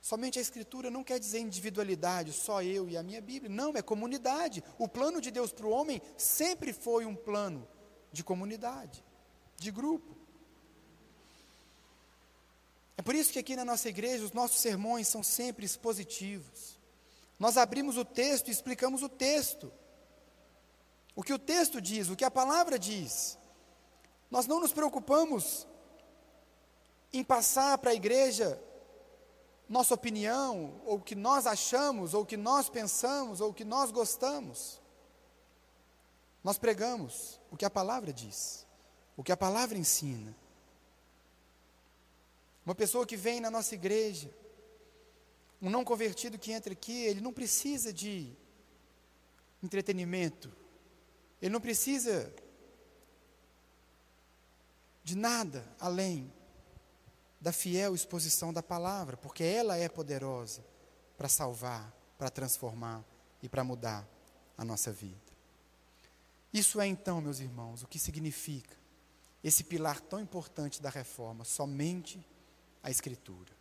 Somente 0.00 0.38
a 0.38 0.42
Escritura 0.42 0.90
não 0.90 1.04
quer 1.04 1.18
dizer 1.18 1.40
individualidade, 1.40 2.32
só 2.32 2.62
eu 2.62 2.88
e 2.88 2.96
a 2.96 3.02
minha 3.02 3.20
Bíblia. 3.20 3.50
Não, 3.50 3.76
é 3.76 3.82
comunidade. 3.82 4.62
O 4.78 4.88
plano 4.88 5.20
de 5.20 5.30
Deus 5.30 5.52
para 5.52 5.66
o 5.66 5.70
homem 5.70 6.00
sempre 6.16 6.72
foi 6.72 7.04
um 7.04 7.14
plano 7.14 7.68
de 8.12 8.22
comunidade, 8.22 9.04
de 9.56 9.70
grupo. 9.70 10.16
É 12.96 13.02
por 13.02 13.14
isso 13.14 13.32
que 13.32 13.38
aqui 13.38 13.54
na 13.54 13.64
nossa 13.64 13.88
igreja 13.88 14.24
os 14.24 14.32
nossos 14.32 14.60
sermões 14.60 15.08
são 15.08 15.22
sempre 15.22 15.64
expositivos. 15.64 16.78
Nós 17.38 17.56
abrimos 17.56 17.96
o 17.96 18.04
texto 18.04 18.48
e 18.48 18.50
explicamos 18.50 19.02
o 19.02 19.08
texto. 19.08 19.72
O 21.14 21.22
que 21.22 21.32
o 21.32 21.38
texto 21.38 21.80
diz, 21.80 22.08
o 22.08 22.16
que 22.16 22.24
a 22.24 22.30
palavra 22.30 22.78
diz. 22.78 23.38
Nós 24.30 24.46
não 24.46 24.60
nos 24.60 24.72
preocupamos 24.72 25.66
em 27.12 27.24
passar 27.24 27.78
para 27.78 27.90
a 27.90 27.94
igreja 27.94 28.62
nossa 29.68 29.94
opinião, 29.94 30.80
ou 30.86 30.96
o 30.96 31.00
que 31.00 31.14
nós 31.14 31.46
achamos, 31.46 32.14
ou 32.14 32.22
o 32.22 32.26
que 32.26 32.36
nós 32.36 32.70
pensamos, 32.70 33.40
ou 33.40 33.50
o 33.50 33.54
que 33.54 33.64
nós 33.64 33.90
gostamos. 33.90 34.80
Nós 36.42 36.56
pregamos 36.56 37.38
o 37.50 37.56
que 37.56 37.66
a 37.66 37.70
palavra 37.70 38.12
diz, 38.12 38.66
o 39.16 39.22
que 39.22 39.30
a 39.30 39.36
palavra 39.36 39.76
ensina. 39.76 40.34
Uma 42.64 42.74
pessoa 42.74 43.06
que 43.06 43.16
vem 43.16 43.40
na 43.40 43.50
nossa 43.50 43.74
igreja, 43.74 44.30
um 45.60 45.68
não 45.68 45.84
convertido 45.84 46.38
que 46.38 46.52
entra 46.52 46.72
aqui, 46.72 47.04
ele 47.04 47.20
não 47.20 47.32
precisa 47.32 47.92
de 47.92 48.32
entretenimento, 49.62 50.50
ele 51.42 51.52
não 51.52 51.60
precisa 51.60 52.32
de 55.04 55.16
nada 55.16 55.66
além 55.78 56.32
da 57.40 57.52
fiel 57.52 57.94
exposição 57.94 58.52
da 58.52 58.62
palavra, 58.62 59.16
porque 59.16 59.44
ela 59.44 59.76
é 59.76 59.88
poderosa 59.88 60.64
para 61.16 61.28
salvar, 61.28 61.92
para 62.16 62.30
transformar 62.30 63.04
e 63.42 63.48
para 63.48 63.64
mudar 63.64 64.08
a 64.56 64.64
nossa 64.64 64.92
vida. 64.92 65.16
Isso 66.52 66.80
é 66.80 66.86
então, 66.86 67.20
meus 67.20 67.40
irmãos, 67.40 67.82
o 67.82 67.86
que 67.86 67.98
significa 67.98 68.76
esse 69.42 69.62
pilar 69.62 70.00
tão 70.00 70.20
importante 70.20 70.82
da 70.82 70.90
reforma, 70.90 71.44
somente 71.44 72.26
a 72.82 72.90
Escritura. 72.90 73.56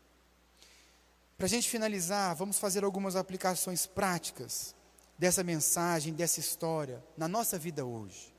Para 1.38 1.46
a 1.46 1.50
gente 1.50 1.70
finalizar, 1.70 2.36
vamos 2.36 2.58
fazer 2.58 2.84
algumas 2.84 3.16
aplicações 3.16 3.86
práticas 3.86 4.74
dessa 5.18 5.44
mensagem, 5.44 6.14
dessa 6.14 6.40
história, 6.40 7.04
na 7.16 7.28
nossa 7.28 7.60
vida 7.60 7.86
hoje. 7.86 8.34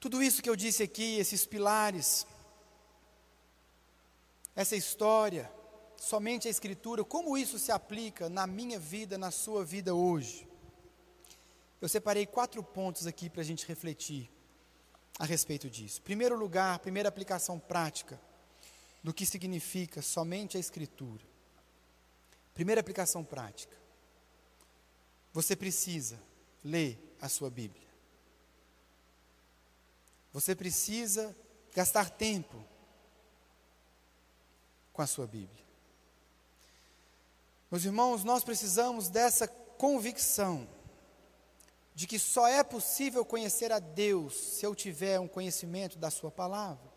Tudo 0.00 0.22
isso 0.22 0.40
que 0.40 0.48
eu 0.48 0.54
disse 0.54 0.82
aqui, 0.82 1.18
esses 1.18 1.44
pilares, 1.44 2.26
essa 4.54 4.76
história, 4.76 5.50
somente 5.96 6.46
a 6.46 6.50
Escritura, 6.50 7.04
como 7.04 7.36
isso 7.36 7.58
se 7.58 7.72
aplica 7.72 8.28
na 8.28 8.46
minha 8.46 8.78
vida, 8.78 9.18
na 9.18 9.32
sua 9.32 9.64
vida 9.64 9.94
hoje? 9.94 10.48
Eu 11.80 11.88
separei 11.88 12.26
quatro 12.26 12.62
pontos 12.62 13.06
aqui 13.06 13.28
para 13.28 13.40
a 13.40 13.44
gente 13.44 13.66
refletir 13.66 14.30
a 15.18 15.24
respeito 15.24 15.68
disso. 15.68 16.00
Primeiro 16.02 16.36
lugar, 16.36 16.78
primeira 16.78 17.08
aplicação 17.08 17.58
prática 17.58 18.20
do 19.02 19.12
que 19.12 19.26
significa 19.26 20.00
somente 20.00 20.56
a 20.56 20.60
Escritura. 20.60 21.24
Primeira 22.54 22.80
aplicação 22.80 23.24
prática. 23.24 23.76
Você 25.32 25.56
precisa 25.56 26.20
ler 26.64 27.16
a 27.20 27.28
sua 27.28 27.50
Bíblia. 27.50 27.87
Você 30.38 30.54
precisa 30.54 31.36
gastar 31.74 32.10
tempo 32.10 32.64
com 34.92 35.02
a 35.02 35.06
sua 35.08 35.26
Bíblia. 35.26 35.64
Meus 37.68 37.84
irmãos, 37.84 38.22
nós 38.22 38.44
precisamos 38.44 39.08
dessa 39.08 39.48
convicção 39.48 40.68
de 41.92 42.06
que 42.06 42.20
só 42.20 42.46
é 42.46 42.62
possível 42.62 43.24
conhecer 43.24 43.72
a 43.72 43.80
Deus 43.80 44.36
se 44.36 44.64
eu 44.64 44.76
tiver 44.76 45.18
um 45.18 45.26
conhecimento 45.26 45.98
da 45.98 46.08
Sua 46.08 46.30
palavra. 46.30 46.88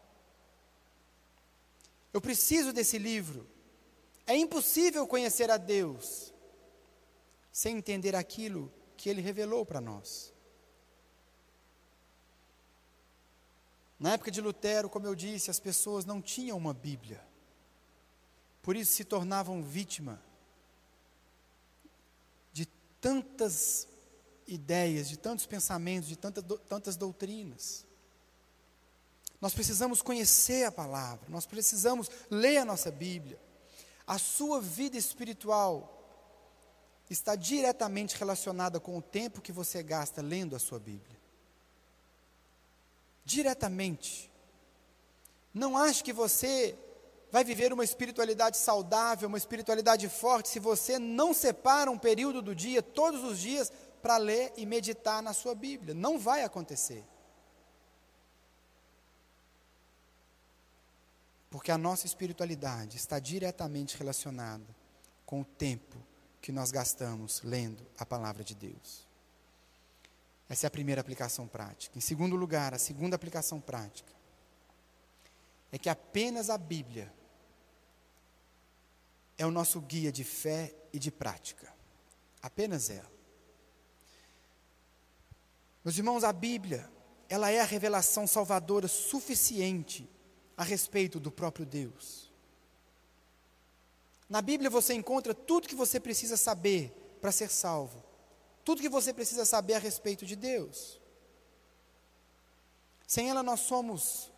Eu 2.13 2.21
preciso 2.21 2.71
desse 2.71 2.99
livro. 2.99 3.49
É 4.27 4.35
impossível 4.35 5.07
conhecer 5.07 5.49
a 5.49 5.57
Deus 5.57 6.31
sem 7.51 7.75
entender 7.75 8.15
aquilo 8.15 8.71
que 8.95 9.09
Ele 9.09 9.19
revelou 9.19 9.65
para 9.65 9.81
nós. 9.81 10.31
Na 14.01 14.13
época 14.13 14.31
de 14.31 14.41
Lutero, 14.41 14.89
como 14.89 15.05
eu 15.05 15.13
disse, 15.13 15.51
as 15.51 15.59
pessoas 15.59 16.05
não 16.05 16.19
tinham 16.19 16.57
uma 16.57 16.73
Bíblia. 16.73 17.23
Por 18.63 18.75
isso 18.75 18.93
se 18.93 19.05
tornavam 19.05 19.61
vítima 19.61 20.19
de 22.51 22.65
tantas 22.99 23.87
ideias, 24.47 25.07
de 25.07 25.17
tantos 25.17 25.45
pensamentos, 25.45 26.09
de 26.09 26.15
tantas, 26.15 26.43
tantas 26.67 26.95
doutrinas. 26.97 27.85
Nós 29.39 29.53
precisamos 29.53 30.01
conhecer 30.01 30.65
a 30.65 30.71
palavra, 30.71 31.29
nós 31.29 31.45
precisamos 31.45 32.09
ler 32.27 32.57
a 32.57 32.65
nossa 32.65 32.89
Bíblia. 32.89 33.39
A 34.07 34.17
sua 34.17 34.59
vida 34.59 34.97
espiritual 34.97 35.99
está 37.07 37.35
diretamente 37.35 38.17
relacionada 38.17 38.79
com 38.79 38.97
o 38.97 39.01
tempo 39.01 39.41
que 39.41 39.51
você 39.51 39.83
gasta 39.83 40.23
lendo 40.23 40.55
a 40.55 40.59
sua 40.59 40.79
Bíblia. 40.79 41.20
Diretamente. 43.31 44.29
Não 45.53 45.77
ache 45.77 46.03
que 46.03 46.11
você 46.11 46.77
vai 47.31 47.45
viver 47.45 47.71
uma 47.71 47.85
espiritualidade 47.85 48.57
saudável, 48.57 49.29
uma 49.29 49.37
espiritualidade 49.37 50.09
forte, 50.09 50.49
se 50.49 50.59
você 50.59 50.99
não 50.99 51.33
separa 51.33 51.89
um 51.89 51.97
período 51.97 52.41
do 52.41 52.53
dia, 52.53 52.81
todos 52.81 53.23
os 53.23 53.39
dias, 53.39 53.71
para 54.01 54.17
ler 54.17 54.51
e 54.57 54.65
meditar 54.65 55.23
na 55.23 55.31
sua 55.31 55.55
Bíblia. 55.55 55.93
Não 55.93 56.19
vai 56.19 56.43
acontecer. 56.43 57.05
Porque 61.49 61.71
a 61.71 61.77
nossa 61.77 62.05
espiritualidade 62.05 62.97
está 62.97 63.17
diretamente 63.17 63.97
relacionada 63.97 64.67
com 65.25 65.39
o 65.39 65.45
tempo 65.45 65.97
que 66.41 66.51
nós 66.51 66.69
gastamos 66.69 67.41
lendo 67.43 67.81
a 67.97 68.05
palavra 68.05 68.43
de 68.43 68.55
Deus. 68.55 69.10
Essa 70.51 70.65
é 70.65 70.67
a 70.67 70.71
primeira 70.71 70.99
aplicação 70.99 71.47
prática. 71.47 71.97
Em 71.97 72.01
segundo 72.01 72.35
lugar, 72.35 72.73
a 72.73 72.77
segunda 72.77 73.15
aplicação 73.15 73.61
prática 73.61 74.11
é 75.71 75.77
que 75.77 75.87
apenas 75.87 76.49
a 76.49 76.57
Bíblia 76.57 77.09
é 79.37 79.45
o 79.45 79.49
nosso 79.49 79.79
guia 79.79 80.11
de 80.11 80.25
fé 80.25 80.75
e 80.91 80.99
de 80.99 81.09
prática. 81.09 81.73
Apenas 82.41 82.89
ela. 82.89 83.09
Meus 85.85 85.97
irmãos, 85.97 86.21
a 86.25 86.33
Bíblia, 86.33 86.91
ela 87.29 87.49
é 87.49 87.61
a 87.61 87.65
revelação 87.65 88.27
salvadora 88.27 88.89
suficiente 88.89 90.05
a 90.57 90.65
respeito 90.65 91.17
do 91.17 91.31
próprio 91.31 91.65
Deus. 91.65 92.29
Na 94.27 94.41
Bíblia 94.41 94.69
você 94.69 94.93
encontra 94.93 95.33
tudo 95.33 95.69
que 95.69 95.75
você 95.75 95.97
precisa 95.97 96.35
saber 96.35 96.91
para 97.21 97.31
ser 97.31 97.49
salvo, 97.49 98.10
tudo 98.63 98.81
que 98.81 98.89
você 98.89 99.13
precisa 99.13 99.45
saber 99.45 99.75
a 99.75 99.79
respeito 99.79 100.25
de 100.25 100.35
Deus. 100.35 100.99
Sem 103.07 103.29
ela 103.29 103.43
nós 103.43 103.61
somos 103.61 104.31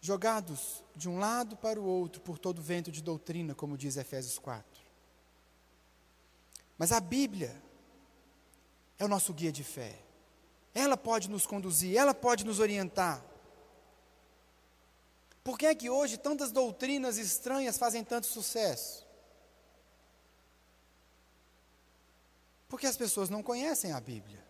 jogados 0.00 0.84
de 0.94 1.08
um 1.08 1.18
lado 1.18 1.56
para 1.56 1.80
o 1.80 1.84
outro 1.84 2.20
por 2.22 2.38
todo 2.38 2.62
vento 2.62 2.90
de 2.90 3.02
doutrina, 3.02 3.54
como 3.54 3.76
diz 3.76 3.96
Efésios 3.96 4.38
4. 4.38 4.82
Mas 6.78 6.92
a 6.92 7.00
Bíblia 7.00 7.62
é 8.98 9.04
o 9.04 9.08
nosso 9.08 9.34
guia 9.34 9.52
de 9.52 9.64
fé. 9.64 9.98
Ela 10.74 10.96
pode 10.96 11.28
nos 11.28 11.46
conduzir, 11.46 11.96
ela 11.96 12.14
pode 12.14 12.44
nos 12.44 12.60
orientar. 12.60 13.24
Por 15.42 15.58
que 15.58 15.66
é 15.66 15.74
que 15.74 15.90
hoje 15.90 16.16
tantas 16.16 16.52
doutrinas 16.52 17.18
estranhas 17.18 17.76
fazem 17.76 18.04
tanto 18.04 18.26
sucesso? 18.26 19.09
Porque 22.70 22.86
as 22.86 22.96
pessoas 22.96 23.28
não 23.28 23.42
conhecem 23.42 23.92
a 23.92 24.00
Bíblia. 24.00 24.42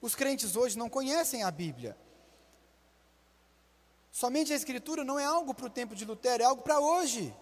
Os 0.00 0.14
crentes 0.14 0.54
hoje 0.56 0.78
não 0.78 0.88
conhecem 0.88 1.42
a 1.42 1.50
Bíblia. 1.50 1.96
Somente 4.12 4.52
a 4.52 4.56
Escritura 4.56 5.04
não 5.04 5.18
é 5.18 5.24
algo 5.24 5.52
para 5.52 5.66
o 5.66 5.70
tempo 5.70 5.94
de 5.94 6.04
Lutero, 6.04 6.42
é 6.44 6.46
algo 6.46 6.62
para 6.62 6.78
hoje. 6.80 7.36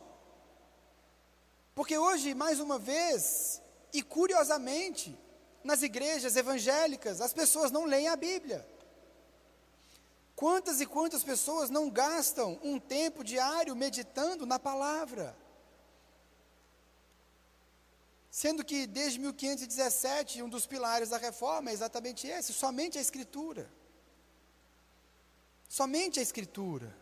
Porque 1.74 1.96
hoje, 1.98 2.34
mais 2.34 2.58
uma 2.58 2.78
vez, 2.78 3.60
e 3.92 4.02
curiosamente, 4.02 5.16
nas 5.62 5.82
igrejas 5.82 6.36
evangélicas, 6.36 7.20
as 7.20 7.34
pessoas 7.34 7.70
não 7.70 7.84
leem 7.84 8.08
a 8.08 8.16
Bíblia. 8.16 8.66
Quantas 10.34 10.80
e 10.80 10.86
quantas 10.86 11.22
pessoas 11.22 11.68
não 11.68 11.90
gastam 11.90 12.58
um 12.62 12.80
tempo 12.80 13.22
diário 13.22 13.76
meditando 13.76 14.46
na 14.46 14.58
palavra? 14.58 15.36
Sendo 18.34 18.64
que 18.64 18.84
desde 18.84 19.20
1517, 19.20 20.42
um 20.42 20.48
dos 20.48 20.66
pilares 20.66 21.10
da 21.10 21.18
reforma 21.18 21.70
é 21.70 21.72
exatamente 21.72 22.26
esse: 22.26 22.52
somente 22.52 22.98
a 22.98 23.00
Escritura. 23.00 23.70
Somente 25.68 26.18
a 26.18 26.22
Escritura. 26.22 26.92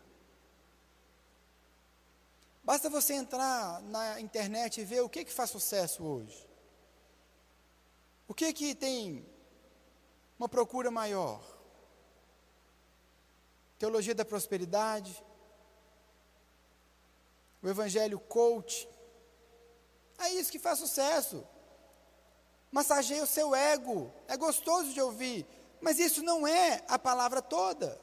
Basta 2.63 2.87
você 2.87 3.15
entrar 3.15 3.81
na 3.81 4.21
internet 4.21 4.79
e 4.79 4.85
ver 4.85 5.01
o 5.01 5.09
que, 5.09 5.25
que 5.25 5.33
faz 5.33 5.49
sucesso 5.49 6.03
hoje. 6.03 6.47
O 8.27 8.33
que, 8.35 8.53
que 8.53 8.75
tem 8.75 9.27
uma 10.37 10.47
procura 10.47 10.91
maior? 10.91 11.43
Teologia 13.79 14.13
da 14.13 14.23
prosperidade, 14.23 15.25
o 17.59 17.67
Evangelho 17.67 18.19
coach, 18.19 18.87
é 20.17 20.29
isso 20.29 20.51
que 20.51 20.59
faz 20.59 20.79
sucesso. 20.79 21.45
Massageia 22.71 23.23
o 23.23 23.27
seu 23.27 23.53
ego. 23.53 24.11
É 24.27 24.35
gostoso 24.35 24.93
de 24.93 25.01
ouvir. 25.01 25.45
Mas 25.81 25.99
isso 25.99 26.23
não 26.23 26.47
é 26.47 26.83
a 26.87 26.97
palavra 26.97 27.41
toda. 27.41 27.99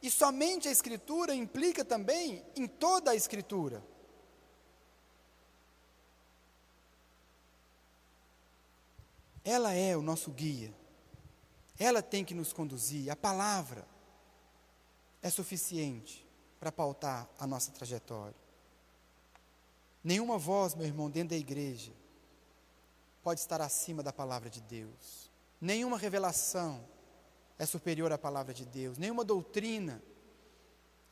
E 0.00 0.10
somente 0.10 0.68
a 0.68 0.72
Escritura 0.72 1.34
implica 1.34 1.84
também 1.84 2.44
em 2.56 2.66
toda 2.66 3.10
a 3.10 3.14
Escritura. 3.14 3.82
Ela 9.44 9.72
é 9.72 9.96
o 9.96 10.02
nosso 10.02 10.30
guia. 10.30 10.72
Ela 11.78 12.02
tem 12.02 12.24
que 12.24 12.34
nos 12.34 12.52
conduzir. 12.52 13.10
A 13.10 13.16
palavra 13.16 13.86
é 15.20 15.30
suficiente 15.30 16.26
para 16.58 16.70
pautar 16.70 17.28
a 17.38 17.46
nossa 17.46 17.72
trajetória. 17.72 18.41
Nenhuma 20.02 20.36
voz, 20.38 20.74
meu 20.74 20.86
irmão, 20.86 21.10
dentro 21.10 21.30
da 21.30 21.36
igreja 21.36 21.92
pode 23.22 23.40
estar 23.40 23.60
acima 23.60 24.02
da 24.02 24.12
palavra 24.12 24.50
de 24.50 24.60
Deus. 24.60 25.30
Nenhuma 25.60 25.96
revelação 25.96 26.84
é 27.58 27.64
superior 27.64 28.10
à 28.10 28.18
palavra 28.18 28.52
de 28.52 28.64
Deus. 28.64 28.98
Nenhuma 28.98 29.24
doutrina 29.24 30.02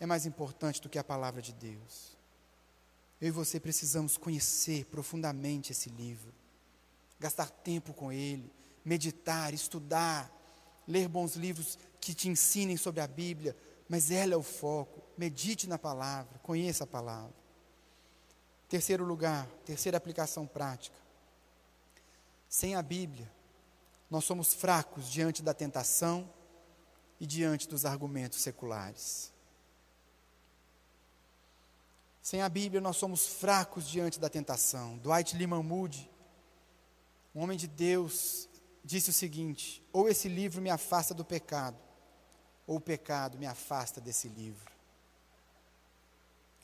é 0.00 0.06
mais 0.06 0.26
importante 0.26 0.80
do 0.80 0.88
que 0.88 0.98
a 0.98 1.04
palavra 1.04 1.40
de 1.40 1.52
Deus. 1.52 2.16
Eu 3.20 3.28
e 3.28 3.30
você 3.30 3.60
precisamos 3.60 4.16
conhecer 4.16 4.86
profundamente 4.86 5.72
esse 5.72 5.90
livro, 5.90 6.32
gastar 7.20 7.50
tempo 7.50 7.92
com 7.92 8.10
ele, 8.10 8.50
meditar, 8.84 9.52
estudar, 9.52 10.34
ler 10.88 11.06
bons 11.06 11.36
livros 11.36 11.78
que 12.00 12.14
te 12.14 12.28
ensinem 12.28 12.76
sobre 12.76 13.00
a 13.00 13.06
Bíblia, 13.06 13.54
mas 13.88 14.10
ela 14.10 14.34
é 14.34 14.36
o 14.36 14.42
foco. 14.42 15.02
Medite 15.16 15.68
na 15.68 15.78
palavra, 15.78 16.38
conheça 16.42 16.84
a 16.84 16.86
palavra. 16.86 17.39
Terceiro 18.70 19.04
lugar, 19.04 19.48
terceira 19.66 19.98
aplicação 19.98 20.46
prática. 20.46 20.96
Sem 22.48 22.76
a 22.76 22.82
Bíblia, 22.82 23.28
nós 24.08 24.24
somos 24.24 24.54
fracos 24.54 25.10
diante 25.10 25.42
da 25.42 25.52
tentação 25.52 26.32
e 27.18 27.26
diante 27.26 27.68
dos 27.68 27.84
argumentos 27.84 28.40
seculares. 28.40 29.32
Sem 32.22 32.42
a 32.42 32.48
Bíblia, 32.48 32.80
nós 32.80 32.96
somos 32.96 33.26
fracos 33.26 33.88
diante 33.88 34.20
da 34.20 34.28
tentação. 34.28 34.98
Dwight 34.98 35.36
Lyman 35.36 35.64
Moody, 35.64 36.08
um 37.34 37.42
homem 37.42 37.58
de 37.58 37.66
Deus, 37.66 38.48
disse 38.84 39.10
o 39.10 39.12
seguinte: 39.12 39.84
ou 39.92 40.08
esse 40.08 40.28
livro 40.28 40.62
me 40.62 40.70
afasta 40.70 41.12
do 41.12 41.24
pecado, 41.24 41.76
ou 42.68 42.76
o 42.76 42.80
pecado 42.80 43.36
me 43.36 43.46
afasta 43.46 44.00
desse 44.00 44.28
livro. 44.28 44.69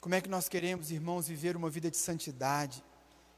Como 0.00 0.14
é 0.14 0.20
que 0.20 0.28
nós 0.28 0.48
queremos, 0.48 0.90
irmãos, 0.90 1.26
viver 1.26 1.56
uma 1.56 1.70
vida 1.70 1.90
de 1.90 1.96
santidade, 1.96 2.84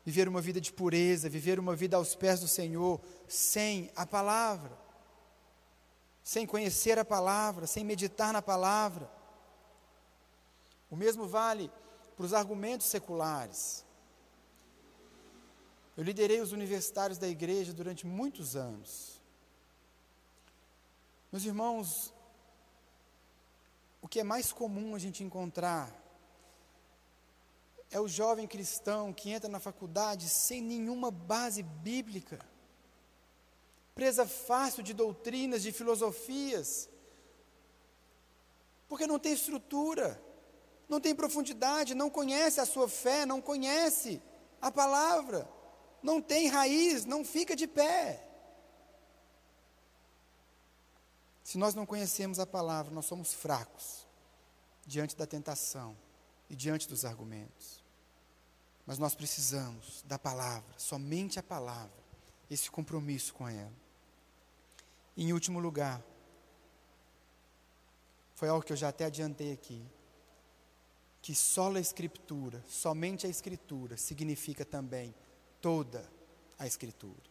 viver 0.05 0.29
uma 0.29 0.41
vida 0.41 0.61
de 0.61 0.73
pureza, 0.73 1.29
viver 1.29 1.59
uma 1.59 1.75
vida 1.75 1.97
aos 1.97 2.15
pés 2.15 2.41
do 2.41 2.49
Senhor, 2.49 3.01
sem 3.27 3.91
a 3.95 4.07
palavra, 4.07 4.77
sem 6.23 6.47
conhecer 6.47 6.99
a 6.99 7.05
palavra, 7.05 7.67
sem 7.67 7.85
meditar 7.85 8.33
na 8.33 8.43
palavra? 8.43 9.11
O 10.91 10.97
mesmo 10.97 11.27
vale 11.27 11.71
para 12.17 12.27
os 12.27 12.35
argumentos 12.35 12.87
seculares. 12.87 13.85
Eu 15.97 16.05
liderei 16.05 16.41
os 16.41 16.53
universitários 16.53 17.19
da 17.19 17.29
igreja 17.29 17.73
durante 17.73 18.07
muitos 18.07 18.57
anos. 18.57 19.21
Meus 21.31 21.45
irmãos, 21.45 22.15
o 24.01 24.09
que 24.09 24.21
é 24.21 24.25
mais 24.25 24.53
comum 24.53 24.95
a 24.95 24.99
gente 24.99 25.23
encontrar 25.23 25.93
é 27.91 27.99
o 27.99 28.09
jovem 28.09 28.47
cristão 28.47 29.12
que 29.12 29.30
entra 29.30 29.49
na 29.49 29.59
faculdade 29.59 30.28
sem 30.28 30.61
nenhuma 30.61 31.11
base 31.11 31.62
bíblica, 31.62 32.39
presa 33.95 34.26
fácil 34.26 34.82
de 34.82 34.93
doutrinas, 34.93 35.62
de 35.62 35.72
filosofias, 35.72 36.89
porque 38.89 39.07
não 39.07 39.18
tem 39.18 39.32
estrutura, 39.32 40.22
não 40.89 41.01
tem 41.01 41.14
profundidade, 41.14 41.95
não 41.95 42.11
conhece 42.11 42.61
a 42.61 42.66
sua 42.66 42.89
fé, 42.89 43.24
não 43.24 43.41
conhece 43.41 44.22
a 44.61 44.70
palavra, 44.70 45.49
não 46.03 46.20
tem 46.20 46.49
raiz, 46.49 47.05
não 47.05 47.24
fica 47.24 47.57
de 47.57 47.66
pé. 47.66 48.24
Se 51.43 51.57
nós 51.57 51.74
não 51.74 51.86
conhecemos 51.86 52.39
a 52.39 52.47
palavra, 52.47 52.93
nós 52.93 53.07
somos 53.07 53.32
fracos 53.32 54.07
diante 54.86 55.16
da 55.16 55.26
tentação 55.26 55.97
e 56.49 56.57
diante 56.57 56.88
dos 56.88 57.05
argumentos. 57.05 57.84
Mas 58.86 58.99
nós 58.99 59.14
precisamos 59.14 60.03
da 60.07 60.18
palavra, 60.18 60.72
somente 60.78 61.38
a 61.38 61.42
palavra, 61.42 61.99
esse 62.51 62.70
compromisso 62.70 63.34
com 63.34 63.49
ela. 63.49 63.72
E, 65.16 65.24
em 65.24 65.32
último 65.32 65.59
lugar, 65.59 66.03
foi 68.34 68.49
algo 68.49 68.64
que 68.64 68.72
eu 68.72 68.76
já 68.76 68.88
até 68.88 69.05
adiantei 69.05 69.53
aqui, 69.53 69.84
que 71.20 71.34
só 71.34 71.74
a 71.74 71.80
Escritura, 71.80 72.64
somente 72.66 73.26
a 73.26 73.28
Escritura, 73.28 73.96
significa 73.96 74.64
também 74.64 75.14
toda 75.61 76.09
a 76.59 76.66
Escritura. 76.66 77.28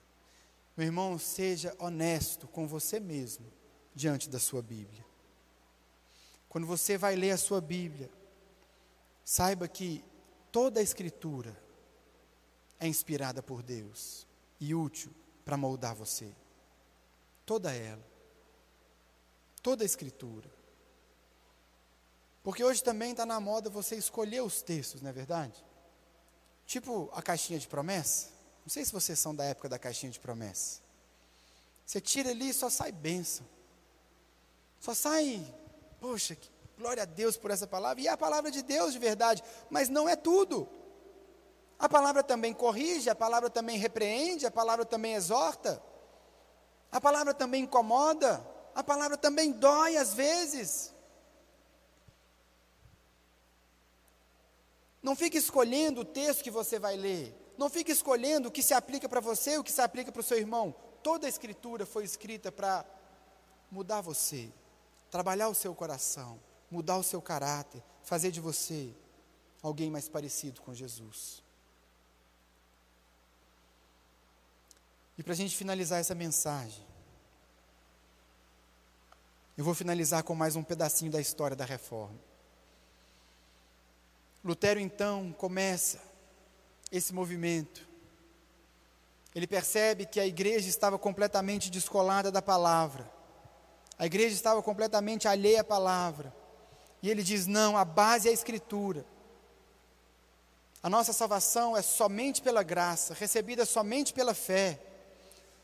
Meu 0.76 0.86
irmão, 0.86 1.18
seja 1.18 1.76
honesto 1.80 2.47
com 2.47 2.68
você 2.68 2.99
mesmo 2.99 3.51
diante 3.95 4.30
da 4.30 4.38
sua 4.38 4.61
Bíblia. 4.61 5.03
Quando 6.47 6.68
você 6.68 6.97
vai 6.97 7.15
ler 7.15 7.32
a 7.32 7.38
sua 7.38 7.59
Bíblia, 7.59 8.11
Saiba 9.30 9.68
que 9.68 10.02
toda 10.54 10.80
a 10.80 10.84
Escritura 10.84 11.62
é 12.80 12.88
inspirada 12.88 13.44
por 13.44 13.62
Deus 13.62 14.26
e 14.58 14.74
útil 14.74 15.14
para 15.44 15.58
moldar 15.58 15.94
você. 15.94 16.34
Toda 17.46 17.76
ela. 17.76 18.02
Toda 19.62 19.84
a 19.84 19.86
Escritura. 19.86 20.50
Porque 22.42 22.64
hoje 22.64 22.82
também 22.82 23.12
está 23.12 23.26
na 23.26 23.38
moda 23.42 23.70
você 23.70 23.98
escolher 23.98 24.42
os 24.42 24.62
textos, 24.62 25.02
não 25.02 25.10
é 25.10 25.14
verdade? 25.14 25.62
Tipo 26.66 27.10
a 27.12 27.22
caixinha 27.22 27.60
de 27.60 27.68
promessa. 27.68 28.30
Não 28.62 28.70
sei 28.70 28.86
se 28.86 28.94
vocês 28.94 29.20
são 29.20 29.36
da 29.36 29.44
época 29.44 29.68
da 29.68 29.78
caixinha 29.78 30.10
de 30.10 30.22
promessa. 30.22 30.80
Você 31.86 32.00
tira 32.00 32.30
ali 32.30 32.48
e 32.48 32.54
só 32.54 32.70
sai 32.70 32.94
bênção. 32.94 33.46
Só 34.80 34.94
sai, 34.94 35.54
poxa, 36.00 36.34
que 36.34 36.50
Glória 36.78 37.04
a 37.04 37.06
Deus 37.06 37.38
por 37.38 37.52
essa 37.52 37.66
palavra. 37.66 38.02
E 38.02 38.08
é 38.08 38.12
a 38.12 38.18
palavra 38.18 38.52
de 38.52 38.62
Deus 38.62 38.94
de 38.94 39.00
verdade, 39.00 39.44
mas 39.70 39.90
não 39.90 40.08
é 40.08 40.16
tudo. 40.16 40.70
A 41.80 41.88
palavra 41.88 42.24
também 42.24 42.54
corrige, 42.54 43.10
a 43.10 43.16
palavra 43.16 43.50
também 43.50 43.78
repreende, 43.78 44.46
a 44.46 44.52
palavra 44.52 44.86
também 44.86 45.14
exorta. 45.14 45.82
A 46.92 47.02
palavra 47.02 47.34
também 47.34 47.64
incomoda, 47.64 48.46
a 48.74 48.84
palavra 48.84 49.18
também 49.18 49.52
dói 49.52 49.98
às 49.98 50.14
vezes. 50.14 50.94
Não 55.02 55.16
fique 55.16 55.38
escolhendo 55.38 56.02
o 56.02 56.06
texto 56.06 56.44
que 56.44 56.52
você 56.52 56.80
vai 56.80 56.96
ler. 56.96 57.36
Não 57.58 57.70
fique 57.70 57.92
escolhendo 57.92 58.50
o 58.50 58.52
que 58.52 58.62
se 58.62 58.74
aplica 58.74 59.10
para 59.10 59.20
você 59.20 59.58
o 59.58 59.64
que 59.64 59.72
se 59.72 59.82
aplica 59.82 60.12
para 60.12 60.20
o 60.20 60.24
seu 60.24 60.38
irmão. 60.38 60.76
Toda 61.02 61.26
a 61.26 61.30
escritura 61.30 61.86
foi 61.86 62.04
escrita 62.04 62.52
para 62.52 62.86
mudar 63.72 64.02
você, 64.02 64.50
trabalhar 65.10 65.50
o 65.50 65.56
seu 65.56 65.74
coração, 65.74 66.40
mudar 66.70 66.97
o 66.97 67.03
seu 67.03 67.22
caráter, 67.22 67.84
fazer 68.03 68.32
de 68.32 68.41
você 68.41 68.93
alguém 69.61 69.89
mais 69.89 70.07
parecido 70.07 70.61
com 70.61 70.74
Jesus. 70.74 71.43
E 75.18 75.24
para 75.24 75.34
a 75.34 75.36
gente 75.36 75.55
finalizar 75.55 75.99
essa 75.99 76.13
mensagem, 76.13 76.86
eu 79.57 79.63
vou 79.63 79.74
finalizar 79.74 80.22
com 80.24 80.36
mais 80.36 80.55
um 80.55 80.63
pedacinho 80.63 81.11
da 81.11 81.20
história 81.20 81.55
da 81.55 81.65
reforma. 81.65 82.20
Lutero 84.43 84.80
então 84.80 85.34
começa 85.34 85.99
esse 86.91 87.11
movimento. 87.13 87.88
Ele 89.34 89.47
percebe 89.47 90.05
que 90.05 90.20
a 90.20 90.28
igreja 90.28 90.70
estava 90.70 90.97
completamente 90.99 91.72
descolada 91.72 92.32
da 92.32 92.41
palavra. 92.41 93.11
A 93.97 94.05
igreja 94.05 94.36
estava 94.36 94.61
completamente 94.61 95.28
alheia 95.28 95.61
à 95.61 95.63
palavra. 95.63 96.34
E 97.02 97.10
ele 97.10 97.24
diz: 97.24 97.48
não, 97.48 97.78
a 97.78 97.86
base 97.86 98.28
é 98.28 98.32
a 98.32 98.34
Escritura. 98.34 99.06
A 100.82 100.89
nossa 100.89 101.12
salvação 101.12 101.76
é 101.76 101.82
somente 101.82 102.41
pela 102.41 102.64
graça, 102.64 103.14
recebida 103.14 103.66
somente 103.66 104.14
pela 104.14 104.34
fé, 104.34 104.80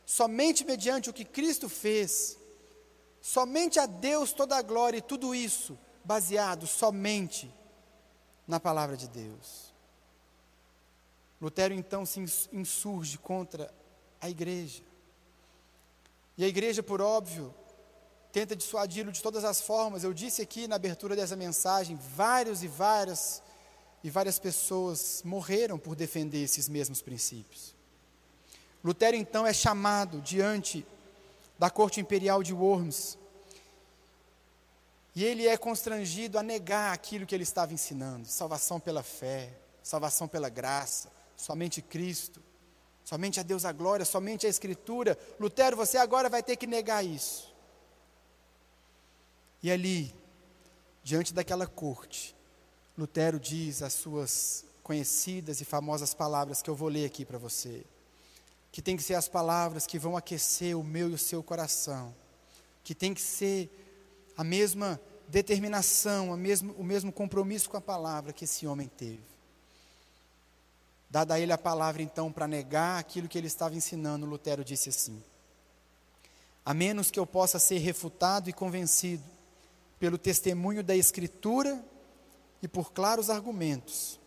somente 0.05 0.65
mediante 0.65 1.09
o 1.09 1.13
que 1.13 1.23
Cristo 1.23 1.69
fez, 1.69 2.38
somente 3.21 3.79
a 3.79 3.86
Deus 3.86 4.34
toda 4.34 4.57
a 4.57 4.61
glória 4.61 4.97
e 4.97 5.01
tudo 5.01 5.34
isso 5.34 5.77
baseado 6.03 6.67
somente 6.67 7.53
na 8.47 8.59
palavra 8.59 8.97
de 8.97 9.07
Deus. 9.07 9.73
Lutero 11.39 11.73
então 11.73 12.05
se 12.05 12.19
insurge 12.51 13.17
contra 13.17 13.73
a 14.19 14.29
igreja. 14.29 14.84
E 16.38 16.43
a 16.43 16.47
igreja, 16.47 16.81
por 16.81 17.01
óbvio, 17.01 17.53
tenta 18.34 18.55
dissuadi-lo 18.55 19.11
de 19.11 19.21
todas 19.21 19.45
as 19.45 19.61
formas. 19.61 20.03
Eu 20.03 20.11
disse 20.11 20.41
aqui 20.41 20.67
na 20.67 20.75
abertura 20.75 21.15
dessa 21.15 21.36
mensagem, 21.36 21.97
vários 22.15 22.63
e 22.63 22.67
várias 22.67 23.43
e 24.03 24.09
várias 24.09 24.38
pessoas 24.38 25.21
morreram 25.23 25.77
por 25.77 25.95
defender 25.95 26.43
esses 26.43 26.67
mesmos 26.67 27.01
princípios. 27.01 27.73
Lutero 28.84 29.15
então 29.15 29.47
é 29.47 29.53
chamado 29.53 30.19
diante 30.19 30.86
da 31.57 31.69
corte 31.69 32.01
imperial 32.01 32.43
de 32.43 32.53
Worms. 32.53 33.19
E 35.15 35.23
ele 35.23 35.47
é 35.47 35.55
constrangido 35.55 36.39
a 36.39 36.43
negar 36.43 36.91
aquilo 36.91 37.27
que 37.27 37.36
ele 37.36 37.43
estava 37.43 37.71
ensinando: 37.71 38.27
salvação 38.27 38.79
pela 38.79 39.03
fé, 39.03 39.53
salvação 39.84 40.27
pela 40.27 40.49
graça, 40.49 41.09
somente 41.38 41.84
Cristo, 41.84 42.41
somente 43.05 43.39
a 43.39 43.43
Deus 43.43 43.63
a 43.63 43.71
glória, 43.71 44.03
somente 44.03 44.47
a 44.47 44.49
Escritura. 44.49 45.17
Lutero, 45.39 45.77
você 45.77 45.97
agora 45.97 46.29
vai 46.29 46.41
ter 46.41 46.57
que 46.57 46.65
negar 46.65 47.05
isso. 47.05 47.52
E 49.64 49.72
ali, 49.72 50.14
diante 51.05 51.34
daquela 51.34 51.66
corte, 51.66 52.36
Lutero 52.97 53.39
diz 53.39 53.82
as 53.82 53.93
suas 53.93 54.66
conhecidas 54.84 55.61
e 55.61 55.66
famosas 55.66 56.14
palavras 56.14 56.61
que 56.61 56.70
eu 56.70 56.76
vou 56.76 56.89
ler 56.89 57.05
aqui 57.05 57.24
para 57.24 57.38
você, 57.38 57.86
que 58.74 58.82
tem 58.82 58.97
que 58.97 59.03
ser 59.03 59.14
as 59.14 59.30
palavras 59.30 59.88
que 59.88 59.97
vão 59.97 60.18
aquecer 60.18 60.78
o 60.78 60.84
meu 60.84 61.09
e 61.09 61.14
o 61.14 61.18
seu 61.18 61.41
coração, 61.41 62.14
que 62.84 62.93
tem 62.93 63.14
que 63.14 63.22
ser 63.22 63.70
a 64.36 64.43
mesma 64.43 64.99
determinação, 65.30 66.34
a 66.34 66.38
mesmo, 66.38 66.74
o 66.74 66.84
mesmo 66.84 67.09
compromisso 67.09 67.70
com 67.70 67.78
a 67.78 67.82
palavra 67.82 68.34
que 68.34 68.43
esse 68.43 68.68
homem 68.68 68.89
teve. 68.89 69.24
Dada 71.09 71.36
a 71.36 71.39
ele 71.39 71.53
a 71.53 71.57
palavra, 71.57 72.01
então, 72.01 72.32
para 72.34 72.47
negar 72.47 72.99
aquilo 72.99 73.30
que 73.30 73.38
ele 73.38 73.47
estava 73.47 73.76
ensinando, 73.76 74.26
Lutero 74.26 74.64
disse 74.64 74.89
assim: 74.89 75.24
A 76.66 76.74
menos 76.74 77.09
que 77.09 77.20
eu 77.20 77.26
possa 77.26 77.59
ser 77.59 77.78
refutado 77.78 78.49
e 78.49 78.53
convencido 78.53 79.24
pelo 80.03 80.17
testemunho 80.17 80.83
da 80.83 80.93
Escritura 80.93 81.81
e 82.61 82.67
por 82.67 82.91
claros 82.91 83.29
argumentos, 83.29 84.19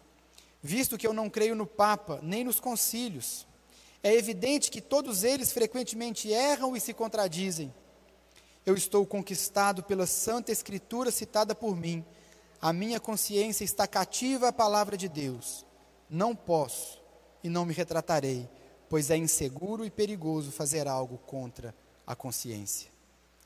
visto 0.62 0.96
que 0.96 1.06
eu 1.06 1.12
não 1.12 1.28
creio 1.28 1.54
no 1.54 1.66
Papa 1.66 2.18
nem 2.22 2.42
nos 2.42 2.58
concílios, 2.58 3.46
é 4.02 4.14
evidente 4.14 4.70
que 4.70 4.80
todos 4.80 5.22
eles 5.22 5.52
frequentemente 5.52 6.32
erram 6.32 6.74
e 6.74 6.80
se 6.80 6.94
contradizem. 6.94 7.74
Eu 8.64 8.74
estou 8.74 9.04
conquistado 9.04 9.82
pela 9.82 10.06
Santa 10.06 10.50
Escritura 10.50 11.10
citada 11.10 11.54
por 11.54 11.76
mim. 11.76 12.02
A 12.58 12.72
minha 12.72 12.98
consciência 12.98 13.62
está 13.62 13.86
cativa 13.86 14.48
à 14.48 14.52
palavra 14.54 14.96
de 14.96 15.10
Deus. 15.10 15.66
Não 16.08 16.34
posso 16.34 17.02
e 17.44 17.50
não 17.50 17.66
me 17.66 17.74
retratarei, 17.74 18.48
pois 18.88 19.10
é 19.10 19.16
inseguro 19.18 19.84
e 19.84 19.90
perigoso 19.90 20.50
fazer 20.50 20.88
algo 20.88 21.18
contra 21.18 21.74
a 22.06 22.16
consciência. 22.16 22.90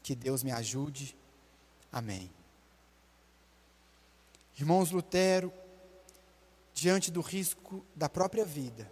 Que 0.00 0.14
Deus 0.14 0.44
me 0.44 0.52
ajude. 0.52 1.18
Amém. 1.92 2.30
Irmãos 4.58 4.90
Lutero, 4.90 5.52
diante 6.74 7.10
do 7.10 7.20
risco 7.20 7.84
da 7.94 8.08
própria 8.08 8.44
vida, 8.44 8.90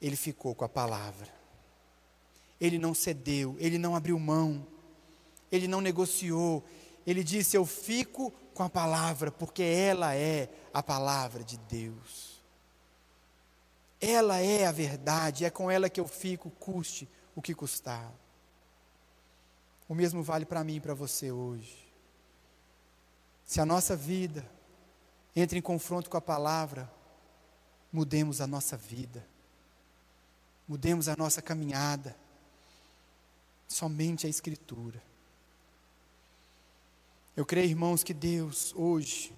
ele 0.00 0.16
ficou 0.16 0.54
com 0.54 0.64
a 0.64 0.68
palavra. 0.68 1.28
Ele 2.60 2.78
não 2.78 2.94
cedeu, 2.94 3.54
ele 3.58 3.78
não 3.78 3.94
abriu 3.94 4.18
mão, 4.18 4.66
ele 5.52 5.68
não 5.68 5.80
negociou. 5.80 6.64
Ele 7.06 7.22
disse: 7.22 7.56
Eu 7.56 7.66
fico 7.66 8.32
com 8.54 8.62
a 8.62 8.68
palavra, 8.70 9.30
porque 9.30 9.62
ela 9.62 10.14
é 10.14 10.48
a 10.72 10.82
palavra 10.82 11.44
de 11.44 11.58
Deus. 11.58 12.42
Ela 14.00 14.40
é 14.40 14.66
a 14.66 14.72
verdade, 14.72 15.44
é 15.44 15.50
com 15.50 15.70
ela 15.70 15.88
que 15.88 16.00
eu 16.00 16.08
fico, 16.08 16.50
custe 16.50 17.08
o 17.34 17.42
que 17.42 17.54
custar. 17.54 18.12
O 19.88 19.94
mesmo 19.94 20.22
vale 20.22 20.44
para 20.44 20.64
mim 20.64 20.76
e 20.76 20.80
para 20.80 20.94
você 20.94 21.30
hoje. 21.30 21.86
Se 23.44 23.60
a 23.60 23.66
nossa 23.66 23.94
vida 23.94 24.44
entra 25.34 25.56
em 25.56 25.62
confronto 25.62 26.10
com 26.10 26.16
a 26.16 26.20
palavra, 26.20 26.90
mudemos 27.92 28.40
a 28.40 28.46
nossa 28.46 28.76
vida, 28.76 29.24
mudemos 30.66 31.08
a 31.08 31.16
nossa 31.16 31.40
caminhada. 31.40 32.16
Somente 33.68 34.26
a 34.26 34.30
Escritura. 34.30 35.02
Eu 37.36 37.44
creio, 37.44 37.68
irmãos, 37.68 38.02
que 38.02 38.14
Deus 38.14 38.72
hoje 38.74 39.34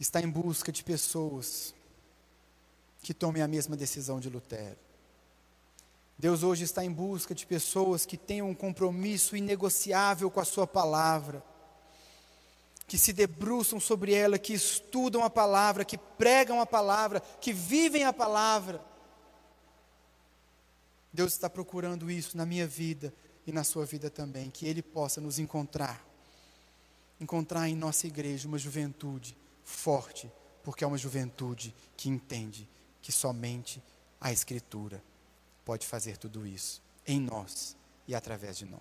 está 0.00 0.20
em 0.20 0.28
busca 0.28 0.72
de 0.72 0.82
pessoas 0.82 1.74
que 3.02 3.14
tomem 3.14 3.42
a 3.42 3.48
mesma 3.48 3.76
decisão 3.76 4.18
de 4.18 4.28
Lutero. 4.28 4.78
Deus 6.22 6.44
hoje 6.44 6.62
está 6.62 6.84
em 6.84 6.92
busca 6.92 7.34
de 7.34 7.44
pessoas 7.44 8.06
que 8.06 8.16
tenham 8.16 8.48
um 8.48 8.54
compromisso 8.54 9.34
inegociável 9.34 10.30
com 10.30 10.38
a 10.38 10.44
Sua 10.44 10.68
palavra, 10.68 11.44
que 12.86 12.96
se 12.96 13.12
debruçam 13.12 13.80
sobre 13.80 14.14
ela, 14.14 14.38
que 14.38 14.52
estudam 14.52 15.24
a 15.24 15.28
palavra, 15.28 15.84
que 15.84 15.98
pregam 15.98 16.60
a 16.60 16.64
palavra, 16.64 17.18
que 17.40 17.52
vivem 17.52 18.04
a 18.04 18.12
palavra. 18.12 18.80
Deus 21.12 21.32
está 21.32 21.50
procurando 21.50 22.08
isso 22.08 22.36
na 22.36 22.46
minha 22.46 22.68
vida 22.68 23.12
e 23.44 23.50
na 23.50 23.64
sua 23.64 23.84
vida 23.84 24.08
também, 24.08 24.48
que 24.48 24.64
Ele 24.64 24.80
possa 24.80 25.20
nos 25.20 25.40
encontrar, 25.40 26.06
encontrar 27.20 27.68
em 27.68 27.74
nossa 27.74 28.06
igreja 28.06 28.46
uma 28.46 28.58
juventude 28.58 29.36
forte, 29.64 30.30
porque 30.62 30.84
é 30.84 30.86
uma 30.86 30.96
juventude 30.96 31.74
que 31.96 32.08
entende 32.08 32.68
que 33.00 33.10
somente 33.10 33.82
a 34.20 34.30
Escritura 34.30 35.02
pode 35.64 35.86
fazer 35.86 36.16
tudo 36.16 36.46
isso 36.46 36.82
em 37.06 37.20
nós 37.20 37.76
e 38.06 38.14
através 38.14 38.56
de 38.58 38.64
nós. 38.64 38.80